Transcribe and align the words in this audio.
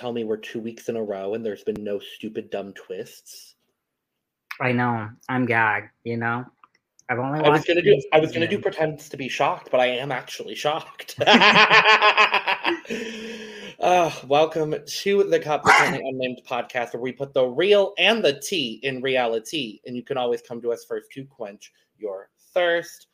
tell 0.00 0.12
me 0.12 0.24
we're 0.24 0.38
two 0.38 0.60
weeks 0.60 0.88
in 0.88 0.96
a 0.96 1.02
row 1.02 1.34
and 1.34 1.44
there's 1.44 1.62
been 1.62 1.84
no 1.84 1.98
stupid 1.98 2.48
dumb 2.48 2.72
twists? 2.72 3.54
I 4.58 4.72
know. 4.72 5.10
I'm 5.28 5.44
gagged. 5.44 5.90
You 6.04 6.16
know. 6.16 6.46
I've 7.10 7.18
only. 7.18 7.40
I 7.40 7.50
was 7.50 7.64
gonna 7.64 7.82
do. 7.82 8.00
I 8.12 8.20
was 8.20 8.32
gonna 8.32 8.46
do 8.46 8.56
seasons. 8.56 8.76
pretend 8.76 8.98
to 9.00 9.16
be 9.16 9.28
shocked, 9.28 9.68
but 9.70 9.80
I 9.80 9.86
am 9.86 10.10
actually 10.12 10.54
shocked. 10.54 11.16
uh, 13.80 14.10
welcome 14.26 14.74
to 14.86 15.24
the 15.24 15.40
Cup 15.40 15.64
the 15.64 16.02
Unnamed 16.04 16.40
podcast, 16.48 16.94
where 16.94 17.02
we 17.02 17.12
put 17.12 17.34
the 17.34 17.44
real 17.44 17.92
and 17.98 18.24
the 18.24 18.40
tea 18.40 18.80
in 18.82 19.02
reality, 19.02 19.80
and 19.86 19.96
you 19.96 20.02
can 20.02 20.16
always 20.16 20.40
come 20.40 20.62
to 20.62 20.72
us 20.72 20.84
first 20.88 21.10
to 21.12 21.24
quench 21.24 21.72
your 21.98 22.30
thirst. 22.54 23.08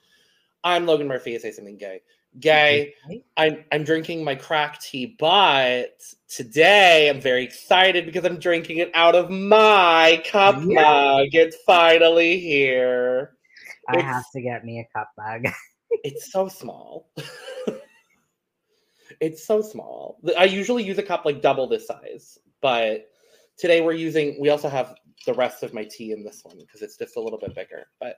I'm 0.63 0.87
Logan 0.87 1.09
Murphy. 1.09 1.35
I 1.35 1.39
say 1.39 1.51
something 1.53 1.79
gay. 1.79 2.03
Gay. 2.41 2.95
I'm 3.37 3.65
I'm 3.73 3.85
drinking 3.85 4.25
my 4.25 4.35
crack 4.35 4.81
tea, 4.81 5.17
but 5.19 6.03
today 6.29 7.09
I'm 7.09 7.21
very 7.21 7.45
excited 7.45 8.05
because 8.07 8.25
I'm 8.25 8.39
drinking 8.39 8.79
it 8.79 8.91
out 8.95 9.15
of 9.15 9.31
my 9.31 10.23
cup 10.27 10.57
Yeah. 10.67 10.83
mug. 10.83 11.29
It's 11.33 11.57
finally 11.67 12.39
here. 12.39 13.37
I 13.89 13.99
It's- 13.99 14.13
have 14.13 14.25
to 14.35 14.43
get 14.43 14.65
me 14.65 14.81
a 14.81 14.99
cup 14.99 15.11
mug. 15.17 15.47
It's 16.03 16.33
so 16.33 16.49
small. 16.49 17.09
it's 19.21 19.47
so 19.47 19.63
small. 19.63 20.19
I 20.37 20.45
usually 20.45 20.83
use 20.83 20.99
a 20.99 21.03
cup 21.03 21.25
like 21.25 21.41
double 21.41 21.67
this 21.67 21.87
size, 21.87 22.39
but 22.61 23.09
today 23.57 23.81
we're 23.81 23.93
using. 23.93 24.37
We 24.41 24.51
also 24.51 24.69
have 24.69 24.97
the 25.27 25.35
rest 25.35 25.63
of 25.63 25.73
my 25.73 25.85
tea 25.85 26.13
in 26.13 26.25
this 26.25 26.43
one 26.45 26.59
because 26.59 26.83
it's 26.83 26.97
just 26.99 27.17
a 27.17 27.21
little 27.21 27.39
bit 27.39 27.55
bigger. 27.55 27.87
But 28.01 28.17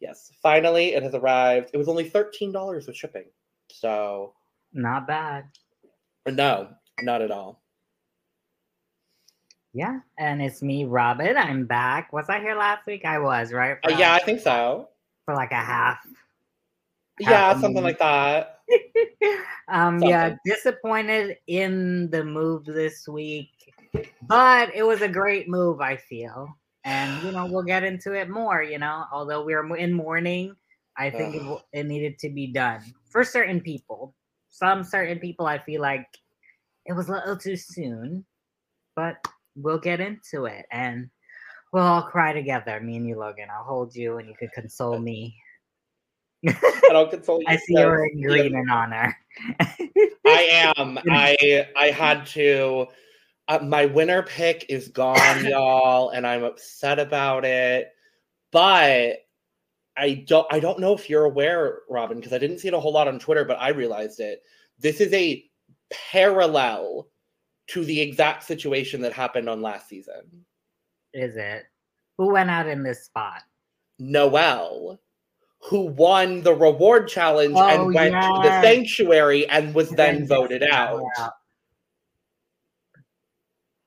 yes, 0.00 0.30
finally 0.42 0.94
it 0.94 1.02
has 1.02 1.14
arrived. 1.14 1.70
It 1.72 1.78
was 1.78 1.88
only 1.88 2.08
thirteen 2.08 2.52
dollars 2.52 2.86
with 2.86 2.96
shipping, 2.96 3.24
so 3.70 4.34
Not 4.72 5.06
bad. 5.06 5.44
no, 6.26 6.68
not 7.02 7.22
at 7.22 7.30
all. 7.30 7.60
Yeah, 9.72 9.98
and 10.18 10.40
it's 10.40 10.62
me, 10.62 10.84
Robyn. 10.84 11.36
I'm 11.36 11.66
back. 11.66 12.12
Was 12.12 12.28
I 12.28 12.38
here 12.38 12.54
last 12.54 12.86
week? 12.86 13.04
I 13.04 13.18
was, 13.18 13.52
right? 13.52 13.76
Uh, 13.84 13.96
yeah, 13.98 14.14
I 14.14 14.20
think 14.20 14.40
so. 14.40 14.88
For 15.24 15.34
like 15.34 15.50
a 15.50 15.56
half. 15.56 15.98
Yeah, 17.18 17.60
something 17.60 17.82
like 17.82 17.98
that. 17.98 18.60
um, 19.68 20.02
yeah, 20.02 20.36
disappointed 20.44 21.38
in 21.46 22.08
the 22.10 22.24
move 22.24 22.64
this 22.64 23.08
week, 23.08 23.72
but 24.22 24.74
it 24.74 24.82
was 24.82 25.02
a 25.02 25.08
great 25.08 25.48
move, 25.48 25.80
I 25.80 25.96
feel. 25.96 26.56
And 26.84 27.22
you 27.22 27.32
know, 27.32 27.46
we'll 27.46 27.62
get 27.62 27.82
into 27.82 28.12
it 28.12 28.28
more. 28.28 28.62
You 28.62 28.78
know, 28.78 29.04
although 29.12 29.44
we're 29.44 29.76
in 29.76 29.92
mourning, 29.92 30.54
I 30.96 31.10
think 31.10 31.34
it, 31.34 31.38
w- 31.40 31.60
it 31.72 31.86
needed 31.86 32.18
to 32.20 32.30
be 32.30 32.48
done 32.48 32.82
for 33.10 33.24
certain 33.24 33.60
people. 33.60 34.14
Some 34.50 34.84
certain 34.84 35.18
people, 35.18 35.46
I 35.46 35.58
feel 35.58 35.80
like 35.80 36.06
it 36.86 36.92
was 36.92 37.08
a 37.08 37.12
little 37.12 37.36
too 37.36 37.56
soon, 37.56 38.24
but 38.94 39.16
we'll 39.56 39.78
get 39.78 40.00
into 40.00 40.44
it 40.44 40.66
and 40.70 41.08
we'll 41.72 41.82
all 41.82 42.02
cry 42.02 42.32
together. 42.32 42.80
Me 42.80 42.96
and 42.96 43.08
you, 43.08 43.18
Logan. 43.18 43.48
I'll 43.50 43.64
hold 43.64 43.96
you, 43.96 44.18
and 44.18 44.28
you 44.28 44.34
can 44.38 44.48
console 44.54 44.98
me. 44.98 45.34
I 46.46 46.52
don't 46.90 47.10
console 47.10 47.40
you. 47.40 47.46
I 47.48 47.56
see 47.56 47.74
you're 47.78 48.04
in 48.04 48.22
green 48.22 48.54
in 48.54 48.70
honor. 48.70 49.16
I 50.26 50.72
am. 50.76 50.98
I 51.10 51.66
I 51.76 51.86
had 51.86 52.26
to. 52.26 52.88
Uh, 53.46 53.58
my 53.62 53.86
winner 53.86 54.22
pick 54.22 54.66
is 54.68 54.88
gone, 54.88 55.44
y'all, 55.48 56.10
and 56.10 56.26
I'm 56.26 56.44
upset 56.44 56.98
about 56.98 57.44
it. 57.44 57.92
But 58.52 59.26
I 59.96 60.24
don't. 60.26 60.46
I 60.50 60.60
don't 60.60 60.78
know 60.78 60.94
if 60.94 61.08
you're 61.10 61.24
aware, 61.24 61.80
Robyn, 61.88 62.18
because 62.18 62.32
I 62.32 62.38
didn't 62.38 62.58
see 62.58 62.68
it 62.68 62.74
a 62.74 62.80
whole 62.80 62.92
lot 62.92 63.08
on 63.08 63.18
Twitter, 63.18 63.44
but 63.44 63.60
I 63.60 63.70
realized 63.70 64.20
it. 64.20 64.42
This 64.78 65.00
is 65.00 65.12
a 65.12 65.44
parallel 65.90 67.08
to 67.68 67.84
the 67.84 68.00
exact 68.00 68.44
situation 68.44 69.00
that 69.02 69.12
happened 69.12 69.48
on 69.48 69.62
last 69.62 69.88
season. 69.88 70.44
Is 71.12 71.36
it? 71.36 71.64
Who 72.18 72.32
went 72.32 72.50
out 72.50 72.68
in 72.68 72.82
this 72.82 73.04
spot? 73.04 73.42
Noelle, 73.98 75.00
who 75.60 75.86
won 75.86 76.42
the 76.42 76.54
reward 76.54 77.08
challenge 77.08 77.54
Oh, 77.56 77.66
and 77.66 77.94
went 77.94 78.14
to 78.14 78.40
the 78.42 78.62
sanctuary 78.62 79.48
and 79.48 79.74
was 79.74 79.90
then 79.90 80.26
voted 80.26 80.62
just 80.62 80.72
out. 80.72 81.02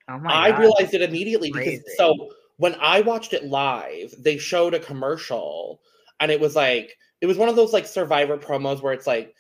Oh 0.09 0.18
my 0.19 0.34
I 0.34 0.51
God. 0.51 0.59
realized 0.59 0.94
it 0.94 1.01
immediately 1.01 1.51
because 1.51 1.81
so 1.97 2.31
when 2.57 2.75
I 2.79 3.01
watched 3.01 3.34
it 3.34 3.45
live, 3.45 4.13
they 4.18 4.38
showed 4.38 4.73
a 4.73 4.79
commercial 4.79 5.81
and 6.19 6.31
it 6.31 6.40
was 6.40 6.56
like 6.56 6.97
it 7.22 7.25
was 7.25 7.38
one 7.38 7.50
of 7.50 7.56
those 7.56 7.73
like 7.73 7.88
survivor 7.88 8.38
promos 8.38 8.81
where 8.81 8.94
it's 8.94 9.07
like 9.07 9.34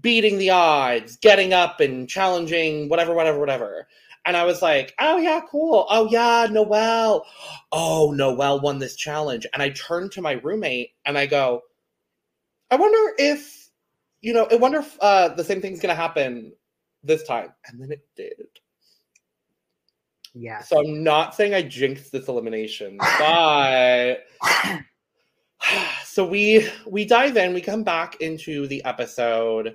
beating 0.00 0.38
the 0.38 0.50
odds, 0.50 1.16
getting 1.16 1.52
up 1.52 1.80
and 1.80 2.08
challenging 2.08 2.88
whatever, 2.88 3.14
whatever, 3.14 3.38
whatever. 3.38 3.88
And 4.26 4.36
I 4.36 4.44
was 4.44 4.60
like, 4.60 4.94
oh 4.98 5.16
yeah, 5.16 5.40
cool. 5.50 5.86
Oh 5.88 6.08
yeah, 6.10 6.46
Noelle. 6.50 7.24
Oh, 7.72 8.12
Noelle 8.14 8.60
won 8.60 8.78
this 8.78 8.96
challenge. 8.96 9.46
And 9.52 9.62
I 9.62 9.70
turned 9.70 10.12
to 10.12 10.22
my 10.22 10.32
roommate 10.32 10.90
and 11.06 11.16
I 11.16 11.26
go, 11.26 11.62
I 12.70 12.76
wonder 12.76 13.14
if, 13.18 13.70
you 14.20 14.32
know, 14.32 14.46
I 14.50 14.56
wonder 14.56 14.80
if 14.80 14.98
uh, 15.00 15.28
the 15.28 15.44
same 15.44 15.60
thing's 15.60 15.80
gonna 15.80 15.94
happen 15.94 16.52
this 17.02 17.22
time. 17.24 17.52
And 17.66 17.80
then 17.80 17.92
it 17.92 18.06
did. 18.16 18.46
Yeah. 20.34 20.60
So 20.62 20.80
I'm 20.80 21.02
not 21.02 21.34
saying 21.34 21.54
I 21.54 21.62
jinxed 21.62 22.12
this 22.12 22.28
elimination, 22.28 22.96
but 22.98 24.18
so 26.04 26.26
we 26.26 26.68
we 26.86 27.04
dive 27.04 27.36
in, 27.36 27.52
we 27.54 27.60
come 27.60 27.82
back 27.82 28.20
into 28.20 28.66
the 28.68 28.84
episode, 28.84 29.74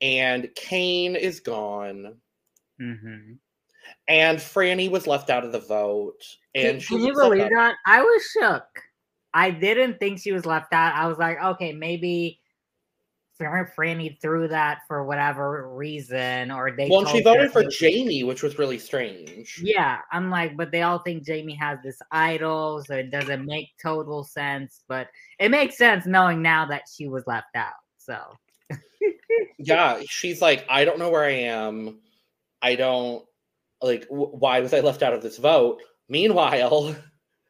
and 0.00 0.48
Kane 0.54 1.16
is 1.16 1.40
gone, 1.40 2.14
hmm 2.78 3.32
and 4.06 4.38
Franny 4.38 4.90
was 4.90 5.06
left 5.06 5.30
out 5.30 5.44
of 5.44 5.52
the 5.52 5.60
vote, 5.60 6.22
and 6.54 6.72
Can, 6.72 6.80
she 6.80 6.94
can 6.96 7.00
you 7.06 7.14
believe 7.14 7.40
about- 7.46 7.50
that? 7.50 7.76
I 7.86 8.02
was 8.02 8.22
shook. 8.32 8.64
I 9.34 9.50
didn't 9.50 9.98
think 9.98 10.18
she 10.20 10.32
was 10.32 10.44
left 10.46 10.72
out. 10.72 10.94
I 10.94 11.06
was 11.06 11.18
like, 11.18 11.42
okay, 11.42 11.72
maybe 11.72 12.40
Fran- 12.40 12.47
Franny 13.40 14.20
threw 14.20 14.48
that 14.48 14.80
for 14.88 15.04
whatever 15.04 15.68
reason, 15.74 16.50
or 16.50 16.70
they. 16.70 16.88
Well, 16.88 17.06
she 17.06 17.22
voted 17.22 17.52
for 17.52 17.64
Jamie, 17.64 18.24
which 18.24 18.42
was 18.42 18.58
really 18.58 18.78
strange. 18.78 19.60
Yeah, 19.62 19.98
I'm 20.12 20.30
like, 20.30 20.56
but 20.56 20.70
they 20.70 20.82
all 20.82 20.98
think 20.98 21.24
Jamie 21.24 21.54
has 21.54 21.78
this 21.82 22.00
idol, 22.10 22.82
so 22.86 22.94
it 22.94 23.10
doesn't 23.10 23.44
make 23.44 23.68
total 23.82 24.24
sense. 24.24 24.82
But 24.88 25.08
it 25.38 25.50
makes 25.50 25.78
sense 25.78 26.06
knowing 26.06 26.42
now 26.42 26.66
that 26.66 26.82
she 26.92 27.08
was 27.08 27.24
left 27.26 27.54
out. 27.54 27.74
So 27.98 28.18
Yeah, 29.58 30.00
she's 30.08 30.40
like, 30.40 30.64
I 30.68 30.84
don't 30.84 30.98
know 30.98 31.10
where 31.10 31.24
I 31.24 31.32
am. 31.32 32.00
I 32.62 32.74
don't 32.74 33.24
like. 33.82 34.08
W- 34.08 34.30
why 34.30 34.60
was 34.60 34.72
I 34.72 34.80
left 34.80 35.02
out 35.02 35.14
of 35.14 35.22
this 35.22 35.36
vote? 35.36 35.80
Meanwhile, 36.08 36.96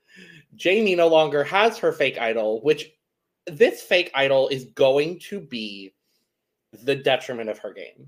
Jamie 0.55 0.94
no 0.94 1.09
longer 1.09 1.44
has 1.44 1.78
her 1.78 1.93
fake 1.93 2.19
idol, 2.19 2.62
which 2.62 2.91
this 3.53 3.82
fake 3.82 4.10
idol 4.14 4.48
is 4.48 4.64
going 4.66 5.19
to 5.28 5.41
be 5.41 5.94
the 6.72 6.94
detriment 6.97 7.48
of 7.50 7.59
her 7.59 7.72
game. 7.72 7.86
it 7.98 8.06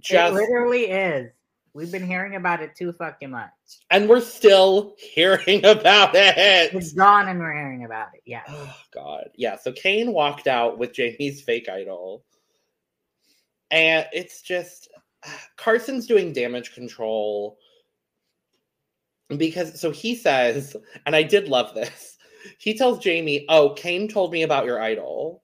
Just 0.00 0.34
literally 0.34 0.84
is. 0.90 1.30
We've 1.74 1.90
been 1.90 2.06
hearing 2.06 2.36
about 2.36 2.60
it 2.62 2.76
too 2.76 2.92
fucking 2.92 3.30
much. 3.30 3.50
and 3.90 4.06
we're 4.06 4.20
still 4.20 4.94
hearing 4.98 5.64
about 5.64 6.14
it. 6.14 6.34
It's 6.74 6.92
gone, 6.92 7.28
and 7.28 7.38
we're 7.40 7.54
hearing 7.54 7.84
about 7.84 8.08
it. 8.14 8.20
Yeah. 8.26 8.42
Oh 8.48 8.76
God, 8.92 9.30
yeah. 9.36 9.56
So 9.56 9.72
Kane 9.72 10.12
walked 10.12 10.46
out 10.48 10.78
with 10.78 10.92
Jamie's 10.92 11.40
fake 11.40 11.68
idol, 11.70 12.24
and 13.70 14.06
it's 14.12 14.42
just 14.42 14.88
Carson's 15.56 16.06
doing 16.06 16.32
damage 16.34 16.74
control 16.74 17.56
because 19.38 19.80
so 19.80 19.90
he 19.90 20.14
says, 20.14 20.76
and 21.06 21.16
I 21.16 21.22
did 21.22 21.48
love 21.48 21.74
this. 21.74 22.18
He 22.58 22.74
tells 22.74 22.98
Jamie, 22.98 23.44
"Oh, 23.48 23.70
Kane 23.70 24.08
told 24.08 24.32
me 24.32 24.42
about 24.42 24.66
your 24.66 24.80
idol," 24.80 25.42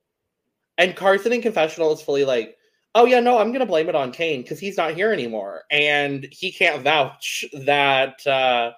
and 0.79 0.97
Carson 0.97 1.33
in 1.33 1.43
confessional 1.43 1.93
is 1.93 2.03
fully 2.03 2.25
like, 2.25 2.57
"Oh 2.95 3.05
yeah, 3.05 3.21
no, 3.21 3.39
I'm 3.39 3.53
gonna 3.53 3.67
blame 3.67 3.89
it 3.89 3.95
on 3.95 4.13
Kane 4.13 4.43
because 4.43 4.59
he's 4.61 4.77
not 4.77 4.95
here 4.95 5.13
anymore, 5.13 5.65
and 5.71 6.27
he 6.31 6.53
can't 6.53 6.83
vouch 6.83 7.45
that 7.53 8.27
uh, 8.27 8.73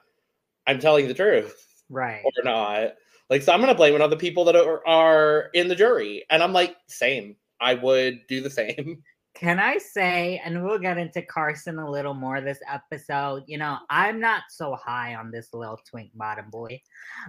I'm 0.66 0.78
telling 0.80 1.08
the 1.08 1.14
truth." 1.14 1.56
Right. 1.90 2.22
or 2.24 2.44
not. 2.44 2.94
Like, 3.28 3.42
so 3.42 3.52
I'm 3.52 3.60
gonna 3.60 3.74
blame 3.74 3.94
it 3.94 4.00
on 4.00 4.10
the 4.10 4.16
people 4.16 4.44
that 4.44 4.56
are, 4.56 4.86
are 4.86 5.50
in 5.54 5.68
the 5.68 5.74
jury, 5.76 6.24
and 6.30 6.42
I'm 6.42 6.52
like, 6.52 6.76
same. 6.86 7.36
I 7.60 7.74
would 7.74 8.26
do 8.28 8.40
the 8.40 8.50
same. 8.50 9.02
Can 9.34 9.58
I 9.58 9.78
say, 9.78 10.40
and 10.44 10.64
we'll 10.64 10.78
get 10.78 10.98
into 10.98 11.22
Carson 11.22 11.78
a 11.78 11.90
little 11.90 12.14
more 12.14 12.40
this 12.40 12.58
episode. 12.70 13.44
You 13.46 13.58
know, 13.58 13.78
I'm 13.88 14.20
not 14.20 14.42
so 14.50 14.74
high 14.74 15.14
on 15.14 15.30
this 15.30 15.54
little 15.54 15.78
twink 15.88 16.10
bottom 16.14 16.50
boy, 16.50 16.80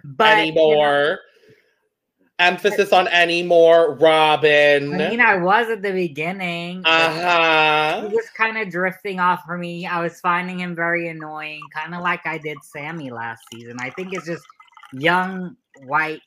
but 0.04 0.46
you 0.46 0.54
know, 0.54 0.72
anymore. 0.72 1.20
Emphasis 2.40 2.92
on 2.92 3.08
anymore, 3.10 3.96
Robyn. 3.98 4.96
I 4.96 5.10
mean, 5.10 5.22
I 5.22 5.38
was 5.38 5.70
at 5.70 5.84
the 5.84 5.92
beginning. 5.92 6.82
uh 6.86 7.14
He 7.14 8.02
huh. 8.02 8.10
was 8.12 8.30
kind 8.36 8.58
of 8.58 8.72
drifting 8.72 9.20
off 9.20 9.44
for 9.46 9.60
me. 9.60 9.86
I 9.86 10.02
was 10.02 10.20
finding 10.20 10.60
him 10.60 10.76
very 10.76 11.10
annoying, 11.10 11.62
kind 11.72 11.94
of 11.94 12.02
like 12.02 12.26
I 12.26 12.40
did 12.40 12.58
Sami 12.64 13.12
last 13.12 13.44
season. 13.54 13.78
I 13.80 13.92
think 13.92 14.14
it's 14.14 14.26
just 14.26 14.44
young, 14.92 15.56
white, 15.86 16.22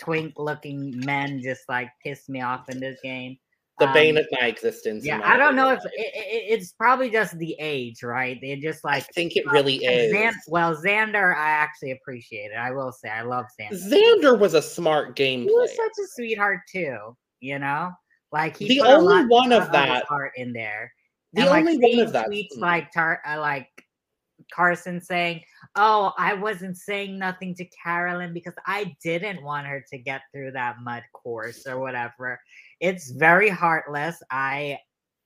twink 0.00 0.34
looking 0.38 1.00
men 1.04 1.42
just 1.42 1.68
like 1.68 1.90
piss 2.04 2.28
me 2.28 2.40
off 2.40 2.68
in 2.68 2.78
this 2.78 3.00
game. 3.02 3.36
The 3.82 3.88
Um, 3.88 3.94
bane 3.94 4.16
of 4.16 4.26
my 4.32 4.46
existence. 4.46 5.04
Yeah, 5.04 5.18
my 5.18 5.34
I 5.34 5.36
don't 5.36 5.56
know 5.56 5.70
if 5.70 5.80
it, 5.84 5.90
it, 5.96 6.44
it's 6.60 6.72
probably 6.72 7.10
just 7.10 7.36
the 7.38 7.56
age, 7.58 8.02
right? 8.02 8.38
They 8.40 8.56
just 8.56 8.84
like 8.84 8.94
I 8.94 8.96
like 8.98 9.06
think 9.14 9.36
it 9.36 9.44
really 9.50 9.76
is. 9.84 10.12
Xan- 10.14 10.34
well, 10.48 10.76
Xander, 10.76 11.34
I 11.36 11.48
actually 11.50 11.90
appreciate 11.92 12.52
it. 12.52 12.56
I 12.56 12.70
will 12.70 12.92
say, 12.92 13.08
I 13.08 13.22
love 13.22 13.46
Xander. 13.60 13.90
Xander 13.90 14.38
was 14.38 14.54
a 14.54 14.62
smart 14.62 15.16
game 15.16 15.42
He 15.42 15.50
was 15.50 15.70
such 15.74 16.04
a 16.04 16.06
sweetheart 16.14 16.60
too. 16.70 17.16
You 17.40 17.58
know, 17.58 17.90
like 18.30 18.56
he 18.56 18.68
The 18.68 18.80
only 18.82 19.26
one 19.26 19.50
of 19.52 19.72
that- 19.72 20.04
heart 20.04 20.32
in 20.36 20.52
there. 20.52 20.92
The 21.32 21.40
and 21.42 21.50
like 21.50 21.66
only 21.66 21.78
one 21.96 22.06
of 22.06 22.12
that. 22.12 22.28
tweets 22.28 22.56
like 22.58 22.92
tar- 22.92 23.20
uh, 23.26 23.40
like 23.40 23.66
Carson 24.54 25.00
saying, 25.00 25.42
"Oh, 25.76 26.12
I 26.18 26.34
wasn't 26.34 26.76
saying 26.76 27.18
nothing 27.18 27.54
to 27.56 27.64
Carolyn 27.82 28.32
because 28.34 28.54
I 28.66 28.94
didn't 29.02 29.42
want 29.42 29.66
her 29.66 29.84
to 29.90 29.98
get 29.98 30.22
through 30.32 30.52
that 30.52 30.76
mud 30.82 31.02
course 31.12 31.66
or 31.66 31.78
whatever." 31.80 32.40
It's 32.80 33.10
very 33.12 33.48
heartless. 33.48 34.22
I 34.30 34.78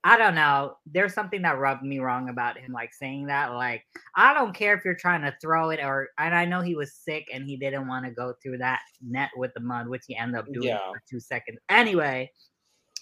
I 0.05 0.17
don't 0.17 0.37
know. 0.37 0.77
There's 0.87 1.15
something 1.15 1.43
that 1.43 1.59
rubbed 1.59 1.83
me 1.83 1.99
wrong 1.99 2.29
about 2.29 2.57
him 2.57 2.71
like 2.73 2.95
saying 2.95 3.27
that 3.27 3.55
like 3.55 3.83
I 4.15 4.35
don't 4.35 4.55
care 4.55 4.77
if 4.77 4.85
you're 4.85 4.95
trying 4.95 5.23
to 5.23 5.35
throw 5.43 5.71
it 5.71 5.81
or 5.83 6.09
and 6.19 6.33
I 6.33 6.45
know 6.45 6.61
he 6.61 6.77
was 6.77 6.95
sick 6.95 7.27
and 7.35 7.45
he 7.45 7.57
didn't 7.57 7.89
want 7.89 8.05
to 8.05 8.13
go 8.13 8.35
through 8.41 8.59
that 8.59 8.83
net 9.03 9.31
with 9.37 9.53
the 9.55 9.61
mud 9.61 9.89
which 9.89 10.05
he 10.07 10.17
ended 10.17 10.39
up 10.39 10.47
doing 10.53 10.69
Yeah. 10.69 10.79
for 10.93 11.03
2 11.11 11.19
seconds. 11.19 11.59
Anyway, 11.69 12.31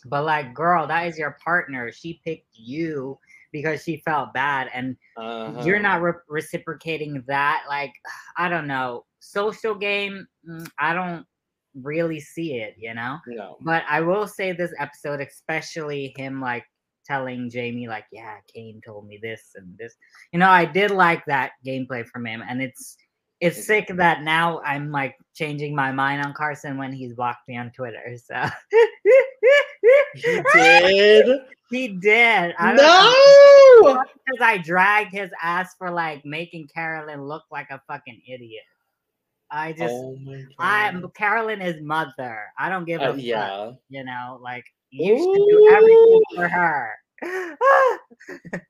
but 0.07 0.25
like 0.25 0.55
girl, 0.55 0.87
that 0.87 1.07
is 1.07 1.19
your 1.19 1.37
partner. 1.45 1.93
She 1.93 2.21
picked 2.25 2.49
you 2.55 3.19
because 3.55 3.83
she 3.85 4.03
felt 4.05 4.35
bad 4.35 4.69
and 4.75 4.97
you're 5.65 5.77
Uh-huh. 5.79 5.89
not 5.91 6.03
re- 6.03 6.27
reciprocating 6.29 7.23
that 7.29 7.63
like 7.69 7.95
i 8.37 8.49
don't 8.53 8.67
know 8.67 9.05
social 9.21 9.75
game 9.75 10.27
mm, 10.49 10.67
i 10.79 10.93
don't 10.93 11.25
really 11.83 12.21
see 12.21 12.51
it 12.65 12.75
you 12.79 12.93
know 12.95 13.15
No. 13.27 13.57
but 13.63 13.83
i 13.89 14.01
will 14.01 14.27
say 14.29 14.53
this 14.53 14.73
episode 14.79 15.21
especially 15.21 16.13
him 16.19 16.41
like 16.41 16.65
telling 17.07 17.51
jamie 17.51 17.89
like 17.89 18.07
yeah 18.13 18.37
kane 18.53 18.81
told 18.87 19.07
me 19.07 19.19
this 19.23 19.43
and 19.57 19.77
this 19.79 19.95
you 20.33 20.39
know 20.41 20.49
i 20.51 20.65
did 20.65 20.91
like 20.91 21.23
that 21.27 21.53
gameplay 21.67 22.03
from 22.07 22.27
him 22.27 22.43
and 22.49 22.61
it's 22.63 22.97
it's 23.41 23.67
sick 23.67 23.87
that 23.97 24.23
now 24.23 24.61
i'm 24.65 24.91
like 24.91 25.15
changing 25.35 25.75
my 25.75 25.91
mind 25.93 26.25
on 26.25 26.33
carson 26.33 26.79
when 26.79 26.93
he's 26.93 27.15
blocked 27.15 27.47
me 27.49 27.57
on 27.57 27.71
twitter 27.73 28.07
so 28.29 28.39
He 30.15 30.41
did. 30.55 31.41
he 31.71 31.89
did 31.89 32.55
I 32.59 32.73
No. 32.75 34.05
because 34.27 34.41
I 34.41 34.59
dragged 34.59 35.13
his 35.13 35.31
ass 35.43 35.75
for 35.79 35.91
like 35.91 36.25
making 36.25 36.69
Carolyn 36.75 37.23
look 37.25 37.43
like 37.51 37.71
a 37.71 37.81
fucking 37.89 38.21
idiot. 38.27 38.63
I 39.51 39.73
just, 39.73 39.95
oh. 39.95 40.17
I'm 40.59 41.09
Carolyn 41.11 41.61
is 41.61 41.81
mother. 41.83 42.43
I 42.59 42.69
don't 42.69 42.85
give 42.87 43.01
a 43.01 43.11
Uh, 43.11 43.13
fuck, 43.13 43.23
yeah. 43.23 43.73
you 43.89 44.05
know, 44.05 44.39
like 44.43 44.65
you 44.91 45.17
should 45.17 45.49
do 45.49 45.69
everything 45.73 46.23
for 46.35 46.49
her. 46.49 46.91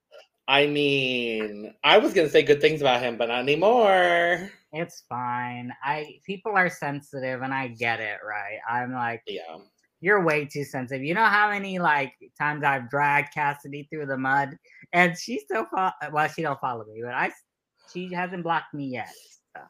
I 0.49 0.67
mean, 0.67 1.73
I 1.85 1.97
was 1.97 2.13
gonna 2.13 2.29
say 2.29 2.43
good 2.43 2.61
things 2.61 2.83
about 2.83 3.01
him, 3.01 3.17
but 3.17 3.29
not 3.29 3.39
anymore. 3.41 4.51
it's 4.73 5.05
fine. 5.09 5.73
I 5.83 6.19
people 6.27 6.53
are 6.53 6.69
sensitive, 6.69 7.41
and 7.43 7.55
I 7.55 7.69
get 7.69 8.01
it. 8.01 8.19
Right? 8.27 8.59
I'm 8.69 8.93
like, 8.93 9.23
Yeah. 9.27 9.57
You're 10.05 10.23
way 10.23 10.45
too 10.45 10.65
sensitive. 10.65 11.03
You 11.03 11.15
know 11.15 11.25
how 11.25 11.49
many 11.49 11.79
like 11.79 12.13
times 12.39 12.63
I've 12.63 12.91
dragged 12.91 13.33
Cassidy 13.33 13.89
through 13.91 14.05
the 14.05 14.19
mud, 14.19 14.51
and 14.93 15.17
she 15.19 15.39
still 15.39 15.65
fo- 15.75 15.91
well, 16.13 16.29
she 16.29 16.43
don't 16.43 16.61
follow 16.61 16.85
me, 16.85 17.01
but 17.03 17.15
I 17.15 17.31
she 17.91 18.13
hasn't 18.13 18.43
blocked 18.43 18.75
me 18.75 18.89
yet. 18.89 19.09
So. 19.57 19.63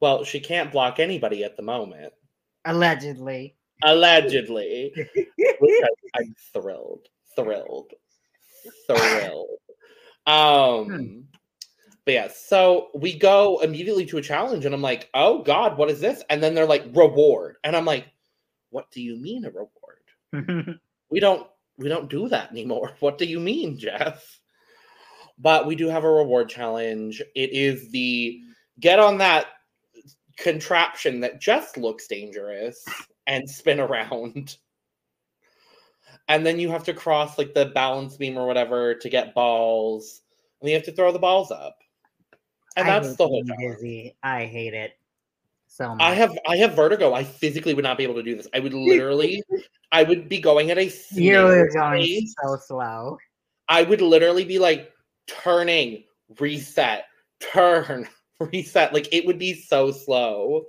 Well, 0.00 0.24
she 0.24 0.40
can't 0.40 0.72
block 0.72 0.98
anybody 0.98 1.44
at 1.44 1.56
the 1.56 1.62
moment. 1.62 2.12
Allegedly. 2.64 3.54
Allegedly. 3.84 4.92
I'm 6.16 6.34
thrilled. 6.52 7.06
Thrilled. 7.36 7.92
Thrilled. 8.88 9.58
Um 10.26 10.86
Hmm. 10.86 11.20
but 12.04 12.14
yeah, 12.14 12.28
so 12.34 12.88
we 12.96 13.16
go 13.16 13.60
immediately 13.60 14.06
to 14.06 14.18
a 14.18 14.22
challenge, 14.22 14.64
and 14.64 14.74
I'm 14.74 14.82
like, 14.82 15.08
oh 15.14 15.42
god, 15.44 15.78
what 15.78 15.88
is 15.88 16.00
this? 16.00 16.24
And 16.30 16.42
then 16.42 16.54
they're 16.54 16.66
like, 16.66 16.84
reward. 16.94 17.56
And 17.62 17.76
I'm 17.76 17.84
like, 17.84 18.06
what 18.70 18.90
do 18.90 19.02
you 19.02 19.16
mean 19.16 19.44
a 19.44 19.50
reward? 19.50 20.80
we 21.10 21.20
don't 21.20 21.46
we 21.76 21.88
don't 21.88 22.10
do 22.10 22.28
that 22.28 22.50
anymore. 22.50 22.92
What 23.00 23.18
do 23.18 23.24
you 23.24 23.40
mean, 23.40 23.78
Jeff? 23.78 24.40
But 25.38 25.66
we 25.66 25.74
do 25.74 25.88
have 25.88 26.04
a 26.04 26.10
reward 26.10 26.48
challenge. 26.48 27.22
It 27.34 27.50
is 27.52 27.90
the 27.90 28.40
get 28.78 28.98
on 28.98 29.18
that 29.18 29.46
contraption 30.36 31.20
that 31.20 31.40
just 31.40 31.76
looks 31.76 32.06
dangerous 32.06 32.84
and 33.26 33.48
spin 33.48 33.80
around. 33.80 34.56
And 36.28 36.46
then 36.46 36.60
you 36.60 36.70
have 36.70 36.84
to 36.84 36.94
cross 36.94 37.38
like 37.38 37.54
the 37.54 37.66
balance 37.66 38.16
beam 38.16 38.38
or 38.38 38.46
whatever 38.46 38.94
to 38.94 39.08
get 39.08 39.34
balls. 39.34 40.22
And 40.60 40.70
you 40.70 40.76
have 40.76 40.84
to 40.84 40.92
throw 40.92 41.10
the 41.10 41.18
balls 41.18 41.50
up. 41.50 41.76
And 42.76 42.86
I 42.86 43.00
that's 43.00 43.16
the 43.16 43.26
whole 43.26 43.42
being 43.42 43.72
dizzy. 43.72 44.16
I 44.22 44.44
hate 44.46 44.72
it 44.72 44.92
so 45.72 45.88
much. 45.94 46.02
I 46.02 46.14
have 46.14 46.36
I 46.48 46.56
have 46.56 46.74
vertigo. 46.74 47.14
I 47.14 47.24
physically 47.24 47.74
would 47.74 47.84
not 47.84 47.96
be 47.96 48.04
able 48.04 48.16
to 48.16 48.22
do 48.22 48.34
this. 48.36 48.48
I 48.52 48.58
would 48.60 48.74
literally 48.90 49.42
I 49.92 50.02
would 50.02 50.28
be 50.28 50.40
going 50.40 50.70
at 50.70 50.78
a 50.78 50.92
You're 51.12 51.68
going 51.68 52.00
pace. 52.02 52.34
so 52.42 52.56
slow. 52.56 53.18
I 53.68 53.82
would 53.84 54.00
literally 54.02 54.44
be 54.44 54.58
like 54.58 54.92
turning, 55.26 56.04
reset, 56.40 57.04
turn, 57.38 58.08
reset. 58.40 58.92
Like 58.92 59.08
it 59.12 59.26
would 59.26 59.38
be 59.38 59.54
so 59.54 59.92
slow. 59.92 60.64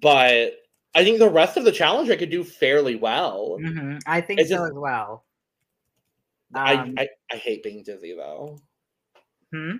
But 0.00 0.52
I 0.94 1.04
think 1.04 1.18
the 1.18 1.30
rest 1.30 1.56
of 1.56 1.64
the 1.64 1.72
challenge 1.72 2.10
I 2.10 2.16
could 2.16 2.30
do 2.30 2.44
fairly 2.44 2.96
well. 2.96 3.58
hmm 3.60 3.96
I 4.06 4.20
think 4.20 4.40
It's 4.40 4.50
so 4.50 4.56
just- 4.56 4.70
as 4.72 4.76
well. 4.78 5.24
I, 6.54 6.74
Um, 6.76 6.94
I 6.96 7.08
I 7.30 7.36
hate 7.36 7.62
being 7.62 7.82
dizzy 7.82 8.14
though. 8.14 8.58
Hmm? 9.52 9.76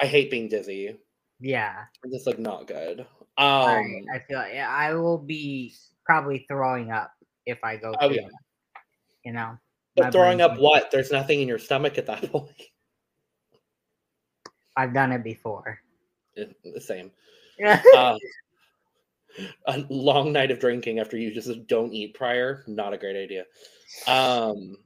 I 0.00 0.06
hate 0.06 0.30
being 0.32 0.48
dizzy. 0.48 0.96
Yeah, 1.40 1.84
It's 2.02 2.12
just 2.12 2.26
like 2.26 2.38
not 2.40 2.66
good. 2.66 3.06
I, 3.38 3.76
Um 3.78 4.04
I 4.12 4.18
feel 4.18 4.44
yeah, 4.52 4.68
I 4.68 4.92
will 4.94 5.18
be 5.18 5.72
probably 6.04 6.44
throwing 6.48 6.90
up 6.90 7.12
if 7.46 7.62
I 7.64 7.76
go. 7.76 7.94
Oh, 8.00 8.10
yeah. 8.10 8.22
that, 8.22 8.30
You 9.24 9.32
know, 9.32 9.56
but 9.96 10.12
throwing 10.12 10.40
up 10.40 10.52
like- 10.52 10.60
what? 10.60 10.90
There's 10.90 11.10
nothing 11.10 11.40
in 11.40 11.48
your 11.48 11.58
stomach 11.58 11.96
at 11.98 12.06
that 12.06 12.22
point. 12.32 12.62
I've 14.76 14.92
done 14.94 15.12
it 15.12 15.24
before. 15.24 15.80
The 16.36 16.80
same. 16.80 17.10
Um, 17.96 18.18
a 19.66 19.84
long 19.88 20.32
night 20.32 20.50
of 20.50 20.58
drinking 20.58 20.98
after 20.98 21.16
you 21.16 21.32
just 21.32 21.66
don't 21.66 21.92
eat 21.92 22.14
prior, 22.14 22.64
not 22.66 22.92
a 22.92 22.98
great 22.98 23.16
idea. 23.16 23.44
Um, 24.06 24.76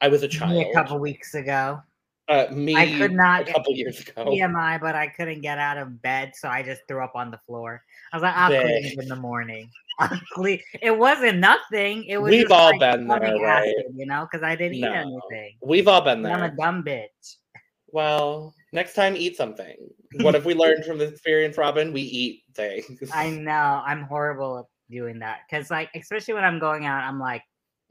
I 0.00 0.08
was 0.08 0.22
a 0.22 0.28
child. 0.28 0.66
A 0.66 0.72
couple 0.72 0.98
weeks 0.98 1.34
ago. 1.34 1.82
Uh, 2.26 2.46
me 2.50 2.74
I 2.74 2.86
could 2.96 3.12
not 3.12 3.48
a 3.48 3.52
couple 3.52 3.74
years 3.74 4.00
ago. 4.00 4.24
TMI, 4.24 4.80
but 4.80 4.94
I 4.94 5.08
couldn't 5.08 5.42
get 5.42 5.58
out 5.58 5.76
of 5.76 6.00
bed, 6.00 6.32
so 6.34 6.48
I 6.48 6.62
just 6.62 6.82
threw 6.88 7.04
up 7.04 7.14
on 7.14 7.30
the 7.30 7.38
floor. 7.46 7.82
I 8.12 8.16
was 8.16 8.22
like, 8.22 8.34
I'll 8.34 8.48
clean 8.48 8.98
in 8.98 9.08
the 9.08 9.16
morning. 9.16 9.70
It 10.82 10.98
wasn't 10.98 11.38
nothing. 11.38 12.04
It 12.04 12.20
was. 12.20 12.30
We've 12.30 12.50
all 12.50 12.70
like 12.70 12.80
been 12.80 13.06
there, 13.06 13.18
stomach 13.18 13.42
right? 13.42 13.74
You 13.94 14.06
know, 14.06 14.26
because 14.28 14.42
I 14.42 14.56
didn't 14.56 14.80
No. 14.80 14.88
eat 14.88 14.94
anything. 14.96 15.56
We've 15.62 15.86
all 15.86 16.00
been 16.00 16.22
there. 16.22 16.34
I'm 16.34 16.42
a 16.42 16.56
dumb 16.56 16.82
bitch. 16.82 17.36
Well, 17.92 18.54
next 18.72 18.94
time 18.94 19.16
eat 19.16 19.36
something. 19.36 19.76
What 20.20 20.34
have 20.34 20.44
we 20.46 20.54
learned 20.54 20.84
from 20.84 20.98
this 20.98 21.12
experience, 21.12 21.56
Robyn? 21.56 21.92
We 21.92 22.00
eat 22.02 22.42
things. 22.54 23.08
I 23.14 23.30
know 23.30 23.82
I'm 23.86 24.02
horrible 24.02 24.58
at 24.58 24.64
doing 24.92 25.20
that 25.20 25.40
because, 25.48 25.70
like, 25.70 25.90
especially 25.94 26.34
when 26.34 26.44
I'm 26.44 26.58
going 26.58 26.86
out, 26.86 27.04
I'm 27.04 27.20
like, 27.20 27.42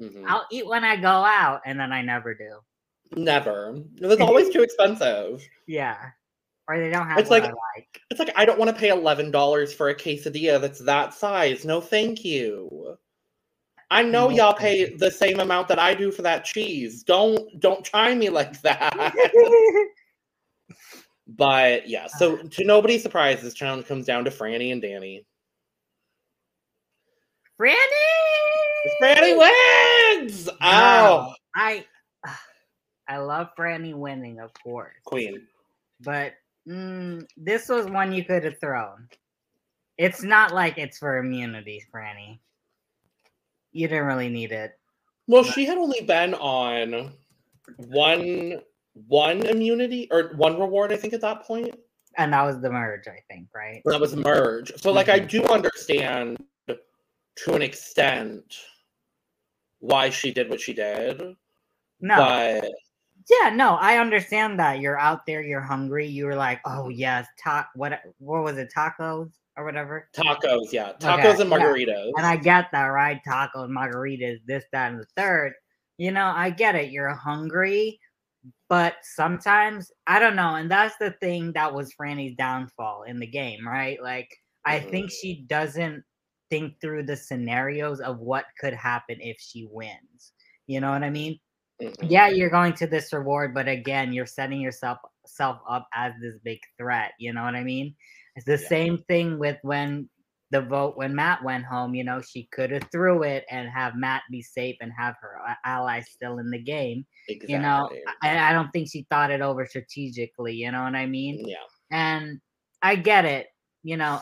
Mhm. 0.01 0.25
I'll 0.27 0.45
eat 0.51 0.67
when 0.67 0.83
I 0.83 0.97
go 0.97 1.07
out, 1.07 1.61
and 1.65 1.79
then 1.79 1.93
I 1.93 2.01
never 2.01 2.33
do. 2.33 2.59
Never. 3.15 3.79
It's 3.97 4.21
always 4.21 4.49
too 4.49 4.61
expensive. 4.63 5.47
Yeah, 5.67 5.97
or 6.67 6.79
they 6.79 6.89
don't 6.89 7.07
have 7.07 7.17
It's 7.19 7.29
like- 7.29 7.43
I 7.43 7.47
like. 7.47 8.01
It's 8.09 8.19
like 8.19 8.31
I 8.35 8.45
don't 8.45 8.59
want 8.59 8.69
to 8.69 8.77
pay 8.79 8.89
eleven 8.89 9.31
dollars 9.31 9.73
for 9.73 9.89
a 9.89 9.95
quesadilla 9.95 10.59
that's 10.61 10.79
that 10.79 11.13
size. 11.13 11.65
No, 11.65 11.81
thank 11.81 12.23
you. 12.23 12.97
I 13.91 14.01
know 14.01 14.29
No, 14.29 14.35
y'all 14.35 14.53
pay 14.53 14.79
you. 14.91 14.97
the 14.97 15.11
same 15.11 15.39
amount 15.39 15.67
that 15.67 15.77
I 15.79 15.93
do 15.93 16.11
for 16.11 16.21
that 16.23 16.45
cheese. 16.45 17.03
Don't 17.03 17.59
don't 17.59 17.83
try 17.85 18.15
me 18.15 18.29
like 18.29 18.59
that. 18.61 19.13
but 21.27 21.87
yeah, 21.87 22.07
so 22.07 22.37
uh. 22.37 22.43
to 22.51 22.63
nobody's 22.65 23.03
surprise, 23.03 23.41
this 23.41 23.53
challenge 23.53 23.85
comes 23.87 24.05
down 24.05 24.25
to 24.25 24.31
Franny 24.31 24.71
and 24.71 24.81
Danny. 24.81 25.25
Franny. 27.59 27.75
Franny 29.01 29.37
wins! 29.37 30.49
Oh, 30.61 31.33
I 31.55 31.85
I 33.13 33.17
love 33.17 33.49
Franny 33.55 33.93
winning, 33.93 34.39
of 34.39 34.51
course, 34.63 34.95
Queen. 35.05 35.45
but 36.01 36.33
mm, 36.67 37.23
this 37.37 37.69
was 37.69 37.85
one 37.85 38.11
you 38.11 38.25
could 38.25 38.43
have 38.43 38.59
thrown. 38.59 39.07
It's 39.99 40.23
not 40.23 40.51
like 40.51 40.79
it's 40.79 40.97
for 40.97 41.17
immunity, 41.17 41.83
Franny. 41.93 42.39
You 43.71 43.87
didn't 43.87 44.05
really 44.07 44.29
need 44.29 44.51
it. 44.51 44.79
Well, 45.27 45.43
she 45.43 45.63
had 45.65 45.77
only 45.77 46.01
been 46.01 46.33
on 46.33 47.13
one 47.77 48.61
one 49.07 49.45
immunity 49.45 50.07
or 50.11 50.33
one 50.35 50.59
reward, 50.59 50.91
I 50.91 50.97
think, 50.97 51.13
at 51.13 51.21
that 51.21 51.43
point. 51.43 51.75
And 52.17 52.33
that 52.33 52.41
was 52.43 52.59
the 52.61 52.71
merge, 52.71 53.07
I 53.07 53.19
think, 53.29 53.49
right? 53.53 53.83
That 53.85 54.01
was 54.01 54.15
merge. 54.15 54.71
So, 54.81 54.91
like, 54.91 55.09
I 55.09 55.19
Mhm. 55.19 55.29
do 55.29 55.43
understand 55.45 56.37
to 56.67 57.53
an 57.53 57.61
extent 57.61 58.57
why 59.79 60.09
she 60.09 60.31
did 60.31 60.49
what 60.49 60.61
she 60.61 60.73
did. 60.73 61.35
No. 62.01 62.15
But 62.17 62.71
Yeah, 63.29 63.49
no, 63.49 63.75
I 63.75 63.97
understand 63.97 64.59
that. 64.59 64.79
You're 64.79 64.99
out 64.99 65.25
there, 65.25 65.41
you're 65.41 65.61
hungry. 65.61 66.07
You 66.07 66.25
were 66.25 66.35
like, 66.35 66.59
oh 66.65 66.89
yes, 66.89 67.27
ta- 67.41 67.69
what 67.75 68.01
what 68.19 68.43
was 68.43 68.57
it, 68.57 68.71
tacos 68.75 69.31
or 69.55 69.63
whatever? 69.65 70.09
tacos, 70.15 70.71
yeah. 70.71 70.93
Tacos 70.99 71.33
Okay, 71.33 71.41
and 71.43 71.51
yeah. 71.51 71.57
margaritas. 71.59 72.11
And 72.17 72.25
I 72.25 72.35
get 72.35 72.69
that, 72.71 72.85
right? 72.87 73.21
Tacos, 73.25 73.69
margaritas, 73.69 74.39
this, 74.45 74.65
that, 74.71 74.91
and 74.91 74.99
the 74.99 75.05
third. 75.15 75.53
You 75.97 76.11
know, 76.11 76.25
I 76.35 76.49
get 76.49 76.75
it. 76.75 76.91
You're 76.91 77.13
hungry, 77.13 77.99
but 78.67 78.95
sometimes 79.03 79.91
I 80.07 80.19
don't 80.19 80.35
know, 80.35 80.55
and 80.55 80.69
that's 80.69 80.97
the 80.97 81.11
thing 81.21 81.53
that 81.53 81.73
was 81.73 81.93
Franny's 81.93 82.35
downfall 82.35 83.03
in 83.03 83.19
the 83.19 83.27
game, 83.27 83.65
right? 83.67 84.01
Like 84.01 84.29
I 84.65 84.79
think 84.79 85.09
Mhm. 85.09 85.13
she 85.21 85.41
doesn't 85.47 86.03
think 86.49 86.79
through 86.81 87.03
the 87.03 87.15
scenarios 87.15 87.99
of 87.99 88.19
what 88.19 88.45
could 88.59 88.73
happen 88.73 89.17
if 89.21 89.37
she 89.39 89.67
wins. 89.71 90.33
You 90.67 90.81
know 90.81 90.91
what 90.91 91.03
I 91.03 91.09
mean? 91.09 91.39
Mhm. 91.81 92.09
yeah, 92.09 92.27
you're 92.27 92.49
going 92.49 92.73
to 92.73 92.87
this 92.87 93.11
reward, 93.13 93.53
but 93.53 93.67
again, 93.67 94.13
you're 94.13 94.25
setting 94.25 94.61
yourself 94.61 94.99
self 95.25 95.59
up 95.67 95.87
as 95.93 96.13
this 96.21 96.37
big 96.43 96.59
threat. 96.77 97.13
You 97.19 97.33
know 97.33 97.43
what 97.43 97.55
I 97.55 97.63
mean? 97.63 97.95
It's 98.35 98.45
the 98.45 98.53
Yeah. 98.53 98.67
same 98.67 99.03
thing 99.07 99.39
with 99.39 99.57
when 99.63 100.09
the 100.51 100.61
vote 100.61 100.97
when 100.97 101.15
Matt 101.15 101.43
went 101.43 101.65
home. 101.65 101.95
You 101.95 102.03
know, 102.03 102.21
she 102.21 102.47
could 102.51 102.71
have 102.71 102.89
threw 102.91 103.23
it 103.23 103.43
and 103.49 103.67
have 103.69 103.95
Matt 103.95 104.21
be 104.29 104.41
safe 104.41 104.75
and 104.81 104.91
have 104.97 105.15
her 105.21 105.39
allies 105.65 106.09
still 106.11 106.37
in 106.39 106.49
the 106.51 106.61
game. 106.61 107.05
Exactly. 107.27 107.53
You 107.55 107.59
know, 107.61 107.89
I, 108.21 108.37
I 108.49 108.53
don't 108.53 108.69
think 108.71 108.89
she 108.91 109.07
thought 109.09 109.31
it 109.31 109.41
over 109.41 109.65
strategically. 109.65 110.53
You 110.53 110.71
know 110.71 110.83
what 110.83 110.95
I 110.95 111.05
mean? 111.07 111.43
yeah. 111.47 111.57
And 111.91 112.39
I 112.81 112.95
get 112.95 113.25
it. 113.25 113.47
You 113.83 113.97
know, 113.97 114.21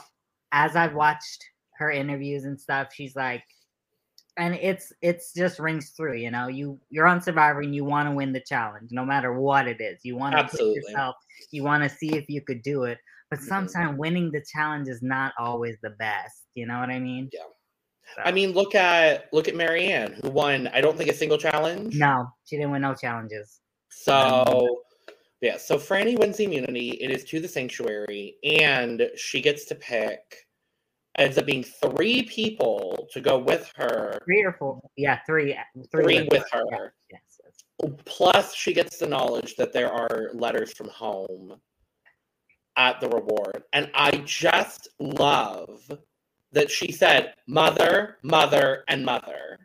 as 0.52 0.76
I've 0.76 0.94
watched 0.96 1.44
her 1.78 1.92
interviews 1.92 2.46
and 2.46 2.60
stuff, 2.60 2.94
she's 2.94 3.16
like, 3.16 3.44
and 4.38 4.56
it's 4.56 4.92
it's 5.02 5.34
just 5.34 5.60
rings 5.60 5.90
through. 5.92 6.16
You 6.18 6.32
know, 6.32 6.48
you 6.48 6.80
you're 6.90 7.08
on 7.08 7.22
Survivor 7.22 7.62
and 7.62 7.76
you 7.76 7.84
want 7.86 8.08
to 8.10 8.16
win 8.16 8.32
the 8.34 8.40
challenge, 8.42 8.92
no 8.92 9.06
matter 9.06 9.34
what 9.34 9.68
it 9.68 9.82
is. 9.82 10.00
You 10.04 10.16
want 10.16 10.34
to 10.34 10.40
Absolutely. 10.40 10.76
yourself. 10.76 11.16
You 11.52 11.64
want 11.64 11.84
to 11.84 11.90
see 11.90 12.16
if 12.16 12.30
you 12.30 12.42
could 12.42 12.62
do 12.62 12.84
it. 12.86 12.98
But 13.30 13.40
Mhm. 13.40 13.44
sometimes 13.48 13.98
winning 13.98 14.32
the 14.32 14.42
challenge 14.54 14.88
is 14.90 15.02
not 15.02 15.34
always 15.38 15.78
the 15.82 15.92
best. 15.92 16.44
You 16.56 16.66
know 16.66 16.80
what 16.80 16.90
I 16.90 17.00
mean? 17.00 17.30
Yeah. 17.34 17.42
So- 18.16 18.22
I 18.26 18.32
mean, 18.32 18.52
look 18.52 18.76
at 18.76 19.32
look 19.34 19.48
at 19.48 19.56
Marianne, 19.56 20.14
who 20.22 20.30
won. 20.32 20.68
I 20.68 20.82
don't 20.82 20.98
think 20.98 21.10
a 21.10 21.14
single 21.14 21.38
challenge. 21.38 21.96
no, 21.96 22.28
she 22.46 22.58
didn't 22.58 22.72
win 22.72 22.82
no 22.82 22.94
challenges. 22.94 23.60
So, 23.90 24.84
yeah. 25.42 25.58
So 25.58 25.78
Franny 25.78 26.18
wins 26.18 26.38
the 26.38 26.46
immunity. 26.46 26.92
It 27.02 27.12
is 27.12 27.24
to 27.26 27.40
the 27.40 27.48
sanctuary, 27.48 28.36
and 28.44 29.10
she 29.16 29.42
gets 29.42 29.66
to 29.66 29.76
pick. 29.76 30.20
Ends 31.18 31.38
up 31.38 31.46
being 31.46 31.64
three 31.64 32.24
people 32.24 33.08
to 33.12 33.20
go 33.20 33.38
with 33.38 33.72
her. 33.76 34.18
Three 34.24 34.44
or 34.44 34.54
four? 34.54 34.82
Yeah, 34.96 35.20
three. 35.26 35.54
Uh, 35.54 35.84
three, 35.92 36.04
Three 36.04 36.28
with 36.32 36.46
Yeah, 36.54 36.78
her. 36.78 36.94
yes, 37.12 37.22
yes. 37.44 37.94
Plus, 38.06 38.54
she 38.56 38.74
gets 38.74 38.98
the 38.98 39.08
knowledge 39.08 39.56
that 39.58 39.74
there 39.74 39.92
are 39.92 40.30
letters 40.34 40.72
from 40.72 40.88
home 40.88 41.60
at 42.78 43.02
the 43.02 43.10
reward. 43.10 43.64
And 43.74 43.92
I 43.94 44.12
just 44.26 44.88
love 45.00 45.92
that 46.54 46.72
she 46.72 46.92
said 46.92 47.36
mother, 47.48 48.18
mother, 48.24 48.84
and 48.88 49.06
mother. 49.06 49.60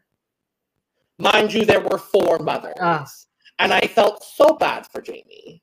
Mind 1.19 1.53
you, 1.53 1.65
there 1.65 1.81
were 1.81 1.99
four 1.99 2.38
mothers. 2.38 2.75
Ugh. 2.81 3.07
And 3.59 3.73
I 3.73 3.81
felt 3.83 4.23
so 4.23 4.55
bad 4.57 4.87
for 4.88 5.00
Jamie. 5.00 5.62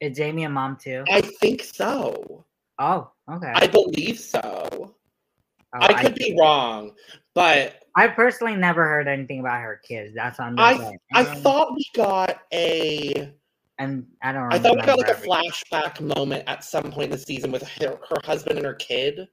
Is 0.00 0.16
Jamie 0.16 0.44
a 0.44 0.48
mom 0.48 0.76
too? 0.76 1.04
I 1.08 1.20
think 1.22 1.62
so. 1.62 2.44
Oh, 2.78 3.10
okay. 3.30 3.52
I 3.54 3.66
believe 3.66 4.18
so. 4.18 4.94
Oh, 5.74 5.78
I 5.80 6.02
could 6.02 6.14
be 6.14 6.36
wrong, 6.38 6.92
but 7.34 7.82
I 7.94 8.08
personally 8.08 8.56
never 8.56 8.84
heard 8.84 9.06
anything 9.08 9.40
about 9.40 9.60
her 9.60 9.80
kids. 9.86 10.14
That's 10.14 10.40
on. 10.40 10.58
I 10.58 10.76
saying. 10.78 10.98
I 11.12 11.22
And- 11.24 11.42
thought 11.42 11.74
we 11.74 11.84
got 11.94 12.40
a 12.52 13.32
and 13.78 14.06
I 14.22 14.32
don't. 14.32 14.52
I 14.52 14.58
thought 14.58 14.76
we 14.76 14.82
got 14.82 14.98
like 14.98 15.08
a 15.08 15.14
flashback 15.14 16.00
moment 16.00 16.44
at 16.46 16.64
some 16.64 16.90
point 16.90 17.04
in 17.04 17.10
the 17.10 17.18
season 17.18 17.52
with 17.52 17.62
her, 17.62 17.98
her 18.08 18.16
husband 18.24 18.58
and 18.58 18.66
her 18.66 18.74
kid. 18.74 19.28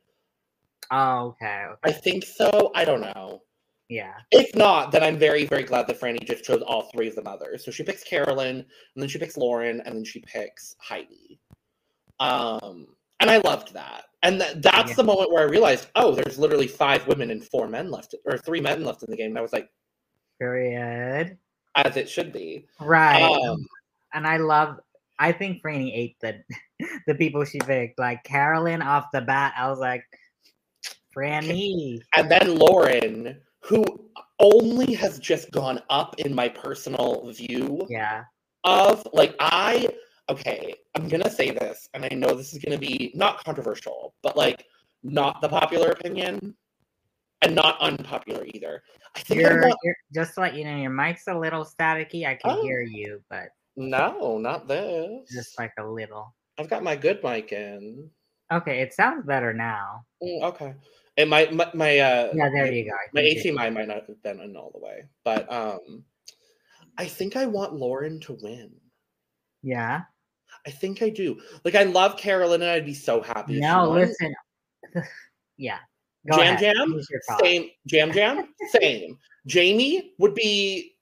Oh, 0.91 1.27
okay, 1.41 1.65
okay. 1.65 1.79
I 1.83 1.91
think 1.91 2.25
so. 2.25 2.71
I 2.75 2.85
don't 2.85 3.01
know. 3.01 3.41
Yeah. 3.89 4.13
If 4.31 4.55
not, 4.55 4.91
then 4.91 5.03
I'm 5.03 5.17
very, 5.17 5.45
very 5.45 5.63
glad 5.63 5.87
that 5.87 5.99
Franny 5.99 6.23
just 6.25 6.43
chose 6.43 6.61
all 6.61 6.89
three 6.91 7.07
of 7.07 7.15
the 7.15 7.23
mothers. 7.23 7.63
So 7.63 7.71
she 7.71 7.83
picks 7.83 8.03
Carolyn, 8.03 8.57
and 8.57 8.65
then 8.95 9.07
she 9.07 9.19
picks 9.19 9.37
Lauren, 9.37 9.81
and 9.81 9.95
then 9.95 10.03
she 10.03 10.21
picks 10.21 10.75
Heidi. 10.79 11.39
Um, 12.19 12.87
and 13.27 13.31
I 13.31 13.37
loved 13.47 13.73
that. 13.73 14.05
And 14.23 14.39
th- 14.39 14.55
that's 14.57 14.89
Yeah. 14.89 14.95
the 14.95 15.03
moment 15.03 15.31
where 15.31 15.41
I 15.41 15.49
realized, 15.49 15.87
oh, 15.95 16.13
there's 16.15 16.37
literally 16.39 16.67
five 16.67 17.05
women 17.07 17.29
and 17.31 17.43
four 17.43 17.67
men 17.67 17.91
left, 17.91 18.15
or 18.25 18.37
three 18.37 18.61
men 18.61 18.83
left 18.83 19.03
in 19.03 19.09
the 19.11 19.17
game. 19.17 19.31
And 19.31 19.37
I 19.37 19.41
was 19.41 19.53
like, 19.53 19.69
Period. 20.39 21.37
as 21.75 21.97
it 21.97 22.09
should 22.09 22.31
be. 22.31 22.67
Right. 22.79 23.21
Um, 23.21 23.65
and 24.13 24.25
I 24.27 24.37
love. 24.37 24.79
I 25.17 25.31
think 25.31 25.61
Franny 25.63 25.91
ate 25.95 26.17
the 26.21 26.43
the 27.07 27.15
people 27.15 27.45
she 27.45 27.59
picked. 27.59 27.97
Like 27.99 28.23
Carolyn 28.23 28.81
off 28.81 29.05
the 29.13 29.21
bat, 29.21 29.53
I 29.57 29.69
was 29.69 29.79
like, 29.79 30.03
Franny. 31.15 31.99
and 32.15 32.29
then 32.29 32.57
Lauren, 32.57 33.39
who 33.61 33.83
only 34.39 34.93
has 34.93 35.17
just 35.19 35.49
gone 35.51 35.81
up 35.89 36.19
in 36.19 36.33
my 36.35 36.49
personal 36.49 37.31
view 37.31 37.85
Yeah. 37.89 38.25
of 38.65 39.07
like 39.13 39.35
I 39.39 39.87
okay, 40.29 40.73
I'm 40.95 41.07
gonna 41.07 41.29
say 41.29 41.51
this, 41.51 41.89
and 41.93 42.05
I 42.05 42.09
know 42.15 42.33
this 42.35 42.53
is 42.53 42.59
gonna 42.63 42.77
be 42.77 43.11
not 43.15 43.43
controversial, 43.43 44.13
but 44.23 44.35
like 44.37 44.65
not 45.03 45.41
the 45.41 45.49
popular 45.49 45.91
opinion 45.91 46.55
and 47.41 47.55
not 47.55 47.79
unpopular 47.79 48.45
either. 48.53 48.81
I 49.15 49.19
think 49.19 49.41
You're, 49.41 49.61
want, 49.61 49.77
you're 49.83 49.95
just 50.13 50.33
to 50.35 50.41
let 50.41 50.55
you 50.55 50.65
know 50.65 50.77
your 50.77 50.89
mic's 50.89 51.27
a 51.27 51.37
little 51.37 51.63
staticky. 51.63 52.25
I 52.25 52.35
can 52.35 52.51
Oh. 52.51 52.63
hear 52.63 52.81
you, 52.81 53.21
but 53.29 53.49
no, 53.75 54.37
not 54.37 54.67
this. 54.67 55.29
just 55.31 55.57
like 55.59 55.73
a 55.77 55.83
little. 55.85 56.33
I've 56.57 56.69
got 56.69 56.83
my 56.83 56.95
good 56.95 57.23
mic 57.23 57.51
in. 57.51 58.09
Okay, 58.51 58.79
it 58.81 58.93
sounds 58.93 59.25
better 59.25 59.53
now. 59.53 60.05
Mm, 60.23 60.43
okay. 60.43 60.75
And 61.17 61.29
my 61.29 61.47
my, 61.51 61.69
my 61.73 61.99
uh 61.99 62.31
Yeah, 62.33 62.49
there 62.49 62.71
you 62.71 62.85
go. 62.85 62.95
My 63.13 63.21
it- 63.21 63.53
might 63.73 63.87
not 63.87 64.07
have 64.07 64.23
been 64.23 64.39
in 64.41 64.55
all 64.55 64.71
the 64.73 64.79
way, 64.79 65.05
but 65.23 65.51
um 65.51 66.03
I 66.97 67.05
think 67.05 67.35
I 67.35 67.45
want 67.45 67.73
Lauren 67.73 68.19
to 68.21 68.37
win. 68.41 68.71
Yeah. 69.61 70.03
I 70.67 70.71
think 70.71 71.01
I 71.01 71.09
do. 71.09 71.39
Like 71.63 71.75
I 71.75 71.83
love 71.83 72.17
Carolyn 72.17 72.61
and 72.61 72.71
I'd 72.71 72.85
be 72.85 72.93
so 72.93 73.21
happy. 73.21 73.59
No, 73.59 73.91
listen. 73.91 74.33
yeah. 75.57 75.77
Go 76.29 76.37
Jam 76.37 76.55
ahead. 76.55 76.75
Jam, 76.75 76.89
Finish 76.91 77.09
your 77.09 77.21
thought. 77.27 77.39
same. 77.41 77.69
Yam 77.85 78.11
Yam, 78.11 78.49
same. 78.69 79.17
Jamie 79.45 80.13
would 80.17 80.33
be 80.33 80.95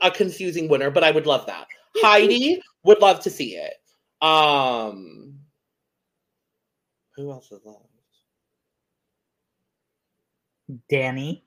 a 0.00 0.10
confusing 0.10 0.68
winner, 0.68 0.90
but 0.90 1.04
I 1.04 1.10
would 1.10 1.26
love 1.26 1.46
that. 1.46 1.66
Heidi 1.98 2.60
would 2.84 3.00
love 3.00 3.20
to 3.20 3.30
see 3.30 3.56
it. 3.56 3.74
Um, 4.20 5.38
who 7.14 7.30
else 7.30 7.52
is 7.52 7.60
left? 7.64 7.84
Danny. 10.90 11.44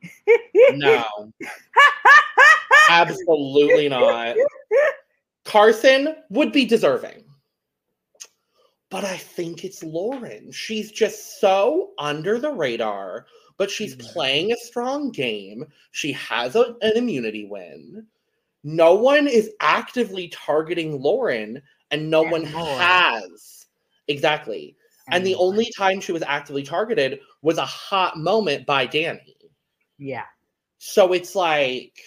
No, 0.72 1.06
absolutely 2.90 3.88
not. 3.90 4.36
Carson 5.46 6.16
would 6.30 6.52
be 6.52 6.66
deserving. 6.66 7.24
But 8.92 9.06
I 9.06 9.18
think 9.18 9.64
it's 9.64 9.82
Lauren. 9.82 10.52
She's 10.52 10.92
just 10.92 11.40
so 11.40 11.94
under 11.98 12.38
the 12.38 12.52
radar, 12.52 13.26
but 13.58 13.72
she's 13.72 13.96
Mhm. 13.96 14.02
playing 14.02 14.52
a 14.52 14.58
strong 14.58 15.10
game. 15.12 15.66
She 15.92 16.12
has 16.12 16.56
a- 16.56 16.76
an 16.82 16.98
immunity 16.98 17.46
win. 17.46 18.06
No 18.64 18.94
one 18.94 19.28
is 19.28 19.50
actively 19.60 20.28
targeting 20.28 21.02
Lauren, 21.02 21.64
and 21.90 22.12
no 22.12 22.22
one 22.22 22.44
Anymore. 22.44 22.78
has. 22.78 23.66
Exactly. 24.08 24.76
And 25.08 25.26
the 25.26 25.32
Anymore. 25.32 25.48
only 25.48 25.72
time 25.76 26.00
she 26.00 26.12
was 26.12 26.22
actively 26.24 26.64
targeted 26.64 27.22
was 27.42 27.58
a 27.58 27.66
hot 27.66 28.18
moment 28.18 28.66
by 28.66 28.86
Danny. 28.86 29.36
Yeah. 29.98 30.26
So 30.78 31.14
it's 31.14 31.36
like, 31.36 32.00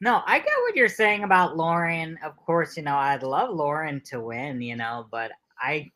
No, 0.00 0.22
I 0.26 0.38
get 0.38 0.48
what 0.62 0.76
you're 0.76 0.88
saying 0.88 1.24
about 1.24 1.56
Lauren. 1.56 2.18
Of 2.24 2.36
course, 2.36 2.76
you 2.76 2.82
know, 2.82 2.96
I'd 2.96 3.22
love 3.22 3.50
Lauren 3.54 4.00
to 4.06 4.20
win, 4.20 4.62
you 4.62 4.76
know, 4.76 5.06
but 5.10 5.32
I 5.58 5.90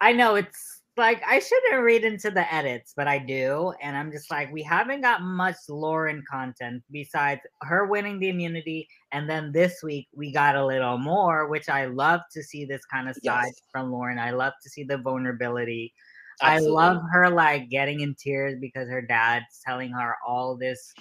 I 0.00 0.12
know 0.12 0.36
it's 0.36 0.82
like 0.96 1.22
I 1.26 1.40
shouldn't 1.40 1.82
read 1.82 2.04
into 2.04 2.30
the 2.30 2.52
edits, 2.54 2.94
but 2.96 3.08
I 3.08 3.18
do. 3.18 3.72
And 3.82 3.96
I'm 3.96 4.12
just 4.12 4.30
like, 4.30 4.52
we 4.52 4.62
haven't 4.62 5.00
got 5.02 5.22
much 5.22 5.56
Lauren 5.68 6.22
content 6.30 6.84
besides 6.92 7.40
her 7.62 7.86
winning 7.86 8.20
the 8.20 8.28
immunity. 8.28 8.88
And 9.12 9.28
then 9.28 9.52
this 9.52 9.82
week 9.82 10.08
we 10.14 10.32
got 10.32 10.56
a 10.56 10.66
little 10.66 10.98
more, 10.98 11.48
which 11.48 11.68
I 11.68 11.86
love 11.86 12.20
to 12.32 12.42
see 12.44 12.64
this 12.64 12.84
kind 12.86 13.08
of 13.08 13.16
side 13.16 13.54
Yes. 13.54 13.62
from 13.72 13.90
Lauren. 13.92 14.18
I 14.18 14.30
love 14.32 14.54
to 14.62 14.70
see 14.70 14.84
the 14.84 14.98
vulnerability. 14.98 15.94
absolutely. 16.40 16.76
I 16.76 16.92
love 16.92 17.02
her 17.12 17.30
like 17.30 17.70
getting 17.70 18.00
in 18.00 18.14
tears 18.14 18.56
because 18.60 18.88
her 18.88 19.02
dad's 19.02 19.60
telling 19.64 19.90
her 19.92 20.16
all 20.26 20.56
this, 20.56 20.94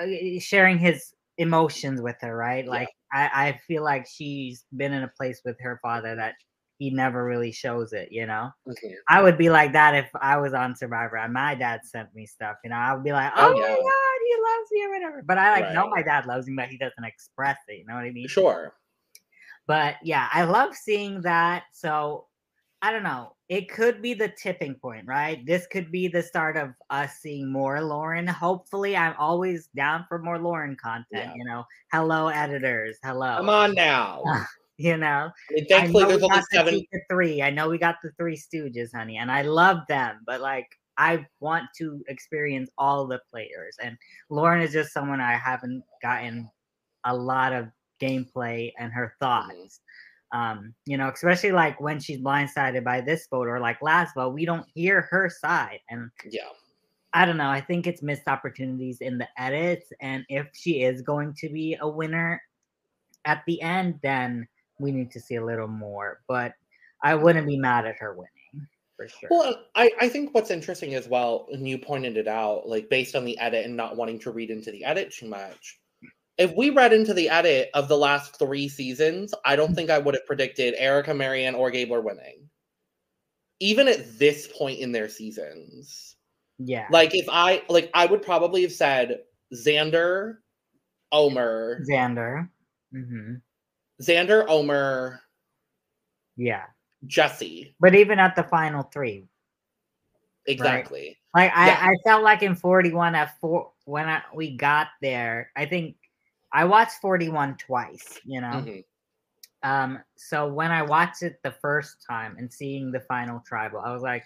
uh, 0.00 0.06
sharing 0.40 0.78
his 0.78 1.14
emotions 1.38 2.00
with 2.00 2.16
her, 2.20 2.36
right? 2.36 2.64
Yeah. 2.64 2.70
Like 2.70 2.88
I, 3.12 3.30
I 3.32 3.60
feel 3.66 3.82
like 3.82 4.06
she's 4.06 4.64
been 4.76 4.92
in 4.92 5.02
a 5.02 5.12
place 5.16 5.40
with 5.44 5.56
her 5.60 5.78
father 5.82 6.14
that 6.16 6.34
he 6.78 6.90
never 6.90 7.24
really 7.24 7.52
shows 7.52 7.92
it, 7.92 8.08
you 8.10 8.26
know? 8.26 8.50
Mhm. 8.68 8.94
I 9.08 9.22
would 9.22 9.38
be 9.38 9.48
like 9.48 9.72
that 9.72 9.94
if 9.94 10.10
I 10.20 10.36
was 10.36 10.52
on 10.52 10.76
Survivor 10.76 11.16
and 11.16 11.32
my 11.32 11.54
dad 11.54 11.80
sent 11.84 12.14
me 12.14 12.26
stuff, 12.26 12.56
you 12.62 12.70
know, 12.70 12.76
I 12.76 12.94
would 12.94 13.04
be 13.04 13.12
like, 13.12 13.32
Oh, 13.34 13.48
oh, 13.48 13.52
my. 13.54 13.60
God, 13.60 14.18
he 14.26 14.36
loves 14.42 14.70
me 14.72 14.84
or 14.84 14.90
whatever. 14.90 15.22
But 15.26 15.38
I 15.38 15.60
like 15.60 15.74
know 15.74 15.88
my 15.88 16.02
dad 16.02 16.26
loves 16.26 16.46
me, 16.46 16.54
but 16.56 16.68
he 16.68 16.76
doesn't 16.76 17.04
express 17.04 17.58
it, 17.68 17.78
you 17.78 17.86
know 17.86 17.94
what 17.94 18.04
I 18.04 18.10
mean? 18.10 18.28
Sure. 18.28 18.74
But 19.66 19.96
yeah, 20.02 20.28
I 20.32 20.44
love 20.44 20.74
seeing 20.74 21.22
that. 21.22 21.64
So 21.72 22.26
I 22.82 22.92
don't 22.92 23.02
know. 23.02 23.32
It 23.48 23.70
could 23.70 24.02
be 24.02 24.14
the 24.14 24.28
tipping 24.28 24.74
point, 24.74 25.06
right? 25.06 25.44
This 25.46 25.66
could 25.66 25.90
be 25.90 26.08
the 26.08 26.22
start 26.22 26.56
of 26.56 26.70
us 26.90 27.16
seeing 27.20 27.50
more 27.50 27.80
Lauren. 27.80 28.26
Hopefully, 28.26 28.96
I'm 28.96 29.14
always 29.18 29.68
down 29.74 30.04
for 30.08 30.18
more 30.18 30.38
Lauren 30.38 30.76
content. 30.76 31.06
Yeah. 31.12 31.34
You 31.34 31.44
know, 31.44 31.64
hello 31.92 32.28
editors, 32.28 32.98
hello. 33.02 33.36
Come 33.38 33.50
on 33.50 33.74
now. 33.74 34.22
You 34.78 34.98
know, 34.98 35.30
I 35.56 35.64
thankfully, 35.70 36.02
know 36.02 36.10
there's 36.10 36.22
only 36.22 36.36
got 36.36 36.44
the 36.50 36.56
seven. 36.56 36.84
Three. 37.10 37.40
I 37.40 37.48
know 37.48 37.70
we 37.70 37.78
got 37.78 37.96
the 38.02 38.10
Three 38.18 38.36
Stooges, 38.36 38.94
honey, 38.94 39.16
and 39.16 39.32
I 39.32 39.40
love 39.40 39.78
them. 39.88 40.20
But 40.26 40.42
like, 40.42 40.68
I 40.98 41.24
want 41.40 41.64
to 41.78 42.04
experience 42.08 42.68
all 42.76 43.06
the 43.06 43.22
players, 43.30 43.76
and 43.82 43.96
Lauren 44.28 44.60
is 44.60 44.74
just 44.74 44.92
someone 44.92 45.18
I 45.18 45.32
haven't 45.38 45.82
gotten 46.02 46.50
a 47.04 47.16
lot 47.16 47.54
of 47.54 47.68
gameplay 48.02 48.72
and 48.78 48.92
her 48.92 49.14
mm-hmm. 49.22 49.24
thoughts. 49.24 49.80
Um, 50.32 50.74
you 50.86 50.96
know, 50.96 51.08
especially 51.08 51.52
like 51.52 51.80
when 51.80 52.00
she's 52.00 52.20
blindsided 52.20 52.84
by 52.84 53.00
this 53.00 53.26
vote 53.30 53.46
or 53.46 53.60
like 53.60 53.80
last 53.80 54.14
vote, 54.14 54.34
we 54.34 54.44
don't 54.44 54.66
hear 54.74 55.02
her 55.10 55.30
side, 55.30 55.80
and 55.88 56.10
Yeah. 56.28 56.48
I 57.12 57.24
don't 57.24 57.38
know. 57.38 57.48
I 57.48 57.62
think 57.62 57.86
it's 57.86 58.02
missed 58.02 58.28
opportunities 58.28 59.00
in 59.00 59.16
the 59.16 59.28
edits. 59.38 59.90
And 60.00 60.26
if 60.28 60.48
she 60.52 60.82
is 60.82 61.00
going 61.00 61.32
to 61.38 61.48
be 61.48 61.78
a 61.80 61.88
winner 61.88 62.42
at 63.24 63.42
the 63.46 63.62
end, 63.62 64.00
then 64.02 64.46
we 64.78 64.92
need 64.92 65.10
to 65.12 65.20
see 65.20 65.36
a 65.36 65.44
little 65.44 65.68
more. 65.68 66.20
But 66.28 66.52
I 67.02 67.14
wouldn't 67.14 67.46
be 67.46 67.56
mad 67.56 67.86
at 67.86 67.96
her 68.00 68.12
winning 68.12 68.68
for 68.96 69.08
sure. 69.08 69.28
Well, 69.30 69.64
I, 69.74 69.90
I 70.00 70.08
think 70.08 70.34
what's 70.34 70.50
interesting 70.50 70.94
as 70.94 71.08
well, 71.08 71.46
and 71.52 71.66
you 71.68 71.78
pointed 71.78 72.16
it 72.16 72.28
out, 72.28 72.68
like 72.68 72.88
based 72.88 73.14
on 73.14 73.24
the 73.24 73.38
edit 73.38 73.64
and 73.64 73.76
not 73.76 73.96
wanting 73.96 74.18
to 74.20 74.30
read 74.30 74.50
into 74.50 74.70
the 74.70 74.84
edit 74.84 75.12
too 75.12 75.28
much. 75.28 75.78
If 76.38 76.54
we 76.54 76.70
read 76.70 76.92
into 76.92 77.14
the 77.14 77.28
edit 77.30 77.70
of 77.74 77.88
the 77.88 77.96
last 77.96 78.38
three 78.38 78.68
seasons, 78.68 79.32
I 79.44 79.56
don't 79.56 79.74
think 79.74 79.88
I 79.90 79.98
would 79.98 80.14
have 80.14 80.26
predicted 80.26 80.74
Erica, 80.76 81.14
Marianne, 81.14 81.54
or 81.54 81.70
Gabler 81.70 82.02
winning. 82.02 82.48
Even 83.60 83.88
at 83.88 84.18
this 84.18 84.46
point 84.48 84.80
in 84.80 84.92
their 84.92 85.08
seasons. 85.08 86.16
yeah. 86.58 86.86
Like 86.90 87.14
if 87.14 87.26
I 87.30 87.62
like 87.70 87.90
I 87.94 88.04
would 88.04 88.20
probably 88.22 88.60
have 88.62 88.72
said 88.72 89.20
Xander, 89.54 90.36
Omer, 91.10 91.82
Xander. 91.90 92.50
Mm-hmm. 92.94 93.34
Xander, 94.02 94.44
Omer, 94.48 95.22
Yeah. 96.36 96.64
Jesse. 97.06 97.74
But 97.80 97.94
even 97.94 98.18
at 98.18 98.36
the 98.36 98.42
final 98.42 98.82
three, 98.82 99.26
Exactly. 100.46 101.16
like 101.34 101.50
I, 101.54 101.66
Yeah. 101.68 101.78
I 101.80 101.94
felt 102.04 102.22
like 102.24 102.42
in 102.42 102.54
41 102.54 103.14
at 103.14 103.38
four 103.40 103.72
when 103.86 104.06
I, 104.08 104.22
we 104.34 104.54
got 104.56 104.88
there, 105.00 105.50
I 105.56 105.64
think 105.64 105.96
I 106.56 106.64
watched 106.64 107.02
41 107.02 107.58
twice, 107.58 108.18
you 108.24 108.40
know. 108.40 108.64
Mhm. 108.64 108.84
Um, 109.62 110.02
so 110.16 110.48
when 110.48 110.70
I 110.70 110.80
watched 110.80 111.22
it 111.22 111.38
the 111.42 111.52
first 111.52 112.02
time 112.08 112.36
and 112.38 112.50
seeing 112.50 112.90
the 112.90 113.00
final 113.00 113.40
tribal, 113.40 113.80
I 113.80 113.92
was 113.92 114.00
like, 114.00 114.24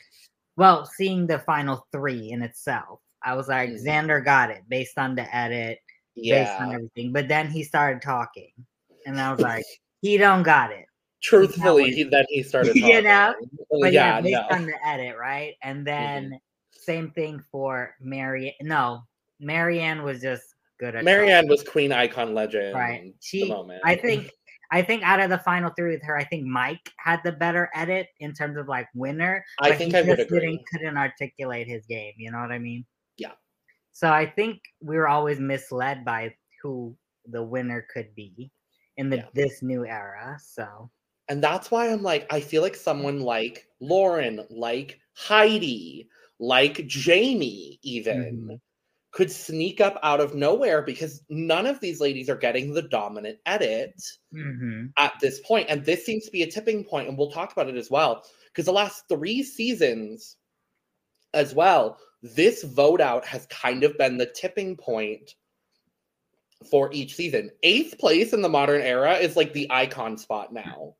well, 0.56 0.86
seeing 0.86 1.26
the 1.26 1.40
final 1.40 1.88
three 1.90 2.30
in 2.30 2.42
itself, 2.42 3.00
I 3.20 3.34
was 3.34 3.48
like, 3.48 3.70
Mhm. 3.70 3.84
Xander 3.84 4.24
got 4.24 4.50
it 4.50 4.62
based 4.68 4.96
on 4.96 5.16
the 5.16 5.34
edit, 5.34 5.80
based 6.14 6.52
on 6.52 6.72
everything. 6.72 7.12
But 7.12 7.26
then 7.26 7.50
he 7.50 7.64
started 7.64 8.00
talking, 8.00 8.52
and 9.06 9.20
I 9.20 9.32
was 9.32 9.40
like, 9.40 9.64
he 10.00 10.16
don't 10.16 10.44
got 10.44 10.70
it. 10.70 10.86
Truthfully, 11.20 11.90
he, 11.90 12.04
then 12.04 12.26
he 12.28 12.44
started. 12.44 12.76
You 12.76 13.02
know? 13.02 13.34
But 13.80 13.92
yeah, 13.92 14.18
yeah, 14.18 14.20
based 14.20 14.50
no. 14.50 14.56
on 14.56 14.66
the 14.66 14.86
edit, 14.86 15.16
right? 15.18 15.56
And 15.62 15.84
then 15.84 16.38
same 16.70 17.10
thing 17.10 17.42
for 17.50 17.96
Mary. 18.00 18.56
No, 18.62 19.02
Marianne 19.40 20.04
was 20.04 20.20
just 20.20 20.54
good 20.80 20.96
at 20.96 21.04
Marianne 21.04 21.46
was 21.46 21.62
queen 21.62 21.92
icon 21.92 22.34
legend. 22.34 22.74
Right. 22.74 23.14
She. 23.20 23.54
I 23.84 23.94
think, 23.94 24.30
I 24.72 24.82
think 24.82 25.02
out 25.02 25.20
of 25.20 25.30
the 25.30 25.38
final 25.38 25.70
three 25.76 25.92
with 25.92 26.02
her, 26.04 26.16
I 26.16 26.24
think 26.24 26.46
Mike 26.46 26.90
had 26.96 27.20
the 27.22 27.32
better 27.32 27.70
edit 27.74 28.08
in 28.18 28.32
terms 28.32 28.56
of 28.56 28.66
like 28.66 28.88
winner. 28.94 29.44
I 29.60 29.72
think 29.76 29.92
he 29.92 29.98
I 29.98 30.02
would 30.02 30.16
just 30.16 30.28
agree. 30.28 30.40
Didn't, 30.40 30.66
couldn't 30.72 30.96
articulate 30.96 31.68
his 31.68 31.86
game. 31.86 32.14
You 32.16 32.32
know 32.32 32.40
what 32.40 32.50
I 32.50 32.58
mean? 32.58 32.86
Yeah. 33.18 33.32
So 33.92 34.10
I 34.10 34.26
think 34.26 34.60
we 34.80 34.96
were 34.96 35.08
always 35.08 35.38
misled 35.38 36.04
by 36.04 36.34
who 36.62 36.96
the 37.26 37.42
winner 37.42 37.86
could 37.92 38.14
be 38.14 38.50
in 38.96 39.10
the 39.10 39.18
Yeah. 39.18 39.26
this 39.34 39.62
new 39.62 39.84
era. 39.84 40.38
So 40.42 40.90
And 41.28 41.42
that's 41.44 41.70
why 41.70 41.90
I'm 41.92 42.02
like, 42.02 42.26
I 42.32 42.40
feel 42.40 42.62
like 42.62 42.74
someone 42.74 43.20
like 43.20 43.66
Lauren, 43.80 44.46
like 44.50 44.98
Heidi, 45.14 46.08
like 46.38 46.86
Jamie, 46.86 47.78
even 47.82 48.48
Mhm. 48.48 48.60
Could 49.12 49.30
sneak 49.30 49.80
up 49.80 49.98
out 50.02 50.20
of 50.20 50.34
nowhere 50.34 50.82
because 50.82 51.22
none 51.28 51.66
of 51.66 51.80
these 51.80 52.00
ladies 52.00 52.30
are 52.30 52.36
getting 52.36 52.72
the 52.72 52.82
dominant 52.82 53.38
edit 53.44 54.00
mhm. 54.32 54.92
at 54.96 55.12
this 55.20 55.40
point. 55.40 55.66
And 55.68 55.84
this 55.84 56.06
seems 56.06 56.24
to 56.26 56.30
be 56.30 56.42
a 56.42 56.50
tipping 56.50 56.84
point, 56.84 57.08
and 57.08 57.18
we'll 57.18 57.32
talk 57.32 57.52
about 57.52 57.68
it 57.68 57.76
as 57.76 57.90
well. 57.90 58.22
Because 58.46 58.66
the 58.66 58.72
last 58.72 59.04
three 59.08 59.42
seasons, 59.42 60.36
as 61.34 61.54
well, 61.54 61.98
this 62.22 62.62
vote 62.62 63.00
out 63.00 63.24
has 63.24 63.46
kind 63.46 63.82
of 63.82 63.96
been 63.98 64.16
the 64.16 64.30
tipping 64.34 64.76
point 64.76 65.34
for 66.70 66.92
each 66.92 67.14
season. 67.14 67.50
Eighth 67.62 67.98
place 67.98 68.32
in 68.32 68.42
the 68.42 68.48
modern 68.48 68.82
era 68.82 69.14
is 69.14 69.36
like 69.36 69.52
the 69.52 69.66
icon 69.70 70.18
spot 70.18 70.52
now. 70.52 70.94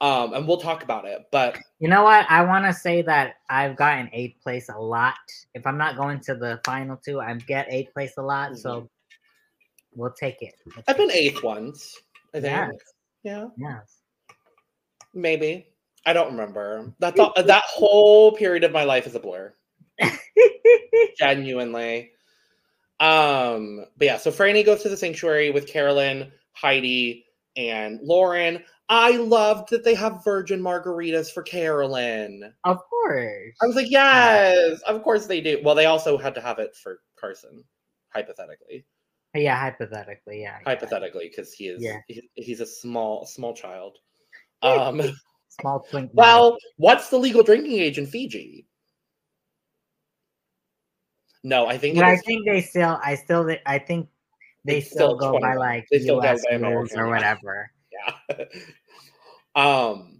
Um, 0.00 0.32
and 0.32 0.46
we'll 0.46 0.58
talk 0.60 0.84
about 0.84 1.06
it, 1.06 1.26
but 1.32 1.58
You 1.80 1.88
know 1.88 2.04
what? 2.04 2.24
I 2.30 2.42
want 2.42 2.64
to 2.66 2.72
say 2.72 3.02
that 3.02 3.36
I've 3.50 3.76
gotten 3.76 4.08
eighth 4.12 4.40
place 4.42 4.68
a 4.68 4.78
lot. 4.78 5.16
If 5.54 5.66
I'm 5.66 5.76
not 5.76 5.96
going 5.96 6.20
to 6.20 6.34
the 6.34 6.60
final 6.64 6.96
two, 6.96 7.20
I 7.20 7.34
get 7.34 7.66
eighth 7.68 7.92
place 7.92 8.12
a 8.16 8.22
lot. 8.22 8.56
So 8.56 8.88
we'll 9.94 10.12
take 10.12 10.40
it. 10.40 10.54
We'll 10.66 10.84
I've 10.86 10.96
take 10.96 11.08
been 11.08 11.10
eighth 11.10 11.42
once. 11.42 12.00
I 12.32 12.40
think. 12.40 12.52
Yes. 12.52 12.72
Yeah. 13.24 13.46
Yes. 13.56 13.98
maybe. 15.14 15.66
I 16.06 16.12
don't 16.12 16.30
remember. 16.30 16.94
That's 17.00 17.18
all, 17.18 17.32
that 17.36 17.64
whole 17.66 18.32
period 18.32 18.64
of 18.64 18.72
my 18.72 18.84
life 18.84 19.06
is 19.06 19.14
a 19.14 19.20
blur. 19.20 19.52
genuinely. 21.18 22.12
Um, 23.00 23.84
but 23.96 24.04
yeah, 24.04 24.16
so 24.16 24.30
Franny 24.30 24.64
goes 24.64 24.82
to 24.82 24.88
the 24.88 24.96
sanctuary 24.96 25.50
with 25.50 25.66
Carolyn, 25.66 26.32
Heidi, 26.52 27.26
and 27.56 28.00
Lauren. 28.02 28.62
I 28.90 29.16
loved 29.16 29.68
that 29.70 29.84
they 29.84 29.94
have 29.94 30.24
virgin 30.24 30.60
margaritas 30.62 31.30
for 31.32 31.42
Carolyn. 31.42 32.54
of 32.64 32.78
course. 32.88 33.54
I 33.62 33.66
was 33.66 33.76
like, 33.76 33.90
yes, 33.90 34.80
of 34.82 35.02
course 35.02 35.26
they 35.26 35.40
do. 35.40 35.60
Well, 35.62 35.74
they 35.74 35.86
also 35.86 36.16
had 36.16 36.34
to 36.36 36.40
have 36.40 36.58
it 36.58 36.74
for 36.74 37.00
Carson, 37.20 37.64
hypothetically. 38.14 38.86
Yeah, 39.34 39.56
hypothetically, 39.56 40.40
yeah. 40.40 40.58
Hypothetically, 40.64 41.28
because 41.28 41.52
he 41.52 41.68
is 41.68 41.82
Yeah. 41.82 41.98
he- 42.08 42.30
he's 42.34 42.60
a 42.60 42.66
small 42.66 43.26
small 43.26 43.54
child. 43.54 43.98
Um, 44.62 45.02
Small 45.60 45.80
twink. 45.80 46.10
well, 46.14 46.56
what's 46.76 47.10
the 47.10 47.18
legal 47.18 47.42
drinking 47.42 47.78
age 47.78 47.98
in 47.98 48.06
Fiji? 48.06 48.66
No, 51.44 51.66
I 51.66 51.78
think 51.78 51.94
but 51.96 52.04
I 52.04 52.16
think 52.16 52.44
they 52.46 52.60
still. 52.60 52.98
I 53.02 53.14
still. 53.14 53.48
I 53.66 53.78
think 53.78 54.08
they 54.64 54.80
still, 54.80 55.16
still 55.18 55.32
go 55.32 55.38
by 55.40 55.54
like 55.54 55.86
They 55.90 55.98
U.S. 55.98 56.42
rules 56.50 56.92
or 56.96 57.08
whatever. 57.08 57.70
yeah. 57.92 58.44
Um 59.54 60.18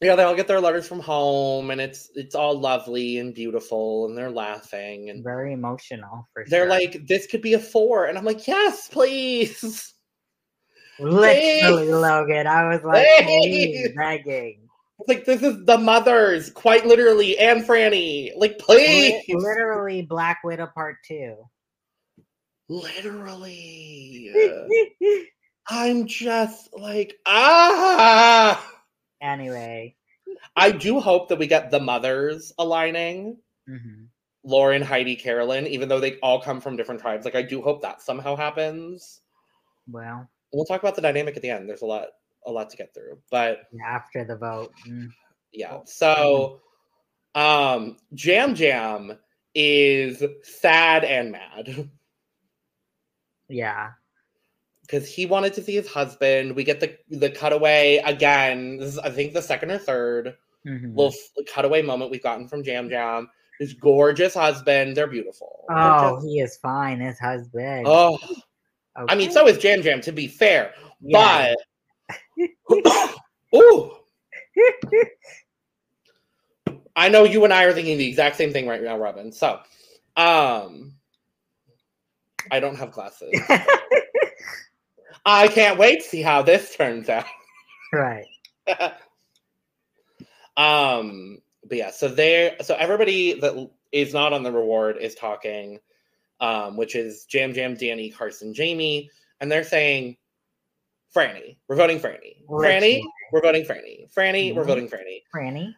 yeah, 0.00 0.14
they 0.14 0.24
all 0.24 0.34
get 0.36 0.46
their 0.46 0.60
letters 0.60 0.86
from 0.86 1.00
home 1.00 1.70
and 1.70 1.80
it's 1.80 2.10
it's 2.14 2.34
all 2.34 2.58
lovely 2.58 3.18
and 3.18 3.34
beautiful 3.34 4.06
and 4.06 4.16
they're 4.16 4.30
laughing 4.30 5.08
and 5.08 5.24
Very 5.24 5.54
emotional 5.54 6.28
for 6.34 6.44
they're 6.48 6.64
sure. 6.64 6.68
like, 6.70 7.06
this 7.06 7.26
could 7.26 7.40
be 7.40 7.54
a 7.54 7.58
four. 7.58 8.04
And 8.06 8.18
I'm 8.18 8.24
like, 8.24 8.46
yes, 8.46 8.88
please. 8.88 9.94
literally, 10.98 11.60
please. 11.62 11.90
Logan. 11.90 12.46
I 12.46 12.68
was 12.68 12.82
like, 12.84 13.06
Please. 13.24 13.88
begging. 13.96 14.68
Like 15.08 15.24
this 15.24 15.42
is 15.42 15.64
the 15.64 15.78
mothers, 15.78 16.50
quite 16.50 16.86
literally, 16.86 17.38
and 17.38 17.64
Franny. 17.64 18.32
Like, 18.36 18.58
please. 18.58 19.22
Literally, 19.28 20.02
Black 20.02 20.40
Widow 20.42 20.68
Part 20.74 20.96
Two. 21.06 21.36
Literally. 22.68 24.32
I'm 25.68 26.06
just 26.06 26.68
like, 26.72 27.14
ah. 27.26 28.72
anyway. 29.20 29.96
I 30.54 30.70
do 30.70 31.00
hope 31.00 31.28
that 31.28 31.38
we 31.38 31.46
get 31.46 31.70
the 31.70 31.80
mothers 31.80 32.52
aligning. 32.58 33.38
mhm. 33.68 34.08
Lauren, 34.44 34.80
Heidi, 34.80 35.16
Carolyn, 35.16 35.66
even 35.66 35.88
though 35.88 35.98
they 35.98 36.18
all 36.20 36.40
come 36.40 36.60
from 36.60 36.76
different 36.76 37.00
tribes. 37.00 37.24
Like 37.24 37.34
I 37.34 37.42
do 37.42 37.60
hope 37.60 37.82
that 37.82 38.00
somehow 38.00 38.36
happens. 38.36 39.20
Well, 39.88 40.30
We'll 40.52 40.64
talk 40.64 40.80
about 40.80 40.94
the 40.94 41.02
dynamic 41.02 41.36
at 41.36 41.42
the 41.42 41.50
end. 41.50 41.68
There's 41.68 41.82
a 41.82 41.86
lot, 41.86 42.08
a 42.46 42.52
lot 42.52 42.70
to 42.70 42.76
get 42.76 42.94
through. 42.94 43.18
But 43.30 43.62
after 43.84 44.24
the 44.24 44.36
vote. 44.36 44.72
mm. 44.88 45.08
yeah. 45.52 45.80
So 45.86 46.60
um 47.34 47.96
Yam 48.12 48.54
Yam 48.54 49.18
is 49.54 50.22
sad 50.44 51.02
and 51.04 51.32
mad. 51.32 51.90
Yeah. 53.48 53.90
Because 54.86 55.08
he 55.08 55.26
wanted 55.26 55.52
to 55.54 55.62
see 55.62 55.74
his 55.74 55.88
husband. 55.88 56.54
We 56.54 56.62
get 56.64 56.78
the 56.80 56.96
the 57.08 57.30
cutaway 57.30 57.96
again. 58.04 58.76
This 58.78 58.90
is, 58.90 58.98
I 58.98 59.10
think, 59.10 59.32
the 59.34 59.42
second 59.42 59.70
or 59.72 59.78
third 59.78 60.36
Mhm. 60.66 60.96
little 60.96 61.14
cutaway 61.52 61.82
moment 61.82 62.10
we've 62.10 62.22
gotten 62.22 62.46
from 62.48 62.62
Yam 62.62 62.88
Yam. 62.90 63.28
His 63.58 63.72
gorgeous 63.74 64.34
husband. 64.34 64.96
They're 64.96 65.06
beautiful. 65.06 65.64
They're 65.68 65.78
Oh, 65.78 66.16
just- 66.16 66.26
he 66.26 66.40
is 66.40 66.56
fine. 66.58 67.00
His 67.00 67.18
husband. 67.18 67.86
oh. 67.88 68.18
I 69.08 69.14
mean, 69.14 69.30
so 69.30 69.46
is 69.46 69.62
Yam 69.62 69.82
Yam. 69.82 70.00
To 70.02 70.12
be 70.12 70.26
fair, 70.28 70.72
Yeah. 71.00 71.54
but 72.38 72.38
ooh, 73.54 73.92
I 76.94 77.08
know 77.08 77.24
you 77.24 77.44
and 77.44 77.52
I 77.52 77.64
are 77.64 77.72
thinking 77.72 77.98
the 77.98 78.08
exact 78.08 78.36
same 78.36 78.52
thing 78.52 78.66
right 78.66 78.82
now, 78.82 78.96
Robyn. 78.98 79.32
So, 79.32 79.60
um, 80.16 80.94
I 82.50 82.60
don't 82.60 82.76
have 82.76 82.90
glasses. 82.92 83.34
I 85.28 85.48
can't 85.48 85.76
wait 85.76 86.02
to 86.02 86.08
see 86.08 86.22
how 86.22 86.42
this 86.42 86.76
turns 86.76 87.08
out. 87.08 87.24
right. 87.92 88.24
um, 90.56 91.38
but 91.68 91.78
yeah, 91.78 91.90
so 91.90 92.06
there, 92.08 92.54
so 92.62 92.76
everybody 92.76 93.40
that 93.40 93.70
is 93.90 94.14
not 94.14 94.32
on 94.32 94.44
the 94.44 94.52
reward 94.52 94.98
is 94.98 95.16
talking, 95.16 95.80
um, 96.40 96.76
which 96.76 96.94
is 96.94 97.26
Yam 97.32 97.52
Yam, 97.54 97.74
Danny, 97.74 98.10
Carson, 98.10 98.54
Jamie, 98.54 99.10
and 99.40 99.50
they're 99.50 99.64
saying, 99.64 100.16
Franny, 101.14 101.56
we're 101.66 101.76
voting 101.76 101.98
Franny. 101.98 102.46
Franny, 102.48 103.00
we're 103.32 103.42
voting 103.42 103.64
Franny. 103.64 104.08
Franny, 104.14 104.54
we're 104.54 104.62
Mhm. 104.62 104.66
voting 104.66 104.88
Franny. 104.88 105.22
Franny. 105.34 105.74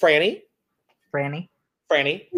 Franny, 0.00 0.42
Franny. 1.12 1.48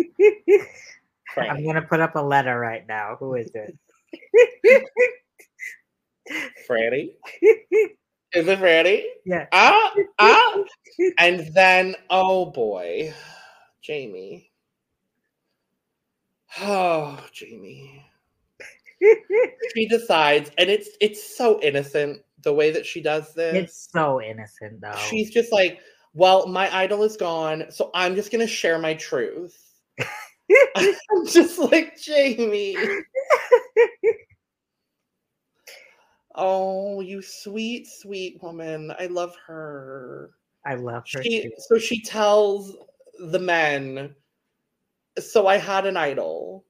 Franny, 1.36 1.50
I'm 1.50 1.64
gonna 1.66 1.82
put 1.82 2.00
up 2.00 2.14
a 2.16 2.20
letter 2.22 2.58
right 2.58 2.86
now. 2.86 3.16
Who 3.20 3.34
is 3.34 3.50
it? 3.54 3.76
Franny. 6.68 7.10
Is 8.32 8.48
it 8.48 8.58
Franny? 8.58 9.04
yeah. 9.24 9.46
Ah, 9.52 9.92
ah. 10.18 10.62
And 11.18 11.54
then, 11.54 11.94
oh 12.10 12.46
boy, 12.46 13.12
Jamie. 13.82 14.50
Oh, 16.60 17.22
Jamie. 17.32 18.02
She 19.74 19.86
decides, 19.88 20.50
and 20.56 20.70
it's 20.70 20.88
it's 21.00 21.36
so 21.36 21.60
innocent 21.60 22.22
the 22.42 22.52
way 22.52 22.70
that 22.70 22.86
she 22.86 23.02
does 23.02 23.34
this. 23.34 23.54
It's 23.54 23.88
so 23.92 24.22
innocent 24.22 24.80
though. 24.80 24.96
She's 25.10 25.30
just 25.30 25.52
like, 25.52 25.80
well, 26.14 26.46
my 26.46 26.74
idol 26.74 27.02
is 27.02 27.16
gone, 27.16 27.66
so 27.70 27.90
I'm 27.94 28.14
just 28.14 28.32
gonna 28.32 28.46
share 28.46 28.78
my 28.78 28.94
truth. 28.94 29.56
I'm 30.76 31.26
just 31.26 31.58
like 31.58 32.00
Jamie. 32.00 32.76
Oh, 36.36 37.00
you 37.00 37.22
sweet, 37.22 37.86
sweet 37.86 38.42
woman. 38.42 38.92
I 38.98 39.06
love 39.06 39.34
her. 39.46 40.30
I 40.66 40.74
love 40.74 41.04
her. 41.14 41.22
She 41.22 41.44
too. 41.44 41.50
so 41.58 41.78
she 41.78 42.02
tells 42.02 42.76
the 43.18 43.38
men, 43.38 44.14
so 45.18 45.46
I 45.46 45.56
had 45.56 45.86
an 45.86 45.96
idol, 45.96 46.66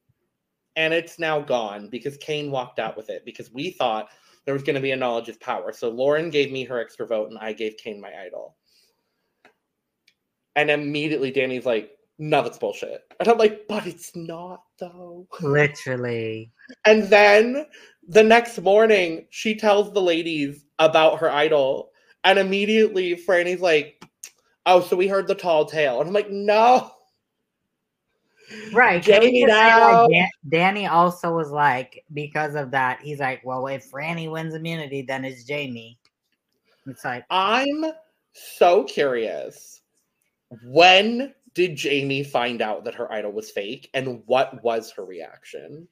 and 0.76 0.94
it's 0.94 1.18
now 1.18 1.40
gone 1.40 1.88
because 1.88 2.16
Kane 2.18 2.50
walked 2.50 2.78
out 2.78 2.96
with 2.96 3.10
it 3.10 3.24
because 3.24 3.50
we 3.50 3.70
thought 3.70 4.10
there 4.44 4.54
was 4.54 4.62
going 4.62 4.76
to 4.76 4.80
be 4.80 4.92
a 4.92 4.96
knowledge 4.96 5.28
is 5.28 5.36
power. 5.38 5.72
So 5.72 5.90
Lauren 5.90 6.30
gave 6.30 6.52
me 6.52 6.64
her 6.64 6.80
extra 6.80 7.06
vote, 7.06 7.30
and 7.30 7.38
I 7.38 7.52
gave 7.52 7.76
Kane 7.76 8.00
my 8.00 8.12
idol. 8.24 8.56
And 10.54 10.70
immediately 10.70 11.32
Danny's 11.32 11.66
like, 11.66 11.90
"No, 12.18 12.42
that's 12.42 12.58
bullshit," 12.58 13.02
and 13.18 13.28
I'm 13.28 13.36
like, 13.36 13.66
"But 13.66 13.86
it's 13.86 14.14
not 14.14 14.62
though." 14.78 15.26
Literally. 15.42 16.52
And 16.84 17.04
then 17.04 17.66
the 18.08 18.22
next 18.22 18.60
morning, 18.60 19.26
she 19.30 19.54
tells 19.56 19.92
the 19.92 20.02
ladies 20.02 20.64
about 20.78 21.18
her 21.20 21.30
idol. 21.30 21.90
And 22.24 22.38
immediately, 22.38 23.14
Franny's 23.16 23.60
like, 23.60 24.02
Oh, 24.64 24.80
so 24.80 24.96
we 24.96 25.06
heard 25.06 25.28
the 25.28 25.34
tall 25.34 25.64
tale. 25.64 26.00
And 26.00 26.08
I'm 26.08 26.14
like, 26.14 26.30
No. 26.30 26.90
Right. 28.72 29.02
Jamie 29.02 29.40
say, 29.40 29.46
like, 29.46 29.52
now. 29.52 30.08
Danny 30.48 30.86
also 30.86 31.34
was 31.34 31.50
like, 31.50 32.04
because 32.12 32.54
of 32.54 32.70
that, 32.70 33.00
he's 33.00 33.18
like, 33.18 33.40
well, 33.44 33.66
if 33.66 33.90
Franny 33.90 34.30
wins 34.30 34.54
immunity, 34.54 35.02
then 35.02 35.24
it's 35.24 35.44
Jamie. 35.44 35.98
It's 36.86 37.04
like, 37.04 37.24
I'm 37.30 37.84
so 38.32 38.84
curious. 38.84 39.80
When 40.64 41.34
did 41.54 41.74
Jamie 41.74 42.22
find 42.22 42.62
out 42.62 42.84
that 42.84 42.94
her 42.94 43.10
idol 43.10 43.32
was 43.32 43.50
fake? 43.50 43.90
And 43.94 44.22
what 44.26 44.62
was 44.62 44.92
her 44.92 45.04
reaction? 45.04 45.88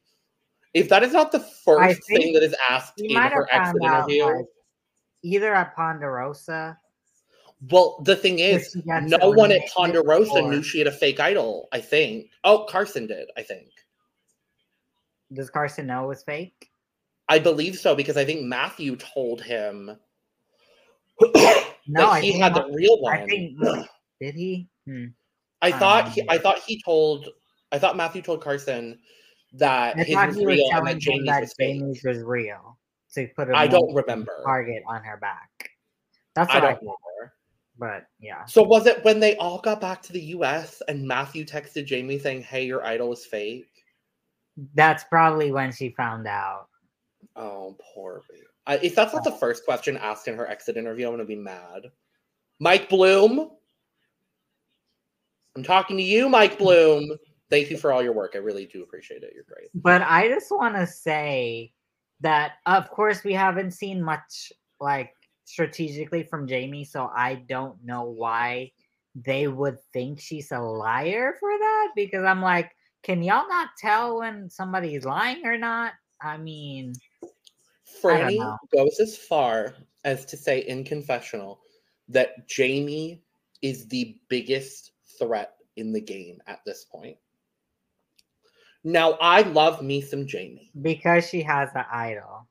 If 0.75 0.89
that 0.89 1.03
is 1.03 1.13
not 1.13 1.33
the 1.33 1.41
first 1.41 2.05
thing 2.07 2.33
that 2.35 2.43
is 2.43 2.55
asked 2.69 3.01
in 3.01 3.15
her 3.15 3.49
exit 3.53 3.83
out 3.85 4.09
interview, 4.09 4.25
like, 4.25 4.45
either 5.23 5.55
at 5.55 5.75
Ponderosa. 5.75 6.77
well, 7.71 8.03
the 8.05 8.17
thing 8.17 8.41
is, 8.41 8.77
no 8.85 9.31
one 9.31 9.53
at 9.53 9.63
Ponderosa 9.73 10.43
knew 10.43 10.63
she 10.63 10.79
had 10.79 10.89
a 10.89 10.93
fake 10.93 11.21
idol. 11.21 11.69
I 11.73 11.81
think. 11.81 12.27
Oh, 12.43 12.67
Carson 12.69 13.07
did. 13.07 13.29
I 13.37 13.43
think. 13.43 13.69
Does 15.33 15.49
Carson 15.49 15.87
know 15.87 16.05
it 16.05 16.09
was 16.09 16.23
fake? 16.25 16.69
I 17.29 17.39
believe 17.39 17.77
so 17.77 17.95
because 17.95 18.17
I 18.17 18.25
think 18.25 18.43
Matthew 18.43 18.97
told 18.97 19.41
him 19.41 19.97
No, 21.87 22.11
that 22.13 22.23
he 22.23 22.39
had 22.39 22.55
the 22.55 22.69
real 22.73 23.01
one. 23.01 23.19
I 23.19 23.27
think 23.27 23.59
did 24.21 24.35
he? 24.35 24.69
Hmm. 24.87 25.07
I 25.63 25.73
thought 25.73 26.11
he, 26.11 26.21
um, 26.23 26.27
I 26.31 26.39
thought 26.39 26.59
he 26.59 26.83
told 26.83 27.29
I 27.73 27.79
thought 27.79 27.97
Matthew 27.97 28.23
told 28.23 28.43
Carson 28.43 28.99
that 29.55 29.97
I 29.99 30.03
his 30.05 30.17
was 30.17 30.37
he 30.37 30.47
real 30.47 30.65
and 30.65 30.73
telling 30.73 30.85
that 30.85 31.01
Jamie's 31.01 31.27
that 31.27 31.41
was. 31.43 31.55
Jamie's 31.59 32.03
was 32.05 32.19
real 32.19 32.79
So 33.09 33.23
to 33.23 33.29
put 33.35 33.51
a 33.51 33.57
I 33.57 33.67
don't 33.67 33.95
remember. 33.95 34.33
target 34.45 34.83
on 34.87 35.03
her 35.03 35.17
back. 35.17 35.71
That's 36.35 36.53
what 36.53 36.65
I, 36.65 36.73
don't 36.73 36.85
thought, 36.85 36.97
remember. 37.19 37.33
but 37.79 38.07
yeah. 38.19 38.45
So 38.47 38.63
was 38.63 38.87
it 38.87 39.05
when 39.05 39.21
they 39.21 39.37
all 39.37 39.61
got 39.61 39.81
back 39.81 40.03
to 40.03 40.13
the 40.13 40.21
US 40.21 40.83
and 40.89 41.07
Matthew 41.07 41.45
texted 41.45 41.87
Jamie 41.87 42.19
saying, 42.19 42.43
"Hey, 42.43 42.65
your 42.65 42.85
idol 42.85 43.13
is 43.13 43.25
fake"? 43.25 43.71
That's 44.75 45.05
probably 45.05 45.53
when 45.53 45.73
she 45.73 45.91
found 45.91 46.27
out. 46.27 46.67
Oh, 47.37 47.77
poor 47.95 48.23
baby. 48.29 48.43
I, 48.67 48.77
if 48.79 48.95
that's 48.95 49.13
not 49.13 49.25
the 49.25 49.33
first 49.33 49.65
question 49.65 49.97
asked 49.97 50.27
in 50.27 50.37
her 50.37 50.49
exit 50.49 50.77
interview, 50.77 51.07
I'm 51.07 51.13
gonna 51.13 51.25
be 51.25 51.37
mad. 51.37 51.91
Mike 52.61 52.89
Bloom, 52.89 53.51
I'm 55.57 55.63
talking 55.63 55.97
to 55.97 56.03
you, 56.03 56.29
Mike 56.29 56.53
mm-hmm. 56.55 56.65
Bloom. 56.65 57.19
Thank 57.55 57.71
you 57.71 57.77
for 57.77 57.93
all 57.93 58.03
your 58.03 58.13
work. 58.13 58.33
I 58.35 58.39
really 58.39 58.67
do 58.67 58.83
appreciate 58.83 59.23
it. 59.23 59.31
You're 59.33 59.45
great. 59.45 59.71
But 59.75 60.03
I 60.03 60.27
just 60.27 60.51
want 60.51 60.75
to 60.75 60.89
say 60.89 61.73
that, 62.21 62.55
of 62.67 62.91
course, 62.91 63.23
we 63.23 63.33
haven't 63.33 63.71
seen 63.71 64.03
much 64.03 64.53
like 64.81 65.15
strategically 65.45 66.25
from 66.25 66.49
Jamie, 66.49 66.85
so 66.85 67.13
I 67.15 67.37
don't 67.49 67.77
know 67.85 68.03
why 68.07 68.73
they 69.15 69.47
would 69.47 69.79
think 69.93 70.19
she's 70.19 70.51
a 70.51 70.59
liar 70.59 71.37
for 71.39 71.51
that. 71.57 71.93
Because 71.95 72.25
I'm 72.25 72.43
like, 72.43 72.73
can 73.05 73.23
y'all 73.23 73.49
not 73.49 73.69
tell 73.79 74.19
when 74.19 74.51
somebody's 74.51 75.05
lying 75.05 75.47
or 75.47 75.57
not? 75.57 75.93
I 76.21 76.39
mean, 76.39 76.93
I 77.23 77.29
Franny 78.03 78.39
know. 78.39 78.59
goes 78.75 78.99
as 78.99 79.17
far 79.17 79.75
as 80.03 80.25
to 80.25 80.37
say 80.37 80.59
in 80.63 80.83
confessional 80.83 81.61
that 82.09 82.49
Jamie 82.49 83.23
is 83.63 83.87
the 83.87 84.17
biggest 84.29 84.91
threat 85.21 85.55
in 85.77 85.93
the 85.93 86.01
game 86.01 86.41
at 86.49 86.59
this 86.67 86.85
point. 86.85 87.17
Now, 88.85 89.13
I 89.13 89.41
love 89.41 89.83
me 89.83 90.03
some 90.03 90.27
Jamie. 90.27 90.71
because 90.83 91.27
she 91.27 91.43
has 91.43 91.73
the 91.73 91.87
idol. 91.91 92.47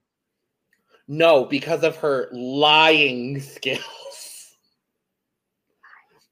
No, 1.07 1.45
because 1.45 1.83
of 1.83 1.95
her 1.97 2.29
lying 2.31 3.39
skills. 3.39 3.81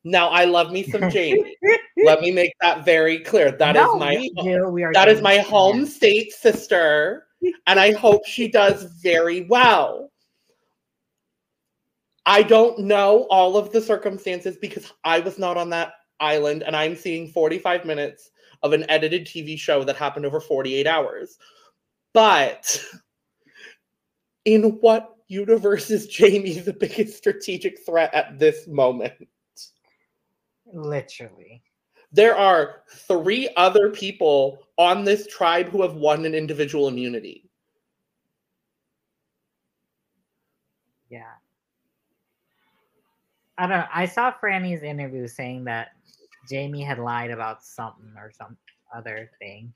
Now, 0.03 0.29
I 0.29 0.45
love 0.45 0.71
me 0.71 0.81
some 0.81 1.11
Jamie. 1.11 1.55
Let 2.03 2.21
me 2.21 2.31
make 2.31 2.53
that 2.59 2.83
very 2.83 3.19
clear. 3.19 3.51
That 3.51 3.75
is 3.75 3.83
no, 3.83 3.99
my 3.99 4.15
we 4.15 4.33
ho- 4.35 4.43
do. 4.43 4.69
We 4.69 4.81
are 4.83 4.91
that 4.93 5.07
is 5.07 5.21
my 5.21 5.35
fans. 5.35 5.47
home 5.47 5.85
state 5.85 6.33
sister, 6.33 7.27
and 7.67 7.79
I 7.79 7.91
hope 7.91 8.25
she 8.25 8.47
does 8.47 8.81
very 9.03 9.45
well. 9.45 10.11
I 12.25 12.41
don't 12.41 12.79
know 12.79 13.27
all 13.29 13.57
of 13.57 13.71
the 13.71 13.79
circumstances 13.79 14.57
because 14.57 14.91
I 15.03 15.19
was 15.19 15.37
not 15.37 15.55
on 15.55 15.69
that 15.69 15.93
island, 16.21 16.63
and 16.63 16.75
I'm 16.75 16.95
seeing 16.95 17.27
45 17.27 17.85
minutes 17.85 18.31
of 18.63 18.73
an 18.73 18.85
edited 18.89 19.25
TV 19.25 19.57
show 19.57 19.83
that 19.83 19.95
happened 19.95 20.25
over 20.25 20.39
48 20.39 20.87
hours. 20.87 21.37
But 22.13 22.83
in 24.45 24.63
what 24.81 25.15
universe 25.27 25.89
is 25.89 26.07
Jamie 26.07 26.59
the 26.59 26.73
biggest 26.73 27.17
strategic 27.17 27.85
threat 27.85 28.13
at 28.13 28.37
this 28.37 28.67
moment? 28.67 29.13
Literally. 30.71 31.63
There 32.11 32.35
are 32.35 32.83
three 32.89 33.49
other 33.55 33.89
people 33.89 34.59
on 34.77 35.05
this 35.05 35.27
tribe 35.27 35.69
who 35.69 35.81
have 35.81 35.95
won 35.95 36.25
an 36.25 36.35
individual 36.35 36.89
immunity. 36.89 37.49
Yeah. 41.09 41.23
I 43.57 43.67
don't 43.67 43.77
know. 43.77 43.85
I 43.93 44.05
saw 44.05 44.33
Franny's 44.33 44.83
interview 44.83 45.27
saying 45.27 45.65
that 45.65 45.89
Jamie 46.49 46.83
had 46.83 46.99
lied 46.99 47.31
about 47.31 47.63
something 47.63 48.13
or 48.17 48.31
some 48.31 48.57
other 48.93 49.29
thing. 49.39 49.73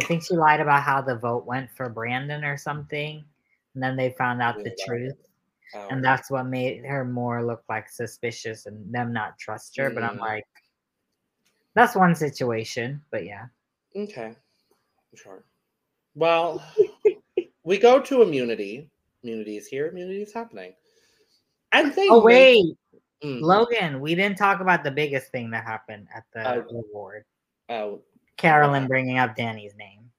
I 0.00 0.04
think 0.04 0.22
she 0.24 0.34
lied 0.34 0.60
about 0.60 0.82
how 0.82 1.02
the 1.02 1.16
vote 1.16 1.44
went 1.44 1.70
for 1.70 1.88
Brandon 1.88 2.44
or 2.44 2.56
something, 2.56 3.24
and 3.74 3.82
then 3.82 3.96
they 3.96 4.10
found 4.10 4.40
out 4.40 4.62
the 4.64 4.74
truth, 4.86 5.16
Oh, 5.74 5.86
and 5.90 6.04
that's 6.04 6.30
what 6.30 6.44
made 6.44 6.84
her 6.84 7.04
more 7.04 7.44
look 7.44 7.62
like 7.68 7.88
suspicious 7.88 8.66
and 8.66 8.92
them 8.92 9.12
not 9.12 9.38
trust 9.38 9.76
her. 9.78 9.90
But 9.90 10.02
I'm 10.02 10.16
Mm. 10.16 10.20
like, 10.20 10.46
that's 11.74 11.94
one 11.94 12.14
situation, 12.14 13.02
but 13.10 13.24
yeah. 13.24 13.46
okay. 13.96 14.34
Sure. 15.14 15.44
Well, 16.14 16.62
we 17.64 17.78
go 17.78 18.00
to 18.00 18.22
immunity. 18.22 18.90
Immunity 19.22 19.56
is 19.56 19.66
here. 19.66 19.88
Immunity 19.88 20.22
is 20.22 20.32
happening. 20.32 20.74
And 21.72 21.94
they 21.94 22.08
Oh 22.08 22.22
wait, 22.22 22.76
Mm, 23.22 23.40
Logan, 23.40 24.00
we 24.00 24.14
didn't 24.14 24.36
talk 24.36 24.60
about 24.60 24.82
the 24.82 24.90
biggest 24.90 25.30
thing 25.30 25.50
that 25.50 25.64
happened 25.64 26.08
at 26.14 26.24
the 26.32 26.48
Uh, 26.48 26.62
reward. 26.72 27.24
oh, 27.68 28.02
Carolyn 28.36 28.84
okay. 28.84 28.88
bringing 28.88 29.18
up 29.18 29.36
Danny's 29.36 29.74
name. 29.76 30.10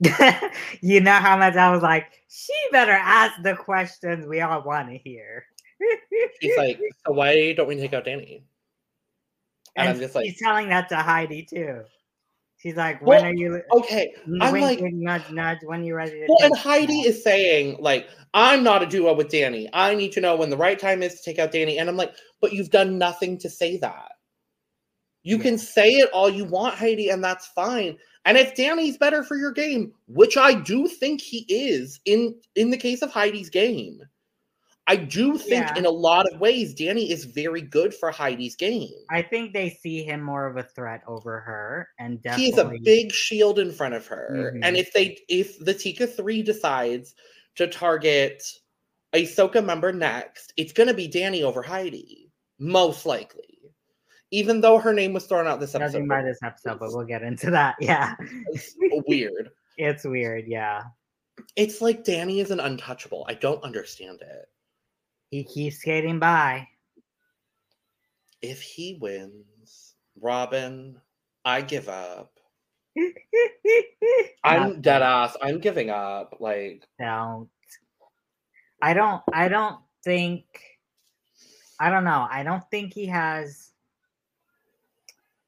you 0.80 1.00
know 1.00 1.12
how 1.12 1.36
much 1.36 1.54
I 1.54 1.70
was 1.70 1.82
like, 1.82 2.22
she 2.28 2.54
better 2.72 2.92
ask 2.92 3.40
the 3.42 3.54
questions 3.54 4.26
we 4.26 4.40
all 4.40 4.62
want 4.62 4.88
to 4.88 4.98
hear. 4.98 5.46
She's 6.40 6.56
like, 6.56 6.78
so 7.06 7.12
why 7.12 7.52
don't 7.52 7.68
we 7.68 7.76
take 7.76 7.92
out 7.92 8.04
Danny? 8.04 8.44
And, 9.76 9.88
and 9.88 9.96
I'm 9.96 10.00
just 10.00 10.14
like, 10.14 10.26
she's 10.26 10.38
telling 10.38 10.68
that 10.68 10.88
to 10.90 10.96
Heidi 10.96 11.42
too. 11.42 11.82
She's 12.62 12.76
like, 12.76 13.00
when 13.00 13.22
Well, 13.22 13.24
are 13.24 13.32
you? 13.32 13.62
okay. 13.72 14.14
Mm, 14.28 14.38
I'm 14.42 14.52
wink, 14.52 14.64
like- 14.66 14.80
wink, 14.80 14.94
nudge, 14.96 15.30
nudge. 15.30 15.58
When 15.62 15.82
you 15.82 15.94
ready 15.94 16.12
to? 16.12 16.26
Well, 16.28 16.38
and 16.42 16.56
Heidi 16.56 17.00
is 17.00 17.24
saying, 17.24 17.78
like, 17.80 18.06
I'm 18.34 18.62
not 18.62 18.82
a 18.82 18.86
duo 18.86 19.14
with 19.14 19.30
Danny. 19.30 19.68
I 19.72 19.94
need 19.94 20.12
to 20.12 20.20
know 20.20 20.36
when 20.36 20.50
the 20.50 20.56
right 20.58 20.78
time 20.78 21.02
is 21.02 21.14
to 21.14 21.22
take 21.22 21.38
out 21.38 21.52
Danny. 21.52 21.78
And 21.78 21.88
I'm 21.88 21.96
like, 21.96 22.12
but 22.40 22.52
you've 22.52 22.70
done 22.70 22.98
nothing 22.98 23.38
to 23.38 23.48
say 23.48 23.78
that. 23.78 24.12
You 25.22 25.36
Yeah. 25.36 25.42
can 25.42 25.58
say 25.58 25.88
it 25.90 26.10
all 26.12 26.28
you 26.28 26.44
want, 26.44 26.74
Heidi, 26.74 27.08
and 27.08 27.24
that's 27.24 27.46
fine. 27.48 27.96
And 28.26 28.36
if 28.36 28.54
Danny's 28.54 28.98
better 28.98 29.24
for 29.24 29.36
your 29.36 29.52
game, 29.52 29.94
which 30.06 30.36
I 30.36 30.52
do 30.52 30.86
think 30.86 31.22
he 31.22 31.46
is 31.48 31.98
in 32.04 32.34
in 32.56 32.68
the 32.70 32.76
case 32.76 33.00
of 33.00 33.10
Heidi's 33.10 33.48
game, 33.48 34.02
I 34.86 34.96
do 34.96 35.38
think 35.38 35.66
Yeah. 35.68 35.78
in 35.78 35.86
a 35.86 35.90
lot 35.90 36.26
of 36.32 36.40
ways 36.40 36.74
Danny 36.74 37.10
is 37.10 37.24
very 37.24 37.60
good 37.60 37.94
for 37.94 38.10
Heidi's 38.10 38.56
game. 38.56 38.90
I 39.08 39.22
think 39.22 39.52
they 39.52 39.70
see 39.70 40.02
him 40.02 40.20
more 40.20 40.46
of 40.46 40.56
a 40.56 40.64
threat 40.64 41.02
over 41.06 41.38
her, 41.40 41.88
and 41.98 42.18
he 42.34 42.48
is 42.50 42.58
a 42.58 42.72
big 42.82 43.12
shield 43.12 43.58
in 43.60 43.70
front 43.72 43.94
of 43.94 44.06
her. 44.08 44.52
Mhm. 44.56 44.60
And 44.64 44.76
if 44.76 44.92
they 44.92 45.18
if 45.28 45.58
the 45.60 45.74
Tika 45.74 46.06
3 46.08 46.42
decides 46.42 47.14
to 47.56 47.68
target 47.68 48.42
a 49.12 49.24
Soka 49.26 49.64
member 49.64 49.92
next, 49.92 50.52
it's 50.56 50.72
gonna 50.72 50.94
be 50.94 51.06
Danny 51.08 51.42
over 51.44 51.62
Heidi. 51.62 52.30
Most 52.58 53.06
likely. 53.06 53.58
Even 54.32 54.60
though 54.60 54.78
her 54.78 54.92
name 54.92 55.12
was 55.12 55.26
thrown 55.26 55.46
out 55.46 55.58
this 55.60 55.74
episode. 55.74 55.92
judging 55.92 56.08
by 56.08 56.22
this 56.22 56.38
episode, 56.44 56.78
but 56.78 56.90
we'll 56.92 57.04
get 57.06 57.22
into 57.22 57.50
that. 57.50 57.74
Yeah, 57.80 58.14
It's 58.52 58.74
weird. 59.06 59.50
it's 59.76 60.04
weird. 60.04 60.46
Yeah, 60.48 60.82
It's 61.56 61.80
like 61.80 62.04
Danny 62.04 62.40
is 62.40 62.50
an 62.50 62.60
untouchable. 62.60 63.24
I 63.28 63.34
don't 63.34 63.62
understand 63.64 64.20
it. 64.22 64.48
He 65.30 65.44
keeps 65.44 65.78
skating 65.78 66.18
by. 66.18 66.66
If 68.42 68.60
he 68.60 68.98
wins, 69.00 69.94
Robyn, 70.20 70.96
I 71.44 71.62
give 71.62 71.88
up. 71.88 72.32
I'm 74.44 74.80
dead 74.80 75.02
ass. 75.02 75.36
I'm 75.40 75.60
giving 75.60 75.90
up. 75.90 76.36
Like 76.40 76.82
don't. 76.98 77.48
I 78.82 78.94
don't. 78.94 79.22
I 79.32 79.48
don't 79.48 79.78
think. 80.04 80.44
I 81.78 81.90
don't 81.90 82.04
know. 82.04 82.26
I 82.28 82.42
don't 82.42 82.64
think 82.70 82.92
he 82.92 83.06
has. 83.06 83.70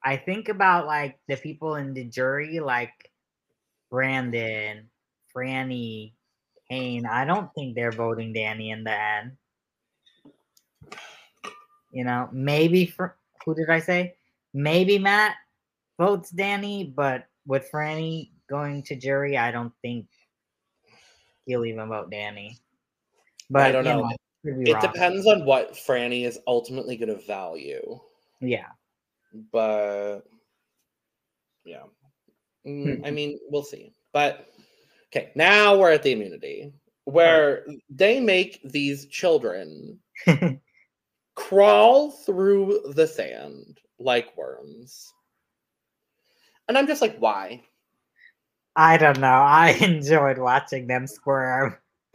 I 0.05 0.17
think 0.17 0.49
about 0.49 0.87
like 0.87 1.19
the 1.29 1.37
people 1.37 1.75
in 1.77 1.95
the 1.95 2.05
jury, 2.05 2.61
like 2.61 3.11
Brandon, 3.91 4.89
Franny, 5.35 6.13
Kane. 6.71 7.07
I 7.07 7.25
don't 7.25 7.53
think 7.55 7.75
they're 7.75 7.93
voting 7.93 8.33
Danny 8.33 8.71
in 8.71 8.85
the 8.85 8.93
end. 8.93 9.33
You 11.93 12.05
know, 12.05 12.29
maybe 12.33 12.87
for 12.87 13.17
who 13.45 13.55
did 13.55 13.69
I 13.71 13.81
say? 13.81 14.15
Maybe 14.55 14.99
Matt 14.99 15.37
votes 15.99 16.31
Danny, 16.31 16.93
but 16.97 17.27
with 17.47 17.69
Franny 17.73 18.31
going 18.49 18.83
to 18.85 18.97
jury, 18.97 19.37
I 19.37 19.51
don't 19.51 19.73
think 19.83 20.07
he'll 21.47 21.65
even 21.65 21.89
vote 21.89 22.11
Danny. 22.11 22.59
But 23.51 23.63
I 23.63 23.73
don't 23.73 23.85
know. 23.85 24.09
could 24.45 24.67
it 24.69 24.73
wrong. 24.73 24.81
depends 24.81 25.27
on 25.27 25.45
what 25.45 25.73
Franny 25.73 26.27
is 26.27 26.39
ultimately 26.47 26.97
gonna 26.97 27.17
value. 27.17 27.99
Yeah. 28.41 28.69
but 29.53 30.23
yeah 31.65 31.85
Mm, 32.67 33.01
i 33.05 33.11
mean 33.11 33.39
we'll 33.49 33.65
see 33.65 33.93
but 34.13 34.47
okay 35.09 35.33
now 35.35 35.77
we're 35.77 35.91
at 35.91 36.05
the 36.05 36.13
immunity 36.13 36.73
where 37.05 37.67
they 37.91 38.21
make 38.21 38.61
these 38.63 39.07
children 39.07 39.99
crawl 41.49 42.11
through 42.11 42.93
the 42.95 43.07
sand 43.07 43.79
like 43.99 44.37
worms 44.37 45.13
and 46.69 46.77
i'm 46.79 46.87
just 46.87 47.03
like 47.03 47.17
why 47.19 47.61
I 48.75 48.97
don't 48.97 49.21
know. 49.21 49.27
I 49.27 49.71
enjoyed 49.81 50.39
watching 50.39 50.87
them 50.87 51.07
squirm. 51.07 51.77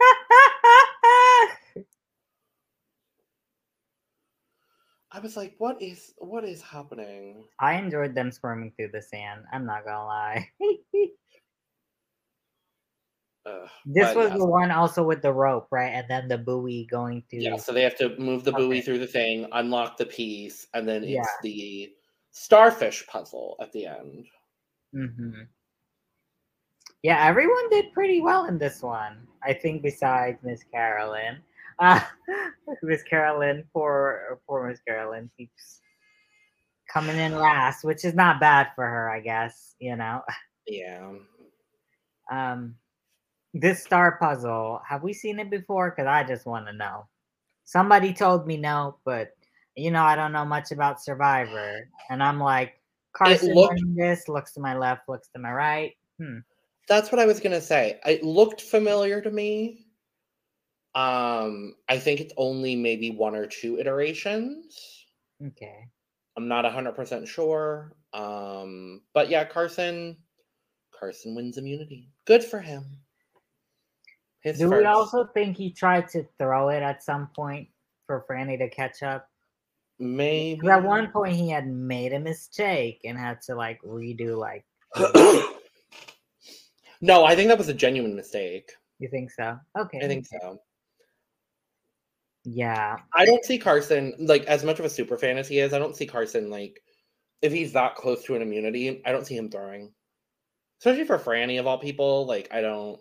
i 5.10 5.20
was 5.22 5.36
like 5.36 5.54
what 5.58 5.80
is 5.80 6.14
what 6.18 6.44
is 6.44 6.60
happening 6.60 7.44
I 7.58 7.74
enjoyed 7.74 8.14
them 8.14 8.30
squirming 8.30 8.72
through 8.76 8.90
the 8.92 9.02
sand. 9.02 9.44
I'm 9.52 9.66
not 9.66 9.84
gonna 9.84 10.04
lie. 10.04 10.48
This 13.86 14.14
was 14.14 14.30
the 14.32 14.44
one 14.46 14.70
also 14.70 15.02
with 15.02 15.22
the 15.22 15.32
rope, 15.32 15.68
right? 15.70 15.92
And 15.94 16.06
then 16.08 16.28
the 16.28 16.38
buoy 16.38 16.86
going 16.90 17.22
through. 17.30 17.40
yeah 17.40 17.56
so 17.56 17.72
they 17.72 17.82
have 17.82 17.96
to 17.96 18.16
move 18.18 18.44
the 18.44 18.52
buoy 18.52 18.78
Okay. 18.78 18.80
through 18.82 18.98
the 18.98 19.06
thing 19.06 19.46
unlock 19.52 19.96
the 19.96 20.06
piece 20.06 20.66
and 20.74 20.86
then 20.88 21.02
it's 21.04 21.14
Yeah. 21.14 21.24
the 21.42 21.92
starfish 22.32 23.06
puzzle 23.06 23.56
at 23.60 23.72
the 23.72 23.86
end 23.86 24.26
hmm 24.92 25.42
Yeah, 27.02 27.24
everyone 27.24 27.68
did 27.70 27.92
pretty 27.92 28.20
well 28.20 28.46
in 28.46 28.58
this 28.58 28.82
one. 28.82 29.26
I 29.44 29.52
think 29.54 29.82
besides 29.82 30.38
Miss 30.42 30.64
Carolyn. 30.64 31.38
Uh, 31.78 32.00
Miss 32.82 33.02
Carolyn, 33.04 33.64
poor 33.72 34.40
poor 34.46 34.68
Miss 34.68 34.80
Carolyn 34.80 35.30
keeps 35.36 35.80
coming 36.92 37.16
in 37.18 37.34
last, 37.36 37.84
which 37.84 38.04
is 38.04 38.14
not 38.14 38.40
bad 38.40 38.68
for 38.74 38.84
her, 38.84 39.08
I 39.10 39.20
guess, 39.20 39.76
you 39.78 39.94
know. 39.96 40.22
yeah 40.66 41.12
Um 42.30 42.74
this 43.60 43.82
star 43.82 44.18
puzzle, 44.18 44.80
have 44.88 45.02
we 45.02 45.12
seen 45.12 45.38
it 45.38 45.50
before? 45.50 45.90
Because 45.90 46.06
I 46.06 46.24
just 46.24 46.46
want 46.46 46.66
to 46.66 46.72
know. 46.72 47.06
Somebody 47.64 48.12
told 48.12 48.46
me 48.46 48.56
no, 48.56 48.98
but 49.04 49.32
you 49.76 49.90
know, 49.90 50.02
I 50.02 50.16
don't 50.16 50.32
know 50.32 50.44
much 50.44 50.72
about 50.72 51.02
Survivor. 51.02 51.88
And 52.10 52.22
I'm 52.22 52.40
like, 52.40 52.80
Carson 53.12 53.54
looked- 53.54 53.80
this, 53.94 54.28
looks 54.28 54.52
to 54.54 54.60
my 54.60 54.76
left, 54.76 55.08
looks 55.08 55.28
to 55.28 55.38
my 55.38 55.52
right. 55.52 55.96
Hmm. 56.18 56.38
That's 56.88 57.12
what 57.12 57.20
I 57.20 57.26
was 57.26 57.40
gonna 57.40 57.60
say. 57.60 58.00
It 58.06 58.24
looked 58.24 58.62
familiar 58.62 59.20
to 59.20 59.30
me. 59.30 59.84
Um, 60.94 61.74
I 61.88 61.98
think 61.98 62.20
it's 62.20 62.32
only 62.36 62.74
maybe 62.74 63.10
one 63.10 63.34
or 63.34 63.46
two 63.46 63.78
iterations. 63.78 65.06
Okay. 65.44 65.84
I'm 66.36 66.48
not 66.48 66.64
hundred 66.64 66.92
percent 66.92 67.28
sure. 67.28 67.94
Um, 68.12 69.02
but 69.12 69.28
yeah, 69.28 69.44
Carson, 69.44 70.16
Carson 70.98 71.34
wins 71.34 71.58
immunity. 71.58 72.08
Good 72.24 72.42
for 72.42 72.58
him. 72.58 72.84
His 74.40 74.58
Do 74.58 74.70
we 74.70 74.84
also 74.84 75.26
think 75.34 75.56
he 75.56 75.70
tried 75.70 76.08
to 76.08 76.24
throw 76.38 76.68
it 76.68 76.82
at 76.82 77.02
some 77.02 77.28
point 77.34 77.68
for 78.06 78.24
Franny 78.28 78.58
to 78.58 78.68
catch 78.68 79.02
up? 79.02 79.28
Maybe. 80.00 80.68
at 80.68 80.84
one 80.84 81.10
point 81.10 81.34
he 81.34 81.50
had 81.50 81.66
made 81.66 82.12
a 82.12 82.20
mistake 82.20 83.00
and 83.04 83.18
had 83.18 83.42
to 83.42 83.56
like 83.56 83.82
redo 83.82 84.36
like 84.38 84.64
no, 87.00 87.24
I 87.24 87.34
think 87.34 87.48
that 87.48 87.58
was 87.58 87.68
a 87.68 87.74
genuine 87.74 88.14
mistake. 88.14 88.70
you 89.00 89.08
think 89.08 89.32
so? 89.32 89.58
Okay. 89.76 89.98
I 90.02 90.06
think 90.06 90.26
so. 90.26 90.60
Yeah. 92.44 92.96
I 93.14 93.24
don't 93.24 93.44
see 93.44 93.58
Carson 93.58 94.14
like 94.18 94.44
as 94.44 94.64
much 94.64 94.78
of 94.78 94.84
a 94.84 94.90
super 94.90 95.18
fan 95.18 95.36
as 95.36 95.48
he 95.48 95.58
is. 95.58 95.72
I 95.72 95.78
don't 95.78 95.96
see 95.96 96.06
Carson 96.06 96.48
like 96.48 96.80
if 97.42 97.52
he's 97.52 97.72
that 97.72 97.96
close 97.96 98.24
to 98.24 98.36
an 98.36 98.42
immunity. 98.42 99.02
I 99.04 99.12
don't 99.12 99.26
see 99.26 99.36
him 99.36 99.50
throwing, 99.50 99.92
especially 100.80 101.04
for 101.04 101.18
Franny 101.18 101.58
of 101.58 101.66
all 101.66 101.78
people. 101.78 102.24
Like 102.26 102.48
I 102.52 102.60
don't, 102.60 103.00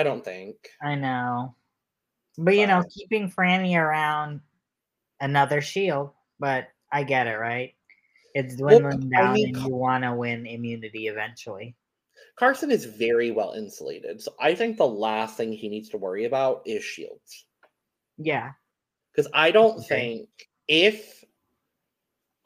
I 0.00 0.02
don't 0.02 0.24
think. 0.24 0.56
I 0.82 0.94
know. 0.94 1.54
But 2.38 2.56
you 2.56 2.66
know, 2.66 2.82
keeping 2.90 3.30
Franny 3.30 3.76
around 3.76 4.40
another 5.20 5.60
shield, 5.60 6.12
but 6.38 6.68
I 6.90 7.04
get 7.04 7.26
it, 7.26 7.36
right? 7.36 7.74
It's 8.34 8.56
Well, 8.56 8.80
dwindling 8.80 9.10
I 9.14 9.22
down 9.22 9.34
mean, 9.34 9.48
and 9.48 9.56
you 9.58 9.74
want 9.74 10.04
to 10.04 10.14
win 10.14 10.46
immunity 10.46 11.08
eventually. 11.08 11.76
Carson 12.38 12.70
is 12.70 12.86
very 12.86 13.30
well 13.30 13.52
insulated, 13.52 14.22
so 14.22 14.34
I 14.40 14.54
think 14.54 14.78
the 14.78 14.86
last 14.86 15.36
thing 15.36 15.52
he 15.52 15.68
needs 15.68 15.90
to 15.90 15.98
worry 15.98 16.24
about 16.24 16.62
is 16.64 16.82
shields. 16.82 17.44
Yeah. 18.16 18.52
Because 19.12 19.30
I 19.34 19.50
don't 19.50 19.80
Okay. 19.80 19.86
think 19.86 20.28
if, 20.66 21.24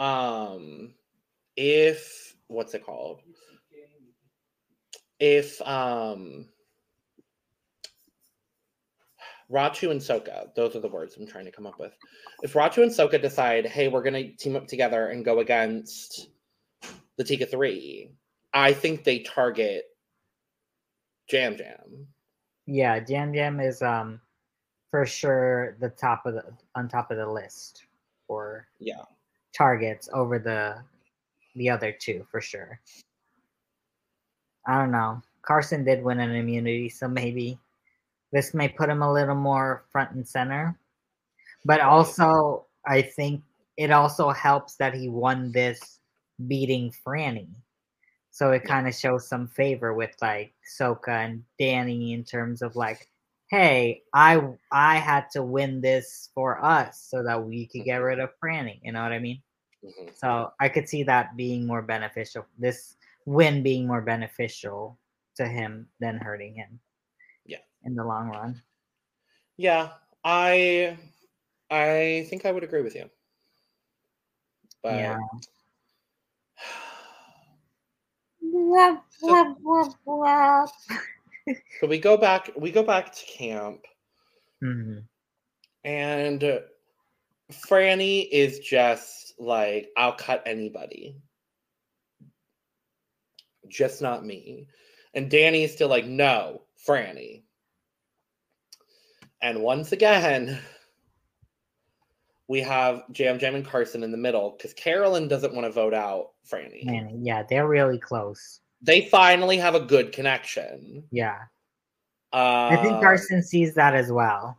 um, 0.01 0.95
if 1.57 2.37
what's 2.49 2.75
it 2.75 2.85
called? 2.85 3.21
If 5.21 5.63
um 5.63 6.49
Ratu 9.51 9.91
and 9.91 10.01
Soka, 10.01 10.55
those 10.55 10.75
are 10.75 10.81
the 10.81 10.89
words 10.89 11.17
I'm 11.17 11.27
trying 11.27 11.45
to 11.45 11.53
come 11.53 11.67
up 11.67 11.79
with. 11.79 11.93
If 12.43 12.55
Ratu 12.55 12.83
and 12.83 12.91
Soka 12.91 13.21
decide, 13.21 13.67
hey, 13.67 13.89
we're 13.89 14.03
gonna 14.03 14.33
team 14.33 14.57
up 14.57 14.67
together 14.67 15.09
and 15.09 15.25
go 15.25 15.41
against 15.41 16.29
the 17.17 17.25
Tika 17.25 17.47
Three, 17.47 18.11
I 18.53 18.73
think 18.73 19.05
they 19.05 19.21
target 19.21 19.85
Yam 21.31 21.57
Yam. 21.59 22.07
Yeah, 22.67 23.01
Yam 23.07 23.35
Yam 23.35 23.61
is 23.61 23.83
um 23.83 24.21
for 24.91 25.05
sure 25.05 25.77
the 25.81 25.91
top 25.91 26.25
of 26.27 26.35
the 26.35 26.45
on 26.75 26.89
top 26.89 27.11
of 27.11 27.17
the 27.19 27.27
list 27.27 27.85
for 28.27 28.67
Yeah. 28.79 29.03
targets 29.55 30.09
over 30.13 30.39
the 30.39 30.77
the 31.57 31.69
other 31.71 31.93
two 31.93 32.27
for 32.31 32.41
sure. 32.41 32.81
I 34.67 34.79
don't 34.79 34.91
know. 34.93 35.21
Carson 35.43 35.85
did 35.85 36.03
win 36.03 36.21
an 36.21 36.35
immunity, 36.35 36.89
so 36.89 37.07
maybe 37.07 37.59
this 38.35 38.55
may 38.55 38.69
put 38.69 38.91
him 38.91 39.03
a 39.03 39.13
little 39.13 39.37
more 39.37 39.85
front 39.93 40.13
and 40.13 40.29
center. 40.29 40.79
But 41.65 41.81
also, 41.81 42.67
I 42.87 43.03
think 43.03 43.43
it 43.77 43.91
also 43.91 44.31
helps 44.31 44.77
that 44.77 44.95
he 44.95 45.09
won 45.09 45.53
this 45.53 46.01
beating 46.49 46.93
Frannie. 47.07 47.49
So 48.31 48.51
it 48.53 48.65
kind 48.65 48.89
of 48.89 48.95
shows 48.95 49.29
some 49.29 49.49
favor 49.49 49.95
with 49.95 50.15
like 50.23 50.53
Soka 50.79 51.09
and 51.25 51.45
Danny 51.59 52.13
in 52.13 52.25
terms 52.25 52.63
of 52.63 52.77
like, 52.77 53.09
hey, 53.51 54.03
I 54.15 54.43
I 54.73 54.97
had 54.99 55.31
to 55.33 55.43
win 55.43 55.81
this 55.81 56.31
for 56.35 56.65
us 56.65 57.01
so 57.11 57.23
that 57.25 57.45
we 57.45 57.67
could 57.69 57.85
get 57.85 57.99
rid 58.03 58.21
of 58.21 58.31
Frannie. 58.43 58.81
You 58.83 58.93
know 58.93 59.03
what 59.03 59.13
I 59.13 59.21
mean? 59.21 59.43
Mhm. 59.85 60.17
So 60.17 60.53
I 60.61 60.69
could 60.69 60.89
see 60.89 61.05
that 61.05 61.37
being 61.37 61.67
more 61.67 61.83
beneficial. 61.83 62.47
This 62.59 62.97
win 63.27 63.63
being 63.63 63.87
more 63.87 64.03
beneficial 64.03 64.99
to 65.37 65.47
him 65.47 65.89
than 66.01 66.19
hurting 66.19 66.55
him. 66.57 66.81
Yeah. 67.85 67.89
In 67.89 67.95
the 67.95 68.05
long 68.05 68.29
run. 68.29 68.63
Yeah, 69.57 69.91
I 70.25 70.99
I 71.71 72.27
think 72.29 72.45
I 72.47 72.53
would 72.53 72.65
agree 72.65 72.83
with 72.83 72.95
you. 72.95 73.11
But 74.83 74.99
yeah. 74.99 75.17
So- 79.11 79.29
so 81.81 81.87
we 81.87 81.99
go 81.99 82.17
back 82.17 82.51
we 82.57 82.71
go 82.71 82.83
back 82.83 83.15
to 83.15 83.25
camp 83.27 83.85
hmm 84.61 84.99
and 85.85 86.43
uh, 86.43 86.61
Frannie 87.53 88.27
is 88.31 88.59
just 88.61 89.35
like 89.39 89.91
I'll 89.97 90.15
cut 90.15 90.43
anybody. 90.47 91.21
Just 93.69 94.01
not 94.01 94.25
me. 94.25 94.69
And 95.13 95.31
Danny 95.31 95.63
is 95.65 95.73
still 95.73 95.89
like 95.89 96.07
no, 96.07 96.63
Frannie. 96.89 97.43
And 99.45 99.61
once 99.61 99.93
again 99.93 100.59
we 102.49 102.61
have 102.61 103.03
Yam 103.15 103.39
Yam 103.39 103.55
and 103.57 103.65
Carson 103.65 104.03
in 104.03 104.11
the 104.11 104.17
middle 104.17 104.55
because 104.57 104.73
Carolyn 104.73 105.29
doesn't 105.29 105.55
want 105.55 105.67
to 105.67 105.71
vote 105.71 105.93
out 105.93 106.31
Frannie. 106.51 106.85
Man, 106.87 107.21
yeah, 107.23 107.43
they're 107.43 107.69
really 107.69 107.99
close. 107.99 108.61
They 108.81 109.03
finally 109.03 109.59
have 109.59 109.75
a 109.75 109.81
good 109.81 110.13
connection. 110.13 111.05
Yeah. 111.11 111.39
Uh, 112.33 112.69
I 112.73 112.77
think 112.83 113.01
Carson 113.03 113.43
sees 113.43 113.75
that 113.75 113.95
as 113.95 114.11
well. 114.11 114.59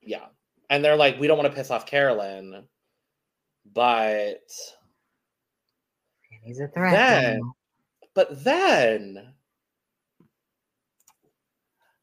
Yeah. 0.00 0.26
And 0.70 0.84
they're 0.84 0.96
like, 0.96 1.18
we 1.18 1.26
don't 1.26 1.38
want 1.38 1.50
to 1.50 1.56
piss 1.56 1.70
off 1.72 1.84
Carolyn, 1.86 2.64
but 3.74 4.48
he's 6.42 6.60
a 6.60 6.68
threat. 6.68 6.92
Then- 6.92 7.40
but 8.14 8.42
then 8.42 9.34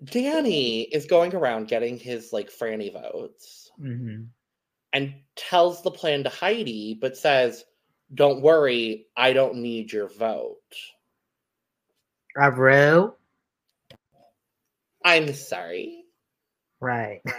Danny 0.05 0.81
is 0.83 1.05
going 1.05 1.33
around 1.35 1.67
getting 1.67 1.97
his 1.97 2.31
like 2.33 2.49
Frannie 2.51 2.91
votes 2.93 3.71
Mhm. 3.79 4.27
and 4.93 5.13
tells 5.35 5.81
the 5.83 5.91
plan 5.91 6.23
to 6.23 6.29
Heidi, 6.29 6.93
but 6.99 7.17
says, 7.17 7.65
Don't 8.13 8.41
worry, 8.41 9.07
I 9.17 9.33
don't 9.33 9.55
need 9.55 9.91
your 9.91 10.07
vote. 10.07 10.59
Avril? 12.37 13.17
I'm 15.03 15.33
sorry. 15.33 16.05
Right. 16.79 17.21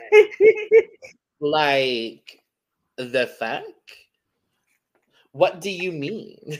Like 1.38 2.42
the 2.96 3.26
fuck? 3.26 3.64
What 5.33 5.61
do 5.61 5.70
you 5.70 5.92
mean? 5.92 6.59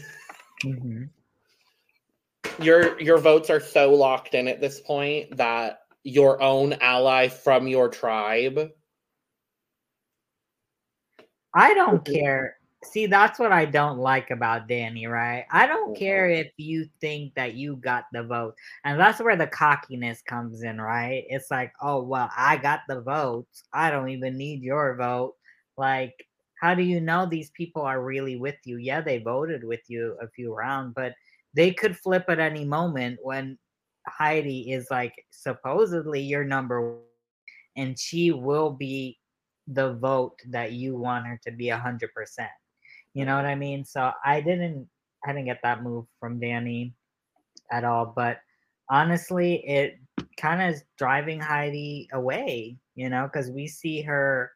hmm 0.62 1.05
your 2.61 3.01
your 3.01 3.19
votes 3.19 3.49
are 3.51 3.61
so 3.61 3.92
locked 3.95 4.35
in 4.35 4.49
at 4.49 4.61
this 4.61 4.81
point 4.81 5.37
that 5.38 5.81
your 6.07 6.40
own 6.40 6.73
ally 6.75 7.29
from 7.29 7.66
your 7.69 7.88
tribe 7.88 8.71
I 11.55 11.75
don't 11.75 12.05
care. 12.05 12.57
See, 12.85 13.07
that's 13.07 13.38
what 13.38 13.51
I 13.53 13.64
don't 13.64 13.99
like 13.99 14.31
about 14.31 14.69
Danny, 14.69 15.07
right? 15.07 15.47
I 15.51 15.66
don't 15.66 15.95
Mhm. 15.95 15.99
care 15.99 16.29
if 16.29 16.53
you 16.59 16.88
think 17.01 17.35
that 17.35 17.55
you 17.55 17.77
got 17.77 18.05
the 18.12 18.23
vote. 18.23 18.55
And 18.85 19.01
that's 19.01 19.21
where 19.21 19.37
the 19.37 19.47
cockiness 19.47 20.23
comes 20.23 20.62
in, 20.62 20.81
right? 20.81 21.25
It's 21.29 21.51
like, 21.51 21.73
oh, 21.83 22.03
well, 22.03 22.31
I 22.37 22.59
got 22.59 22.81
the 22.88 23.01
votes. 23.01 23.64
I 23.73 23.90
don't 23.90 24.11
even 24.11 24.37
need 24.37 24.62
your 24.62 24.95
vote. 24.97 25.35
Like, 25.77 26.14
how 26.61 26.75
do 26.75 26.83
you 26.83 27.01
know 27.01 27.27
these 27.27 27.51
people 27.51 27.83
are 27.83 28.03
really 28.03 28.37
with 28.37 28.57
you? 28.64 28.77
Yeah, 28.77 29.01
they 29.01 29.19
voted 29.19 29.64
with 29.64 29.83
you 29.88 30.16
a 30.23 30.29
few 30.29 30.55
rounds, 30.55 30.92
but 30.95 31.14
they 31.55 31.73
could 31.73 31.97
flip 31.97 32.27
at 32.29 32.38
any 32.38 32.64
moment 32.64 33.19
when 33.23 33.59
Heidi 34.09 34.73
is 34.73 34.88
like 34.90 35.14
supposedly 35.31 36.21
your 36.21 36.45
number 36.45 36.95
one, 36.95 37.01
and 37.77 37.99
she 37.99 38.33
will 38.33 38.71
be 38.71 39.19
the 39.66 39.95
vote 39.95 40.38
that 40.51 40.73
you 40.73 40.97
want 40.97 41.27
her 41.27 41.40
to 41.45 41.51
be 41.51 41.71
a 41.71 41.79
hundred 41.79 42.12
percent. 42.14 42.51
You 43.14 43.25
know 43.25 43.37
what 43.37 43.47
I 43.47 43.55
mean? 43.55 43.85
So 43.85 44.12
I 44.25 44.40
didn't 44.40 44.88
I 45.25 45.33
didn't 45.33 45.47
get 45.47 45.61
that 45.62 45.83
move 45.83 46.07
from 46.21 46.38
Danny 46.38 46.95
at 47.73 47.85
all. 47.85 48.12
But 48.14 48.38
honestly, 48.90 49.66
it 49.66 49.99
kind 50.37 50.62
of 50.62 50.75
is 50.75 50.85
driving 50.99 51.40
Heidi 51.40 52.09
away, 52.12 52.77
you 52.95 53.09
know, 53.09 53.29
because 53.31 53.51
we 53.51 53.66
see 53.66 54.03
her 54.03 54.53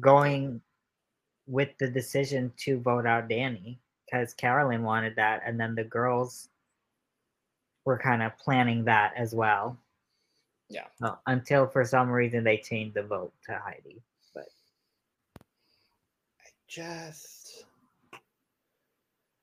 going 0.00 0.60
with 1.46 1.70
the 1.78 1.88
decision 1.88 2.52
to 2.58 2.80
vote 2.80 3.06
out 3.06 3.28
Danny 3.28 3.80
because 4.04 4.34
Carolyn 4.34 4.82
wanted 4.82 5.14
that, 5.16 5.42
and 5.46 5.60
then 5.60 5.74
the 5.74 5.84
girls 5.84 6.48
were 7.84 7.98
kind 7.98 8.22
of 8.22 8.36
planning 8.38 8.84
that 8.84 9.12
as 9.16 9.34
well. 9.34 9.78
Yeah. 10.68 10.86
Uh, 11.02 11.14
until 11.26 11.66
for 11.66 11.84
some 11.84 12.10
reason 12.10 12.44
they 12.44 12.58
changed 12.58 12.94
the 12.94 13.02
vote 13.02 13.32
to 13.46 13.58
Heidi. 13.58 14.02
But 14.34 14.48
I 16.40 16.48
just 16.68 17.64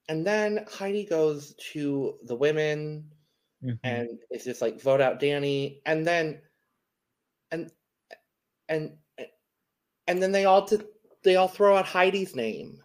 and 0.07 0.25
then 0.25 0.65
heidi 0.71 1.03
goes 1.03 1.55
to 1.73 2.15
the 2.25 2.35
women 2.35 3.09
Mhm. 3.63 3.79
and 3.83 4.19
it's 4.29 4.45
just 4.45 4.61
like 4.61 4.79
vote 4.79 5.01
out 5.01 5.19
danny 5.19 5.81
and 5.87 6.05
then 6.05 6.39
and 7.49 7.71
and 8.69 8.95
and 10.07 10.21
then 10.21 10.31
they 10.31 10.45
all 10.45 10.63
t- 10.65 10.77
they 11.23 11.37
all 11.37 11.47
throw 11.47 11.75
out 11.75 11.85
heidi's 11.87 12.35
name 12.35 12.83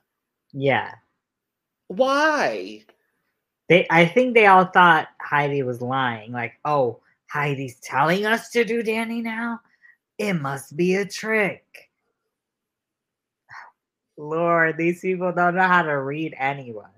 yeah, 0.52 0.94
why 1.88 2.84
they. 3.68 3.86
I 3.88 4.04
think 4.04 4.34
they 4.34 4.46
all 4.46 4.64
thought 4.64 5.06
Heidi 5.30 5.62
was 5.62 5.80
lying. 5.80 6.32
Like, 6.32 6.54
oh, 6.64 6.98
Heidi's 7.28 7.76
telling 7.76 8.26
us 8.26 8.50
to 8.50 8.64
do 8.64 8.82
Danny 8.82 9.22
now. 9.22 9.60
It 10.18 10.32
must 10.34 10.76
be 10.76 10.96
a 10.96 11.06
trick. 11.06 11.64
Lord, 14.16 14.76
these 14.76 15.00
people 15.00 15.32
don't 15.32 15.54
know 15.54 15.68
how 15.68 15.82
to 15.82 16.02
read 16.02 16.34
anyone. 16.36 16.90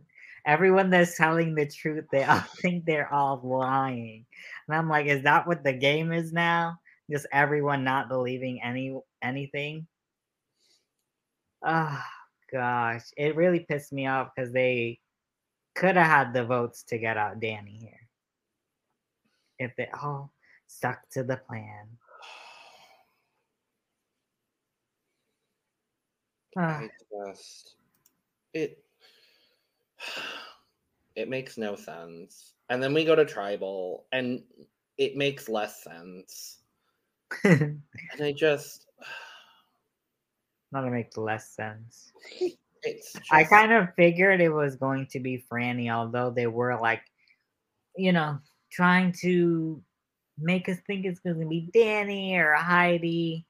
Everyone 0.46 0.88
that's 0.88 1.16
telling 1.16 1.54
the 1.54 1.66
truth, 1.66 2.06
they 2.10 2.24
all 2.24 2.40
think 2.62 2.86
they're 2.86 3.12
all 3.12 3.38
lying. 3.44 4.24
And 4.66 4.76
I'm 4.76 4.88
like, 4.88 5.06
is 5.06 5.22
that 5.24 5.46
what 5.46 5.62
the 5.62 5.74
game 5.74 6.10
is 6.10 6.32
now? 6.32 6.78
Just 7.10 7.26
everyone 7.32 7.84
not 7.84 8.08
believing 8.08 8.62
any 8.62 8.98
anything? 9.20 9.86
Oh 11.62 12.02
gosh. 12.50 13.02
It 13.18 13.36
really 13.36 13.60
pissed 13.60 13.92
me 13.92 14.06
off 14.06 14.30
because 14.34 14.52
they 14.52 15.00
could 15.74 15.96
have 15.96 16.06
had 16.06 16.32
the 16.32 16.44
votes 16.44 16.82
to 16.84 16.98
get 16.98 17.18
out 17.18 17.38
Danny 17.38 17.76
here. 17.78 18.01
If 19.62 19.74
they 19.76 19.88
all 20.02 20.32
stuck 20.66 21.08
to 21.10 21.22
the 21.22 21.36
plan. 21.36 21.86
I 26.58 26.88
just 27.10 27.76
it 28.52 28.82
it 31.16 31.28
makes 31.28 31.56
no 31.58 31.76
sense. 31.76 32.54
And 32.68 32.82
then 32.82 32.94
we 32.94 33.04
go 33.04 33.14
to 33.14 33.24
tribal 33.24 34.06
and 34.12 34.42
it 34.98 35.16
makes 35.16 35.48
less 35.48 35.82
sense. 35.82 36.58
And 37.44 37.82
I 38.20 38.32
just 38.32 38.86
That'll 40.72 40.90
make 40.90 41.16
less 41.16 41.50
sense. 41.50 42.12
It's 42.84 43.14
I 43.30 43.44
kind 43.44 43.72
of 43.72 43.94
figured 43.94 44.40
it 44.40 44.48
was 44.48 44.74
going 44.74 45.06
to 45.12 45.20
be 45.20 45.44
Frannie, 45.48 45.88
although 45.88 46.30
they 46.30 46.48
were 46.48 46.76
like, 46.80 47.02
you 47.96 48.10
know, 48.12 48.40
trying 48.72 49.12
to 49.20 49.82
make 50.38 50.68
us 50.68 50.78
think 50.86 51.04
it's 51.04 51.20
going 51.20 51.38
to 51.38 51.46
be 51.46 51.68
Danny 51.72 52.36
or 52.36 52.54
Heidi. 52.54 53.44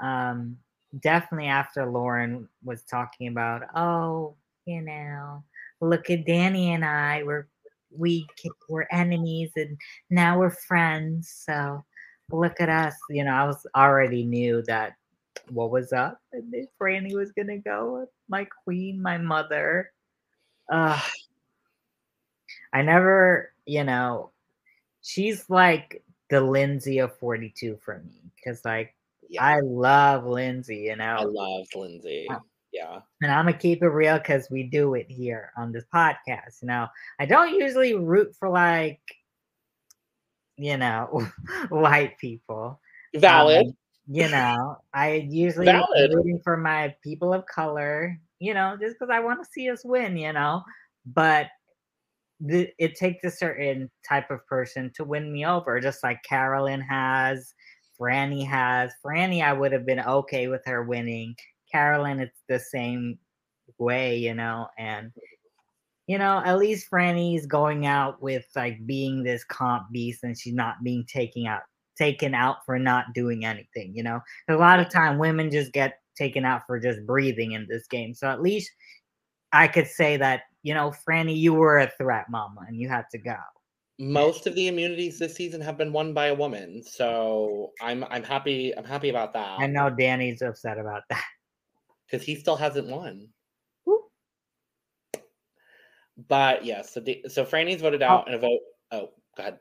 Um, 0.00 0.56
definitely 1.00 1.48
after 1.48 1.86
Lauren 1.86 2.48
was 2.62 2.82
talking 2.84 3.28
about, 3.28 3.62
oh, 3.74 4.36
you 4.66 4.80
know, 4.80 5.42
look 5.80 6.08
at 6.10 6.26
Danny 6.26 6.72
and 6.72 6.84
I, 6.84 7.22
we're 7.24 7.48
we 7.96 8.26
were 8.68 8.88
enemies 8.92 9.52
and 9.56 9.78
now 10.10 10.38
we're 10.38 10.50
friends. 10.50 11.44
So 11.46 11.84
look 12.32 12.60
at 12.60 12.68
us. 12.68 12.94
You 13.10 13.24
know, 13.24 13.32
I 13.32 13.44
was 13.44 13.66
already 13.76 14.24
knew 14.24 14.62
that 14.62 14.94
what 15.50 15.70
was 15.70 15.92
up 15.92 16.18
and 16.32 16.52
then 16.52 16.66
Frannie 16.80 17.14
was 17.14 17.32
gonna 17.32 17.58
go 17.58 18.00
with 18.00 18.08
my 18.28 18.46
queen, 18.64 19.02
my 19.02 19.18
mother. 19.18 19.90
Uh 20.72 21.00
I 22.72 22.82
never, 22.82 23.52
you 23.66 23.84
know, 23.84 24.32
she's 25.04 25.48
like 25.48 26.02
the 26.30 26.40
Lindsay 26.40 26.98
of 26.98 27.16
42 27.18 27.78
for 27.84 28.02
me. 28.04 28.32
Cause 28.44 28.62
like 28.64 28.94
yeah, 29.28 29.44
I 29.44 29.60
love 29.60 30.26
Lindsay, 30.26 30.78
you 30.78 30.96
know. 30.96 31.16
I 31.18 31.24
love 31.24 31.66
Lindsay. 31.74 32.26
Oh. 32.30 32.40
Yeah. 32.72 32.98
and 33.22 33.30
I'm 33.30 33.44
gonna 33.44 33.56
keep 33.56 33.84
it 33.84 33.88
real 33.88 34.18
because 34.18 34.48
we 34.50 34.64
do 34.64 34.94
it 34.94 35.06
here 35.08 35.52
on 35.56 35.70
this 35.70 35.84
podcast. 35.94 36.60
You 36.60 36.68
know, 36.68 36.88
I 37.20 37.26
don't 37.26 37.54
usually 37.54 37.94
root 37.94 38.34
for 38.36 38.48
like, 38.48 39.00
you 40.56 40.76
know, 40.76 41.24
white 41.68 42.18
people. 42.18 42.80
Valid. 43.14 43.68
Um, 43.68 43.76
you 44.08 44.28
know, 44.28 44.78
I 44.92 45.26
usually 45.28 45.66
Valid. 45.66 46.14
rooting 46.14 46.40
for 46.42 46.56
my 46.56 46.94
people 47.02 47.32
of 47.32 47.46
color. 47.46 48.18
You 48.40 48.54
know, 48.54 48.76
just 48.80 48.98
because 48.98 49.10
I 49.10 49.20
want 49.20 49.42
to 49.42 49.48
see 49.50 49.70
us 49.70 49.84
win. 49.84 50.16
You 50.16 50.32
know, 50.32 50.64
but 51.06 51.46
it 52.40 52.96
takes 52.96 53.24
a 53.24 53.30
certain 53.30 53.90
type 54.06 54.30
of 54.30 54.46
person 54.46 54.90
to 54.96 55.04
win 55.04 55.32
me 55.32 55.46
over, 55.46 55.80
just 55.80 56.02
like 56.02 56.22
Carolyn 56.22 56.80
has. 56.80 57.54
Frannie 58.00 58.46
has. 58.46 58.92
Frannie, 59.04 59.42
I 59.42 59.52
would 59.52 59.72
have 59.72 59.86
been 59.86 60.00
okay 60.00 60.48
with 60.48 60.62
her 60.66 60.82
winning. 60.82 61.36
Carolyn, 61.70 62.20
it's 62.20 62.42
the 62.48 62.58
same 62.58 63.18
way, 63.78 64.16
you 64.16 64.34
know, 64.34 64.68
and 64.78 65.12
you 66.06 66.18
know, 66.18 66.42
at 66.44 66.58
least 66.58 66.90
Frannie's 66.90 67.46
going 67.46 67.86
out 67.86 68.20
with 68.20 68.44
like 68.54 68.86
being 68.86 69.22
this 69.22 69.42
comp 69.44 69.90
beast 69.90 70.22
and 70.22 70.38
she's 70.38 70.52
not 70.52 70.82
being 70.82 71.04
taken 71.06 71.46
out 71.46 71.62
taken 71.96 72.34
out 72.34 72.56
for 72.66 72.78
not 72.78 73.06
doing 73.14 73.44
anything, 73.44 73.92
you 73.94 74.02
know. 74.02 74.20
A 74.48 74.54
lot 74.56 74.80
of 74.80 74.90
time 74.90 75.18
women 75.18 75.50
just 75.50 75.72
get 75.72 76.00
taken 76.16 76.44
out 76.44 76.62
for 76.66 76.78
just 76.78 77.06
breathing 77.06 77.52
in 77.52 77.66
this 77.68 77.86
game. 77.86 78.14
So 78.14 78.28
at 78.28 78.42
least 78.42 78.70
I 79.52 79.68
could 79.68 79.86
say 79.86 80.16
that, 80.18 80.42
you 80.64 80.74
know, 80.74 80.92
Frannie, 81.06 81.36
you 81.36 81.54
were 81.54 81.78
a 81.78 81.90
threat, 81.98 82.26
mama, 82.28 82.62
and 82.66 82.80
you 82.80 82.88
had 82.88 83.04
to 83.12 83.18
go. 83.18 83.36
Most 84.00 84.48
of 84.48 84.56
the 84.56 84.66
immunities 84.66 85.20
this 85.20 85.36
season 85.36 85.60
have 85.60 85.78
been 85.78 85.92
won 85.92 86.12
by 86.12 86.26
a 86.26 86.34
woman, 86.34 86.82
so 86.82 87.70
I'm 87.80 88.02
I'm 88.10 88.24
happy 88.24 88.76
I'm 88.76 88.84
happy 88.84 89.10
about 89.10 89.32
that. 89.34 89.60
I 89.60 89.68
know 89.68 89.88
Danny's 89.88 90.42
upset 90.42 90.78
about 90.78 91.02
that. 91.10 91.22
because 92.10 92.26
he 92.26 92.34
still 92.34 92.56
hasn't 92.56 92.88
won. 92.88 93.28
Woo. 93.84 94.00
But 96.28 96.64
yeah, 96.64 96.82
so 96.82 97.00
the, 97.00 97.24
so 97.28 97.44
Frannie's 97.44 97.82
voted 97.82 98.02
oh. 98.02 98.06
out 98.06 98.28
in 98.28 98.34
a 98.34 98.38
vote. 98.38 98.60
Oh, 98.90 99.10
go 99.36 99.42
ahead. 99.42 99.58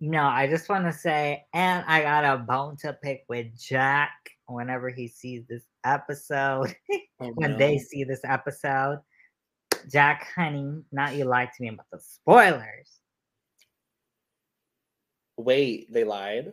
No, 0.00 0.22
I 0.24 0.48
just 0.48 0.68
want 0.68 0.84
to 0.84 0.92
say, 0.92 1.44
and 1.54 1.84
I 1.86 2.02
got 2.02 2.24
a 2.24 2.38
bone 2.38 2.76
to 2.78 2.92
pick 2.92 3.24
with 3.28 3.56
Jack 3.56 4.10
whenever 4.48 4.90
he 4.90 5.08
sees 5.08 5.44
this 5.48 5.64
episode. 5.84 6.74
Oh, 7.20 7.30
when 7.36 7.56
they 7.56 7.78
see 7.78 8.02
this 8.02 8.22
episode. 8.24 8.98
Jack, 9.90 10.28
honey, 10.34 10.82
not 10.92 11.14
you 11.14 11.24
lied 11.24 11.50
to 11.56 11.62
me 11.62 11.68
about 11.68 11.86
the 11.90 11.98
spoilers. 11.98 13.00
wait, 15.36 15.92
they 15.92 16.04
lied. 16.04 16.52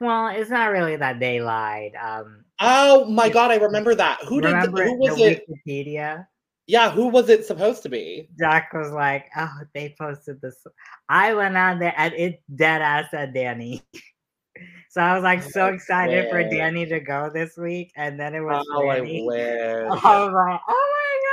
Well, 0.00 0.28
it's 0.28 0.50
not 0.50 0.70
really 0.70 0.96
that 0.96 1.18
they 1.18 1.40
lied. 1.40 1.92
Um, 2.00 2.44
Oh 2.60 3.04
my 3.06 3.28
god, 3.28 3.50
I 3.50 3.56
remember 3.56 3.94
that. 3.96 4.22
Who 4.24 4.40
did? 4.40 4.48
remember 4.48 4.84
Who 4.84 4.96
was 4.98 5.16
the 5.16 5.24
it? 5.24 5.44
Wikipedia? 5.66 6.26
Yeah, 6.68 6.90
who 6.90 7.08
was 7.08 7.28
it 7.28 7.44
supposed 7.44 7.82
to 7.82 7.88
be? 7.88 8.28
Jack 8.38 8.72
was 8.72 8.92
like, 8.92 9.26
"Oh, 9.36 9.58
they 9.74 9.96
posted 9.98 10.40
this." 10.40 10.64
I 11.08 11.34
went 11.34 11.56
on 11.56 11.80
there 11.80 11.94
and 11.96 12.14
it 12.14 12.40
dead 12.54 12.80
ass 12.80 13.06
said 13.10 13.34
Danny. 13.34 13.82
so 14.90 15.00
I 15.00 15.14
was 15.14 15.24
like 15.24 15.42
so 15.42 15.66
excited 15.66 16.28
for. 16.30 16.48
Danny 16.48 16.86
to 16.86 17.00
go 17.00 17.30
this 17.34 17.56
week, 17.56 17.90
and 17.96 18.18
then 18.18 18.34
it 18.36 18.40
was 18.40 18.64
Oh, 18.72 18.86
I 18.86 19.00
wish. 19.00 19.10
I 20.04 20.20
was 20.20 20.32
like, 20.32 20.60
"Oh 20.68 20.92
my 20.94 21.12
god, 21.26 21.31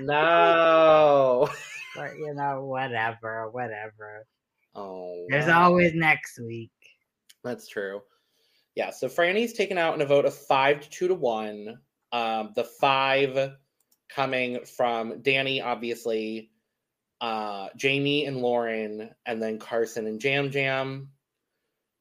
No. 0.00 1.48
But 1.96 2.16
you 2.18 2.32
know, 2.32 2.64
whatever, 2.64 3.50
whatever. 3.50 4.24
Oh. 4.74 5.26
There's 5.30 5.46
wow. 5.46 5.64
always 5.64 5.94
next 5.94 6.38
week. 6.38 6.70
That's 7.42 7.66
true. 7.66 8.02
Yeah, 8.76 8.90
so 8.90 9.08
Frannie's 9.08 9.54
taken 9.54 9.78
out 9.78 9.94
in 9.94 10.02
a 10.02 10.06
vote 10.06 10.24
of 10.24 10.34
five 10.34 10.80
to 10.82 10.90
two 10.90 11.08
to 11.08 11.14
one. 11.14 11.78
Um, 12.12 12.52
the 12.54 12.62
five 12.64 13.56
coming 14.08 14.64
from 14.64 15.22
Danny, 15.22 15.60
obviously, 15.60 16.50
uh, 17.20 17.68
Jaime 17.80 18.26
and 18.26 18.36
Lauren, 18.36 19.10
and 19.26 19.42
then 19.42 19.58
Carson 19.58 20.06
and 20.06 20.22
Yam 20.22 20.50
Yam. 20.52 21.08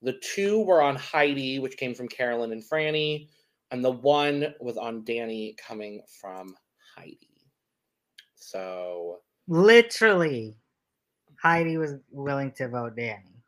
The 0.03 0.19
two 0.21 0.63
were 0.63 0.81
on 0.81 0.95
Heidi, 0.95 1.57
which 1.59 1.77
came 1.77 1.95
from 1.95 2.07
Carolyn 2.07 2.51
and 2.51 2.63
Frannie, 2.63 3.29
and 3.71 3.83
the 3.83 3.91
one 3.91 4.53
was 4.59 4.77
on 4.77 5.03
Danny 5.03 5.55
coming 5.67 6.01
from 6.21 6.55
Heidi. 6.95 7.26
So 8.37 9.19
Literally, 9.47 10.55
Heidi 11.41 11.77
was 11.77 11.95
willing 12.11 12.51
to 12.53 12.67
vote 12.67 12.95
Danny. 12.95 13.43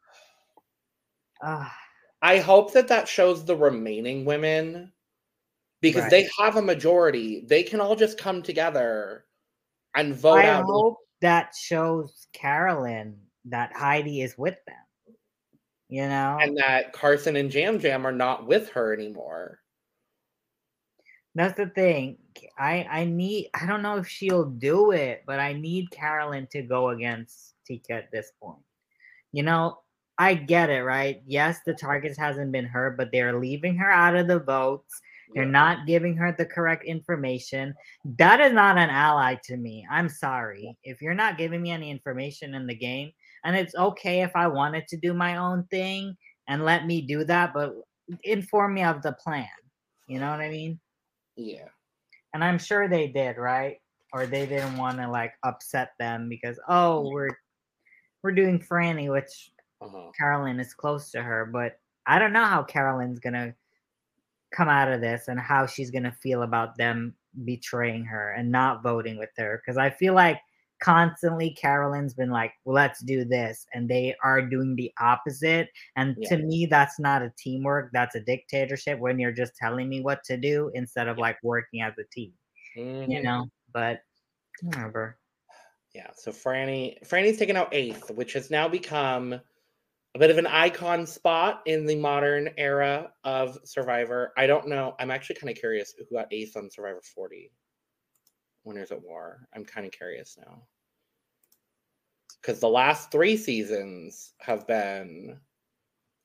Ah, 1.41 1.73
I 2.21 2.39
hope 2.39 2.73
that 2.73 2.87
that 2.89 3.07
shows 3.07 3.45
the 3.45 3.55
remaining 3.55 4.25
women 4.25 4.91
because 5.81 6.03
Right. 6.03 6.11
they 6.11 6.29
have 6.39 6.57
a 6.57 6.61
majority. 6.61 7.41
They 7.41 7.63
can 7.63 7.79
all 7.79 7.95
just 7.95 8.17
come 8.17 8.41
together 8.41 9.25
and 9.95 10.13
vote 10.13 10.39
I 10.39 10.47
out. 10.47 10.65
hope 10.65 10.97
that 11.21 11.53
shows 11.55 12.27
Carolyn 12.33 13.19
that 13.45 13.75
Heidi 13.75 14.21
is 14.21 14.37
with 14.37 14.57
them. 14.65 15.15
You 15.87 16.07
know, 16.07 16.37
and 16.39 16.55
that 16.57 16.93
Carson 16.93 17.35
and 17.35 17.51
Yam 17.53 17.79
Yam 17.79 18.05
are 18.05 18.11
not 18.11 18.45
with 18.45 18.69
her 18.69 18.93
anymore. 18.93 19.58
That's 21.35 21.57
the 21.57 21.67
thing. 21.67 22.17
I 22.57 22.85
I 22.89 23.05
need. 23.05 23.49
I 23.53 23.65
don't 23.65 23.81
know 23.81 23.97
if 23.97 24.07
she'll 24.07 24.45
do 24.45 24.91
it, 24.91 25.23
but 25.25 25.39
I 25.39 25.53
need 25.53 25.91
Carolyn 25.91 26.47
to 26.51 26.61
go 26.61 26.89
against 26.89 27.55
Tika 27.65 27.93
at 27.93 28.11
this 28.11 28.31
point. 28.41 28.59
You 29.31 29.43
know, 29.43 29.79
I 30.17 30.33
get 30.33 30.69
it, 30.69 30.81
right? 30.83 31.21
Yes, 31.25 31.59
the 31.65 31.73
targets 31.73 32.17
hasn't 32.17 32.51
been 32.51 32.65
her, 32.65 32.91
but 32.97 33.09
they're 33.11 33.39
leaving 33.39 33.75
her 33.77 33.91
out 33.91 34.15
of 34.15 34.27
the 34.27 34.39
votes. 34.39 34.93
They're 35.33 35.43
Yeah. 35.43 35.51
not 35.51 35.87
giving 35.87 36.15
her 36.17 36.31
the 36.31 36.45
correct 36.45 36.83
information. 36.85 37.75
That 38.17 38.39
is 38.41 38.51
not 38.51 38.77
an 38.79 38.89
ally 38.89 39.35
to 39.43 39.57
me. 39.57 39.85
I'm 39.89 40.09
sorry. 40.09 40.75
If 40.83 41.01
you're 41.01 41.13
not 41.13 41.37
giving 41.37 41.61
me 41.61 41.71
any 41.71 41.91
information 41.91 42.55
in 42.55 42.65
the 42.65 42.75
game, 42.75 43.11
and 43.43 43.55
it's 43.55 43.75
okay 43.75 44.21
if 44.23 44.35
I 44.35 44.47
wanted 44.47 44.87
to 44.87 44.97
do 44.97 45.13
my 45.13 45.37
own 45.37 45.65
thing 45.67 46.17
and 46.47 46.65
let 46.65 46.85
me 46.87 47.01
do 47.01 47.23
that, 47.25 47.53
but 47.53 47.75
inform 48.23 48.73
me 48.73 48.83
of 48.83 49.01
the 49.03 49.13
plan. 49.13 49.47
You 50.07 50.19
know 50.19 50.31
what 50.31 50.41
I 50.41 50.49
mean? 50.49 50.79
Yeah. 51.39 51.69
And 52.33 52.43
I'm 52.43 52.59
sure 52.59 52.87
they 52.87 53.07
did, 53.07 53.37
right? 53.37 53.77
Or 54.13 54.25
they 54.25 54.45
didn't 54.45 54.77
want 54.77 54.97
to 54.99 55.09
like 55.09 55.33
upset 55.43 55.93
them 55.99 56.29
because 56.29 56.59
oh, 56.67 57.09
we're 57.09 57.29
we're 58.23 58.31
doing 58.33 58.59
Frannie, 58.59 59.11
which 59.11 59.51
Uh-huh. 59.81 60.11
Carolyn 60.17 60.59
is 60.59 60.73
close 60.73 61.11
to 61.11 61.21
her, 61.23 61.45
but 61.45 61.79
I 62.05 62.19
don't 62.19 62.33
know 62.33 62.45
how 62.45 62.63
Carolyn's 62.63 63.19
gonna 63.19 63.55
come 64.51 64.67
out 64.69 64.91
of 64.91 65.01
this 65.01 65.27
and 65.29 65.39
how 65.39 65.65
she's 65.65 65.91
gonna 65.91 66.11
feel 66.11 66.43
about 66.43 66.77
them 66.77 67.15
betraying 67.45 68.03
her 68.05 68.31
and 68.31 68.51
not 68.51 68.83
voting 68.83 69.17
with 69.17 69.31
her. 69.37 69.61
Because 69.61 69.77
I 69.77 69.89
feel 69.89 70.13
like 70.13 70.39
constantly 70.79 71.51
Carolyn's 71.51 72.13
been 72.13 72.29
like, 72.31 72.53
well, 72.65 72.75
let's 72.75 73.01
do 73.03 73.25
this, 73.25 73.65
and 73.73 73.89
they 73.89 74.15
are 74.23 74.41
doing 74.41 74.75
the 74.75 74.91
opposite. 74.99 75.69
And 75.95 76.17
Yeah. 76.17 76.29
to 76.29 76.37
me, 76.37 76.65
that's 76.65 76.99
not 76.99 77.21
a 77.21 77.33
teamwork. 77.37 77.91
That's 77.93 78.15
a 78.15 78.21
dictatorship 78.21 78.99
when 78.99 79.19
you're 79.19 79.31
just 79.31 79.55
telling 79.55 79.89
me 79.89 80.01
what 80.01 80.23
to 80.25 80.37
do 80.37 80.71
instead 80.73 81.07
of 81.07 81.17
Yeah. 81.17 81.21
like 81.21 81.37
working 81.43 81.81
as 81.81 81.97
a 81.97 82.03
team. 82.11 82.33
You 82.75 82.83
Mhm. 82.83 83.23
know, 83.23 83.45
but 83.73 84.03
whatever. 84.61 85.19
Yeah. 85.93 86.11
So 86.15 86.31
Frannie 86.31 86.99
Frannie's 87.05 87.37
taken 87.37 87.55
out 87.57 87.73
eighth, 87.73 88.11
which 88.11 88.33
has 88.33 88.51
now 88.51 88.67
become 88.67 89.33
a 90.15 90.19
bit 90.19 90.31
of 90.31 90.37
an 90.37 90.47
icon 90.47 91.05
spot 91.05 91.61
in 91.65 91.85
the 91.85 91.95
modern 91.95 92.49
era 92.57 93.13
of 93.23 93.57
Survivor. 93.63 94.33
I 94.37 94.47
don't 94.47 94.67
know. 94.67 94.95
I'm 94.99 95.11
actually 95.11 95.35
kind 95.37 95.49
of 95.51 95.57
curious 95.57 95.93
who 95.97 96.15
got 96.15 96.31
eighth 96.31 96.55
on 96.57 96.69
Survivor 96.69 97.01
40. 97.01 97.51
Winners 98.69 98.91
at 98.91 99.01
War. 99.01 99.47
I'm 99.53 99.65
kind 99.65 99.85
of 99.85 99.91
curious 99.91 100.37
now. 100.39 100.61
Because 102.39 102.59
the 102.61 102.69
last 102.69 103.11
three 103.11 103.35
seasons 103.35 104.33
have 104.39 104.65
been 104.65 105.37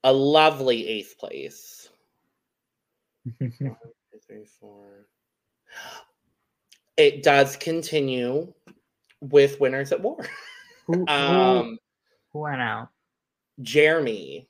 a 0.04 0.12
lovely 0.12 0.86
eighth 0.86 1.18
place. 1.18 1.88
One, 3.38 3.50
two, 3.50 4.18
three, 4.26 4.44
four. 4.60 5.08
It 6.96 7.22
does 7.24 7.56
continue 7.56 8.52
with 9.20 9.58
Winners 9.58 9.90
at 9.90 10.00
War. 10.00 10.24
Who, 10.86 11.04
Um, 11.08 11.78
who 12.32 12.40
went 12.40 12.60
out? 12.60 12.90
Jeremy 13.62 14.48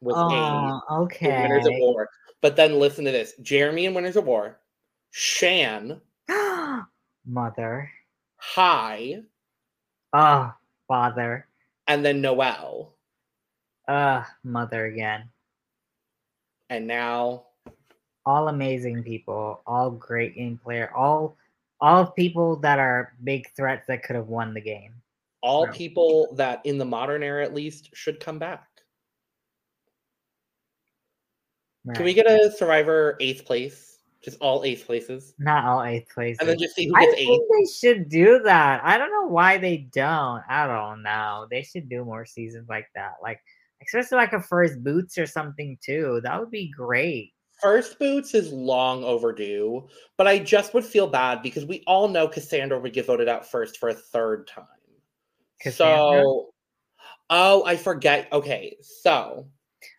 was 0.00 0.14
Oh, 0.16 0.30
eight 0.32 1.26
in 1.28 1.42
Winners 1.42 1.66
at 1.66 1.72
okay. 1.72 1.80
War. 1.80 2.08
But 2.40 2.56
then 2.56 2.80
listen 2.80 3.04
to 3.04 3.12
this 3.12 3.34
Jeremy 3.42 3.86
and 3.86 3.94
Winners 3.94 4.16
at 4.16 4.24
War, 4.24 4.58
Shan, 5.10 6.00
Mother. 7.26 7.90
Hai, 8.38 9.22
Oh, 10.12 10.54
father. 10.88 11.46
and 11.88 12.04
then 12.04 12.20
Noelle. 12.20 12.94
Uh, 13.88 14.24
mother 14.44 14.86
again. 14.86 15.30
And 16.70 16.86
now 16.86 17.46
All 18.24 18.48
amazing 18.48 19.04
people, 19.04 19.62
all 19.66 19.90
great 19.92 20.34
game 20.34 20.58
player, 20.58 20.90
all 20.94 21.36
all 21.80 22.06
people 22.10 22.56
that 22.56 22.78
are 22.80 23.14
big 23.22 23.46
threats 23.54 23.86
that 23.86 24.02
could 24.02 24.16
have 24.16 24.26
won 24.28 24.52
the 24.54 24.60
game. 24.60 24.94
all 25.42 25.66
Wow. 25.66 25.72
people 25.72 26.34
that 26.34 26.60
in 26.66 26.76
the 26.78 26.84
modern 26.84 27.22
era 27.22 27.44
at 27.44 27.54
least 27.54 27.90
should 27.94 28.18
come 28.18 28.38
back. 28.40 28.66
Can 31.94 32.04
we 32.04 32.14
get 32.14 32.26
a 32.26 32.50
survivor 32.50 33.16
eighth 33.20 33.44
place? 33.44 33.95
Just 34.26 34.38
all 34.40 34.64
eighth 34.64 34.86
places. 34.86 35.34
Not 35.38 35.64
all 35.64 35.84
eighth 35.84 36.12
places. 36.12 36.38
And 36.40 36.48
then 36.48 36.58
just 36.58 36.74
see 36.74 36.88
who 36.88 36.94
gets 36.94 37.12
I 37.12 37.14
think 37.14 37.30
eighth. 37.30 37.48
they 37.52 37.88
should 37.88 38.08
do 38.08 38.40
that. 38.40 38.84
I 38.84 38.98
don't 38.98 39.12
know 39.12 39.28
why 39.28 39.56
they 39.56 39.88
don't. 39.92 40.42
I 40.48 40.66
don't 40.66 41.04
know. 41.04 41.46
They 41.48 41.62
should 41.62 41.88
do 41.88 42.04
more 42.04 42.26
seasons 42.26 42.68
like 42.68 42.88
that. 42.96 43.12
Like 43.22 43.40
especially 43.82 44.16
like 44.16 44.32
a 44.32 44.40
first 44.40 44.82
boots 44.82 45.16
or 45.16 45.26
something 45.26 45.78
too. 45.80 46.20
That 46.24 46.40
would 46.40 46.50
be 46.50 46.68
great. 46.68 47.34
First 47.62 48.00
boots 48.00 48.34
is 48.34 48.52
long 48.52 49.04
overdue, 49.04 49.86
but 50.16 50.26
I 50.26 50.40
just 50.40 50.74
would 50.74 50.84
feel 50.84 51.06
bad 51.06 51.40
because 51.40 51.64
we 51.64 51.84
all 51.86 52.08
know 52.08 52.26
Cassandra 52.26 52.80
would 52.80 52.92
get 52.92 53.06
voted 53.06 53.28
out 53.28 53.48
first 53.48 53.78
for 53.78 53.90
a 53.90 53.94
third 53.94 54.48
time. 54.48 54.66
Cassandra? 55.60 56.22
So, 56.22 56.50
oh, 57.30 57.64
I 57.64 57.76
forget. 57.76 58.26
Okay, 58.32 58.76
so 58.82 59.46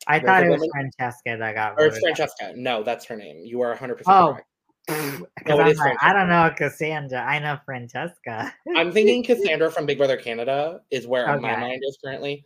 I 0.07 0.19
thought 0.19 0.43
it 0.43 0.49
was 0.49 0.59
woman- 0.61 0.91
Francesca 0.97 1.38
that 1.38 1.55
got 1.55 1.73
or 1.77 1.85
it's 1.88 1.97
voted 1.97 2.11
out. 2.11 2.17
Francesca. 2.17 2.53
No, 2.55 2.83
that's 2.83 3.05
her 3.05 3.15
name. 3.15 3.43
You 3.43 3.61
are 3.61 3.69
100 3.69 3.95
percent 3.97 4.15
Oh. 4.15 4.33
correct. 4.33 4.47
I'm 4.89 5.57
like, 5.75 5.97
I 6.01 6.13
don't 6.13 6.29
know 6.29 6.49
Cassandra. 6.55 7.19
I 7.21 7.39
know 7.39 7.57
Francesca. 7.65 8.53
I'm 8.75 8.91
thinking 8.93 9.21
Cassandra 9.25 9.69
from 9.69 9.85
Big 9.85 9.97
Brother 9.97 10.15
Canada 10.15 10.81
is 10.91 11.05
where 11.05 11.27
my 11.39 11.57
mind 11.57 11.81
is 11.85 11.97
currently. 12.03 12.45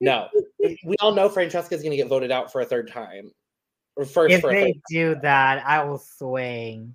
No, 0.00 0.28
we 0.84 0.96
all 1.00 1.12
know 1.14 1.28
Francesca 1.28 1.74
is 1.74 1.80
going 1.82 1.90
to 1.92 1.96
get 1.96 2.08
voted 2.08 2.30
out 2.32 2.50
for 2.52 2.60
a 2.60 2.64
third 2.64 2.90
time, 2.90 3.30
or 3.96 4.04
first 4.04 4.34
if 4.34 4.40
for 4.40 4.50
they 4.50 4.74
do 4.88 5.16
that, 5.22 5.64
I 5.66 5.82
will 5.84 5.98
swing. 5.98 6.94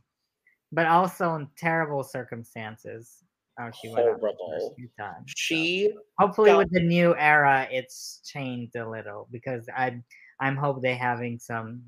But 0.74 0.88
also 0.88 1.36
in 1.36 1.48
terrible 1.58 2.04
circumstances. 2.04 3.24
Oh, 3.60 3.72
she 3.82 3.90
went 3.90 4.08
out 4.08 4.22
the 4.22 4.28
first 4.28 4.38
Horrible. 4.40 4.76
few 4.78 4.90
times. 5.00 5.26
so. 5.28 5.34
She 5.36 5.94
hopefully 6.20 6.52
got- 6.52 6.58
with 6.60 6.72
the 6.72 6.80
new 6.80 7.16
era 7.16 7.68
it's 7.72 8.22
changed 8.26 8.76
a 8.76 8.88
little 8.88 9.28
because 9.32 9.68
i 9.76 10.00
i'm 10.40 10.56
hope 10.56 10.82
they 10.82 10.96
having 10.96 11.40
some 11.40 11.82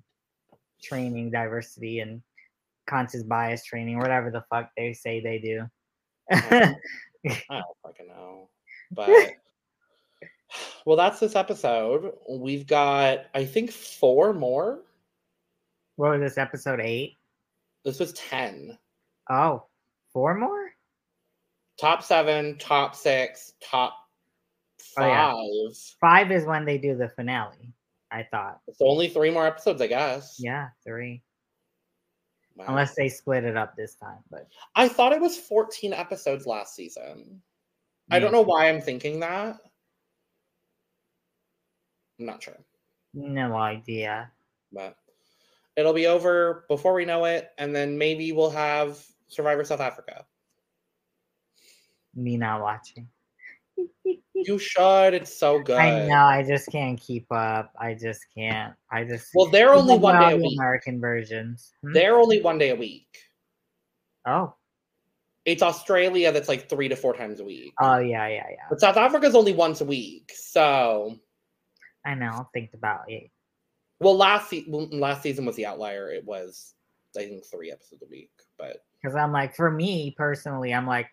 training 0.82 1.30
diversity 1.30 2.00
and 2.00 2.22
conscious 2.88 3.22
bias 3.24 3.64
training 3.66 4.00
whatever 4.00 4.32
the 4.32 4.44
fuck 4.50 4.72
they 4.76 4.94
say 4.94 5.20
they 5.20 5.38
do 5.38 5.64
mm. 6.32 6.76
I 7.28 7.36
don't 7.50 7.78
fucking 7.84 8.08
know. 8.08 8.50
But 8.92 9.10
well, 10.86 10.98
that's 10.98 11.20
this 11.20 11.36
episode. 11.36 12.14
We've 12.30 12.66
got, 12.66 13.26
I 13.34 13.46
think, 13.46 13.72
four 13.72 14.34
more. 14.34 14.80
what 15.98 16.12
was 16.12 16.22
this 16.22 16.38
episode 16.38 16.80
eight? 16.80 17.18
This 17.84 18.00
was 18.00 18.14
10. 18.14 18.78
Oh, 19.30 19.66
four 20.14 20.36
more 20.36 20.72
Top 21.80 22.04
seven, 22.04 22.58
top 22.58 22.96
six, 22.96 23.54
top 23.62 23.96
Oh, 24.98 25.06
yeah. 25.06 25.32
five. 25.32 25.78
five 26.02 26.32
is 26.32 26.46
when 26.46 26.66
they 26.66 26.78
do 26.78 26.96
the 26.96 27.10
finale 27.10 27.74
i 28.12 28.24
thought 28.24 28.60
It's 28.68 28.82
only 28.82 29.08
three 29.10 29.30
more 29.30 29.46
episodes, 29.46 29.82
I 29.82 29.88
guess. 29.88 30.38
yeah 30.40 30.70
three 30.86 31.22
Wow. 32.56 32.66
unless 32.70 32.96
they 32.96 33.08
split 33.10 33.44
it 33.46 33.56
up 33.56 33.76
this 33.76 33.96
time 33.96 34.20
but 34.32 34.48
I 34.76 34.88
thought 34.90 35.12
it 35.14 35.22
was 35.22 35.38
14 35.38 35.94
episodes 35.94 36.46
last 36.46 36.76
season. 36.76 37.42
I 38.12 38.20
don't 38.20 38.32
know 38.32 38.42
why 38.42 38.68
I'm 38.70 38.82
thinking 38.82 39.20
that. 39.20 39.58
I'm 42.20 42.26
not 42.26 42.42
sure. 42.44 42.58
no 43.14 43.56
idea 43.56 44.32
but 44.72 44.96
it'll 45.76 45.94
be 45.94 46.08
over 46.08 46.66
before 46.68 46.94
we 46.94 47.06
know 47.06 47.26
it 47.26 47.50
and 47.58 47.76
then 47.76 47.98
maybe 47.98 48.32
we'll 48.32 48.50
have 48.50 48.98
survivor 49.28 49.64
south 49.64 49.80
africa 49.82 50.26
me 52.20 52.38
not 52.38 52.62
watching 52.62 53.08
you 54.34 54.58
should 54.58 55.14
it's 55.14 55.38
so 55.38 55.60
good 55.60 55.78
I 55.78 56.08
know. 56.08 56.16
I 56.24 56.44
just 56.44 56.72
can't 56.72 57.00
keep 57.00 57.26
up. 57.32 57.74
I 57.80 57.94
just 57.94 58.26
can't. 58.36 58.74
I 58.92 59.04
just. 59.04 59.30
well 59.36 59.48
they're 59.50 59.74
only 59.74 59.98
one 59.98 60.20
day 60.20 60.34
a 60.34 60.38
week 60.38 60.58
American 60.58 61.00
versions. 61.02 61.74
Hmm? 61.84 61.92
they're 61.94 62.16
only 62.18 62.42
one 62.42 62.58
day 62.58 62.70
a 62.70 62.76
week 62.76 63.08
Oh. 64.26 64.54
it's 65.46 65.62
australia 65.64 66.32
that's 66.32 66.48
like 66.50 66.70
three 66.70 66.88
to 66.90 66.96
four 66.96 67.14
times 67.16 67.40
a 67.40 67.44
week 67.44 67.74
Oh 67.82 67.98
yeah, 67.98 68.28
yeah, 68.28 68.46
yeah. 68.50 68.66
but 68.70 68.80
south 68.80 68.98
africa's 68.98 69.36
only 69.36 69.54
once 69.54 69.82
a 69.82 69.86
week 69.86 70.32
so 70.36 71.18
I 72.06 72.16
know. 72.16 72.28
I'll 72.32 72.50
think 72.54 72.72
about 72.74 73.10
it. 73.12 73.30
well 74.00 74.16
last 74.16 74.50
se- 74.50 74.66
last 74.70 75.22
season 75.22 75.46
was 75.46 75.56
the 75.58 75.66
outlier 75.66 76.10
it 76.12 76.24
was 76.26 76.76
i 77.18 77.20
think 77.20 77.46
three 77.46 77.72
episodes 77.72 78.04
a 78.04 78.10
week 78.10 78.32
but 78.58 78.84
Because 79.02 79.16
I'm 79.16 79.32
like, 79.32 79.56
for 79.56 79.72
me 79.72 80.14
personally, 80.18 80.74
I'm 80.74 80.86
like 80.88 81.08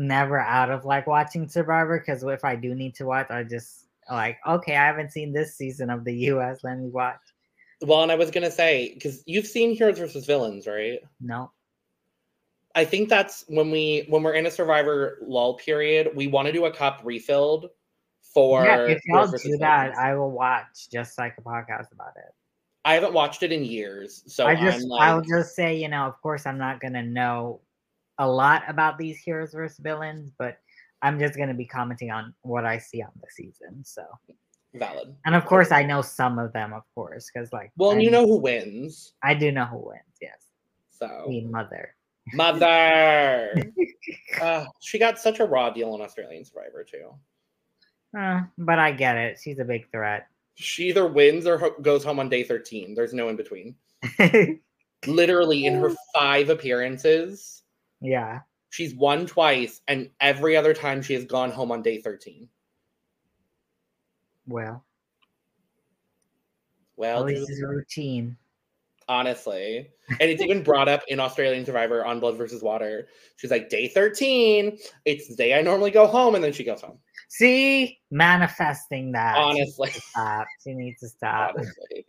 never 0.00 0.38
out 0.40 0.70
of 0.70 0.84
like 0.84 1.06
watching 1.06 1.48
Survivor. 1.48 2.00
Because 2.00 2.24
if 2.24 2.44
I 2.44 2.56
do 2.56 2.74
need 2.74 2.94
to 2.96 3.04
watch, 3.04 3.30
I 3.30 3.44
just 3.44 3.86
like, 4.10 4.38
okay, 4.46 4.74
I 4.74 4.86
haven't 4.86 5.12
seen 5.12 5.32
this 5.32 5.56
season 5.56 5.90
of 5.90 6.04
the 6.04 6.14
U.S. 6.14 6.64
Let 6.64 6.78
me 6.78 6.88
watch. 6.88 7.20
well 7.82 8.02
and 8.02 8.12
i 8.12 8.14
was 8.14 8.30
gonna 8.30 8.50
say 8.50 8.92
because 8.92 9.22
you've 9.24 9.46
seen 9.46 9.74
heroes 9.74 9.98
versus 9.98 10.26
villains 10.26 10.66
right 10.66 10.98
No. 11.20 11.52
I 12.74 12.84
think 12.84 13.08
that's 13.08 13.44
when 13.48 13.70
we 13.70 14.04
when 14.08 14.22
we're 14.22 14.34
in 14.34 14.46
a 14.46 14.50
survivor 14.50 15.18
lull 15.22 15.54
period, 15.54 16.12
we 16.14 16.28
want 16.28 16.46
to 16.46 16.52
do 16.52 16.66
a 16.66 16.72
cup 16.72 17.00
refilled 17.02 17.70
for 18.20 18.64
yeah, 18.64 18.86
if 18.86 19.00
y'all 19.06 19.26
do 19.26 19.56
that, 19.58 19.90
Villains. 19.90 19.98
I 19.98 20.14
will 20.14 20.30
watch 20.30 20.88
just 20.92 21.18
like 21.18 21.34
a 21.38 21.42
podcast 21.42 21.90
about 21.92 22.12
it. 22.16 22.32
I 22.84 22.94
haven't 22.94 23.12
watched 23.12 23.42
it 23.42 23.50
in 23.50 23.64
years, 23.64 24.22
so 24.26 24.46
I 24.46 24.54
just, 24.54 24.84
I'm 24.84 24.92
I'll 25.02 25.20
just 25.20 25.56
say, 25.56 25.76
you 25.76 25.88
know, 25.88 26.04
of 26.06 26.20
course, 26.22 26.46
I'm 26.46 26.58
not 26.58 26.78
gonna 26.80 27.02
know 27.02 27.60
a 28.20 28.28
lot 28.28 28.62
about 28.68 28.98
these 28.98 29.18
heroes 29.18 29.54
versus 29.54 29.78
villains, 29.78 30.30
but 30.38 30.58
I'm 31.02 31.18
just 31.18 31.36
gonna 31.36 31.54
be 31.54 31.64
commenting 31.64 32.10
on 32.10 32.34
what 32.42 32.66
I 32.66 32.76
see 32.78 33.02
on 33.02 33.10
the 33.20 33.26
season. 33.30 33.82
So, 33.82 34.02
valid. 34.74 35.14
and 35.24 35.34
of 35.34 35.46
course, 35.46 35.72
I 35.72 35.82
know 35.82 36.02
some 36.02 36.38
of 36.38 36.52
them, 36.52 36.74
of 36.74 36.82
course, 36.94 37.30
because 37.32 37.50
like, 37.52 37.72
Well, 37.76 37.92
and 37.92 38.02
you 38.02 38.10
know 38.10 38.26
who 38.26 38.36
wins, 38.36 39.14
I 39.22 39.32
do 39.32 39.50
know 39.50 39.64
who 39.64 39.78
wins. 39.88 40.18
Yes, 40.20 40.48
so 40.90 41.24
the 41.28 41.40
mother. 41.46 41.94
mother. 42.34 43.54
uh, 44.42 44.66
she 44.80 44.98
got 44.98 45.18
such 45.18 45.40
a 45.40 45.46
raw 45.46 45.70
deal 45.70 45.92
on 45.94 46.02
Australian 46.02 46.44
Survivor 46.44 46.84
too. 46.84 47.14
Uh, 48.16 48.42
but 48.58 48.78
I 48.78 48.92
get 48.92 49.16
it. 49.16 49.38
She's 49.42 49.60
a 49.60 49.64
big 49.64 49.90
threat. 49.90 50.26
She 50.56 50.88
either 50.90 51.06
wins 51.06 51.46
or 51.46 51.56
ho- 51.56 51.76
goes 51.80 52.04
home 52.04 52.18
on 52.18 52.28
day 52.28 52.44
thirteen. 52.44 52.94
There's 52.94 53.14
no 53.14 53.30
in 53.30 53.36
between. 53.36 53.76
Literally, 55.06 55.64
in 55.64 55.76
her 55.76 55.94
five 56.14 56.50
appearances, 56.50 57.59
yeah. 58.00 58.40
she's 58.70 58.94
won 58.94 59.26
twice, 59.26 59.80
and 59.88 60.10
every 60.20 60.56
other 60.56 60.74
time 60.74 61.02
she 61.02 61.14
has 61.14 61.24
gone 61.24 61.50
home 61.50 61.70
on 61.72 61.82
day 61.82 61.98
thirteen. 61.98 62.48
Well, 64.46 64.84
Well, 66.96 67.24
this 67.24 67.48
is 67.48 67.62
routine. 67.62 68.36
honestly. 69.08 69.88
And 70.08 70.28
it's 70.30 70.42
even 70.42 70.62
brought 70.64 70.88
up 70.88 71.02
in 71.08 71.20
Australian 71.20 71.64
Survivor 71.64 72.04
on 72.04 72.18
Blood 72.20 72.36
versus 72.36 72.62
Water. 72.62 73.06
She's 73.36 73.50
like, 73.52 73.68
day 73.68 73.86
13, 73.86 74.76
it's 75.04 75.28
the 75.28 75.36
day 75.36 75.56
I 75.56 75.62
normally 75.62 75.92
go 75.92 76.06
home, 76.08 76.34
and 76.34 76.42
then 76.42 76.52
she 76.52 76.64
goes 76.64 76.80
home. 76.80 76.98
See, 77.28 78.00
manifesting 78.10 79.12
that. 79.12 79.36
She 79.36 79.42
needs 79.60 79.78
Honestly. 79.78 79.90
to 79.92 80.00
stop. 80.00 80.46
She 80.64 80.74
needs 80.74 81.00
to 81.00 81.08
stop. 81.08 81.54
Honestly. 81.56 82.06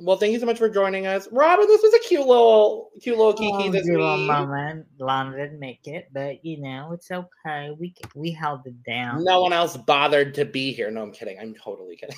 Well, 0.00 0.16
thank 0.16 0.32
you 0.32 0.40
so 0.40 0.46
much 0.46 0.58
for 0.58 0.68
joining 0.68 1.06
us. 1.06 1.28
Robyn, 1.30 1.66
this 1.66 1.82
was 1.82 1.94
a 1.94 1.98
cute 2.00 2.26
little 2.26 2.90
cute 3.00 3.16
little 3.16 3.32
oh, 3.32 3.36
kiki 3.36 3.68
Oh, 3.68 3.70
this 3.70 3.86
week. 3.86 3.98
moment. 3.98 4.86
Lana 4.98 5.36
didn't 5.36 5.60
make 5.60 5.86
it, 5.86 6.08
but 6.12 6.44
you 6.44 6.60
know 6.60 6.92
it's 6.92 7.10
okay. 7.10 7.70
We 7.78 7.94
we 8.14 8.30
held 8.32 8.66
it 8.66 8.82
down. 8.84 9.24
No 9.24 9.42
one 9.42 9.52
else 9.52 9.76
bothered 9.76 10.34
to 10.34 10.44
be 10.44 10.72
here. 10.72 10.90
No, 10.90 11.02
I'm 11.02 11.12
kidding. 11.12 11.38
I'm 11.38 11.54
totally 11.54 11.96
kidding. 11.96 12.16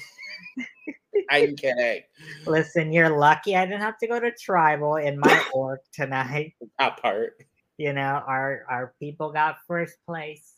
I'm 1.31 1.57
kidding. 1.57 2.03
Listen, 2.47 2.93
you're 2.93 3.17
lucky 3.17 3.57
I 3.57 3.65
didn't 3.67 3.81
have 3.81 3.99
to 3.99 4.07
go 4.07 4.21
to 4.21 4.31
tribal 4.33 4.97
in 4.97 5.19
my 5.19 5.45
org 5.55 5.81
tonight. 5.93 6.55
That 6.79 7.01
part. 7.01 7.35
You 7.77 7.93
know, 7.93 8.23
our 8.27 8.65
our 8.71 8.95
people 9.01 9.33
got 9.33 9.57
first 9.67 9.97
place. 10.07 10.55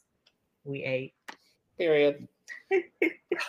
We 0.64 0.82
ate. 0.84 1.14
Period. 1.78 2.26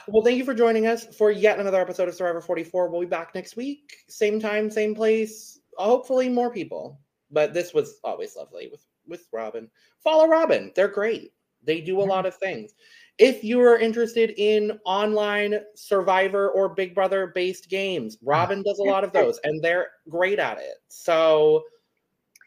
well, 0.07 0.23
thank 0.23 0.37
you 0.37 0.45
for 0.45 0.53
joining 0.53 0.87
us 0.87 1.05
for 1.15 1.31
yet 1.31 1.59
another 1.59 1.81
episode 1.81 2.07
of 2.07 2.15
Survivor 2.15 2.41
44. 2.41 2.89
We'll 2.89 3.01
be 3.01 3.07
back 3.07 3.33
next 3.35 3.55
week. 3.55 3.97
Same 4.07 4.39
time, 4.39 4.69
same 4.69 4.93
place. 4.95 5.59
Hopefully, 5.77 6.29
more 6.29 6.51
people. 6.51 6.99
but 7.31 7.53
this 7.53 7.73
was 7.73 7.99
always 8.03 8.35
lovely 8.35 8.67
with 8.71 8.85
with 9.07 9.27
Robyn. 9.31 9.69
Follow 10.03 10.27
Robyn; 10.27 10.71
they're 10.75 10.87
great. 10.87 11.33
They 11.63 11.81
do 11.81 11.99
a 11.99 12.03
lot 12.03 12.25
of 12.25 12.35
things. 12.35 12.73
If 13.17 13.43
you 13.43 13.59
are 13.61 13.77
interested 13.77 14.33
in 14.37 14.79
online 14.85 15.59
Survivor 15.75 16.51
or 16.51 16.69
Big 16.69 16.93
Brother 16.93 17.31
based 17.33 17.69
games, 17.69 18.17
Robyn 18.23 18.63
does 18.63 18.79
a 18.79 18.83
lot 18.83 19.03
of 19.03 19.11
those, 19.11 19.39
and 19.43 19.61
they're 19.63 19.87
great 20.07 20.39
at 20.39 20.59
it. 20.59 20.75
So, 20.87 21.63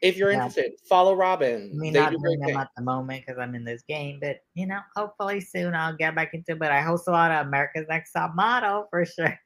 if 0.01 0.17
you're 0.17 0.31
Yeah. 0.31 0.37
interested, 0.37 0.73
follow 0.89 1.15
Robyn. 1.15 1.77
Me 1.79 1.91
They 1.91 2.01
not 2.01 2.13
do 2.13 2.19
doing 2.19 2.41
them 2.41 2.57
at 2.57 2.69
the 2.77 2.83
moment 2.83 3.25
because 3.27 3.39
I'm 3.41 3.55
in 3.55 3.65
this 3.65 3.83
game, 3.83 4.19
but 4.21 4.39
you 4.55 4.67
know, 4.67 4.81
hopefully 4.97 5.41
soon 5.41 5.75
I'll 5.75 5.97
get 5.97 6.15
back 6.15 6.33
into 6.35 6.53
it. 6.53 6.59
But 6.59 6.73
I 6.73 6.81
host 6.81 7.09
a 7.09 7.11
lot 7.11 7.31
of 7.31 7.47
America's 7.47 7.87
Next 7.89 8.13
Top 8.13 8.35
Model 8.35 8.87
for 8.91 9.05
sure. 9.05 9.39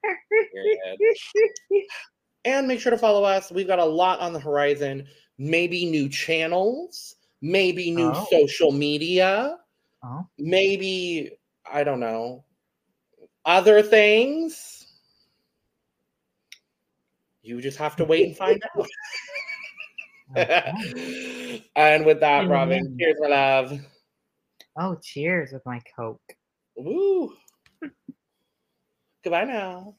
And 2.44 2.68
make 2.68 2.80
sure 2.80 2.90
to 2.90 2.98
follow 2.98 3.24
us. 3.24 3.50
We've 3.50 3.66
got 3.66 3.78
a 3.78 3.84
lot 3.84 4.20
on 4.20 4.32
the 4.32 4.40
horizon. 4.40 5.06
Maybe 5.38 5.86
new 5.86 6.08
channels, 6.08 7.16
maybe 7.40 7.90
new 7.90 8.12
Oh. 8.14 8.26
social 8.30 8.70
media, 8.70 9.58
oh, 10.04 10.26
maybe 10.38 11.38
I 11.70 11.82
don't 11.82 12.00
know 12.00 12.44
other 13.44 13.82
things. 13.82 14.86
You 17.42 17.60
just 17.60 17.76
have 17.78 17.96
to 17.96 18.04
wait 18.04 18.26
and 18.26 18.36
find 18.36 18.62
out. 18.78 18.86
and 21.76 22.04
with 22.04 22.20
that. 22.20 22.48
Robyn, 22.48 22.96
cheers, 22.98 23.16
my 23.20 23.28
love. 23.28 23.78
oh, 24.78 24.98
cheers 25.02 25.52
with 25.52 25.64
my 25.64 25.80
Coke. 25.96 26.20
Woo. 26.76 27.32
Goodbye 29.22 29.44
now. 29.44 29.94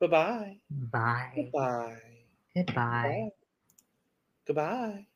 Bye-bye. 0.00 0.56
Bye. 0.70 1.32
Goodbye. 1.36 1.96
Goodbye. 2.56 3.28
Goodbye. 4.46 5.06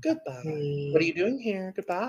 Goodbye. 0.00 0.90
What 0.92 1.02
are 1.02 1.04
you 1.04 1.14
doing 1.14 1.38
here? 1.38 1.72
Goodbye. 1.74 2.08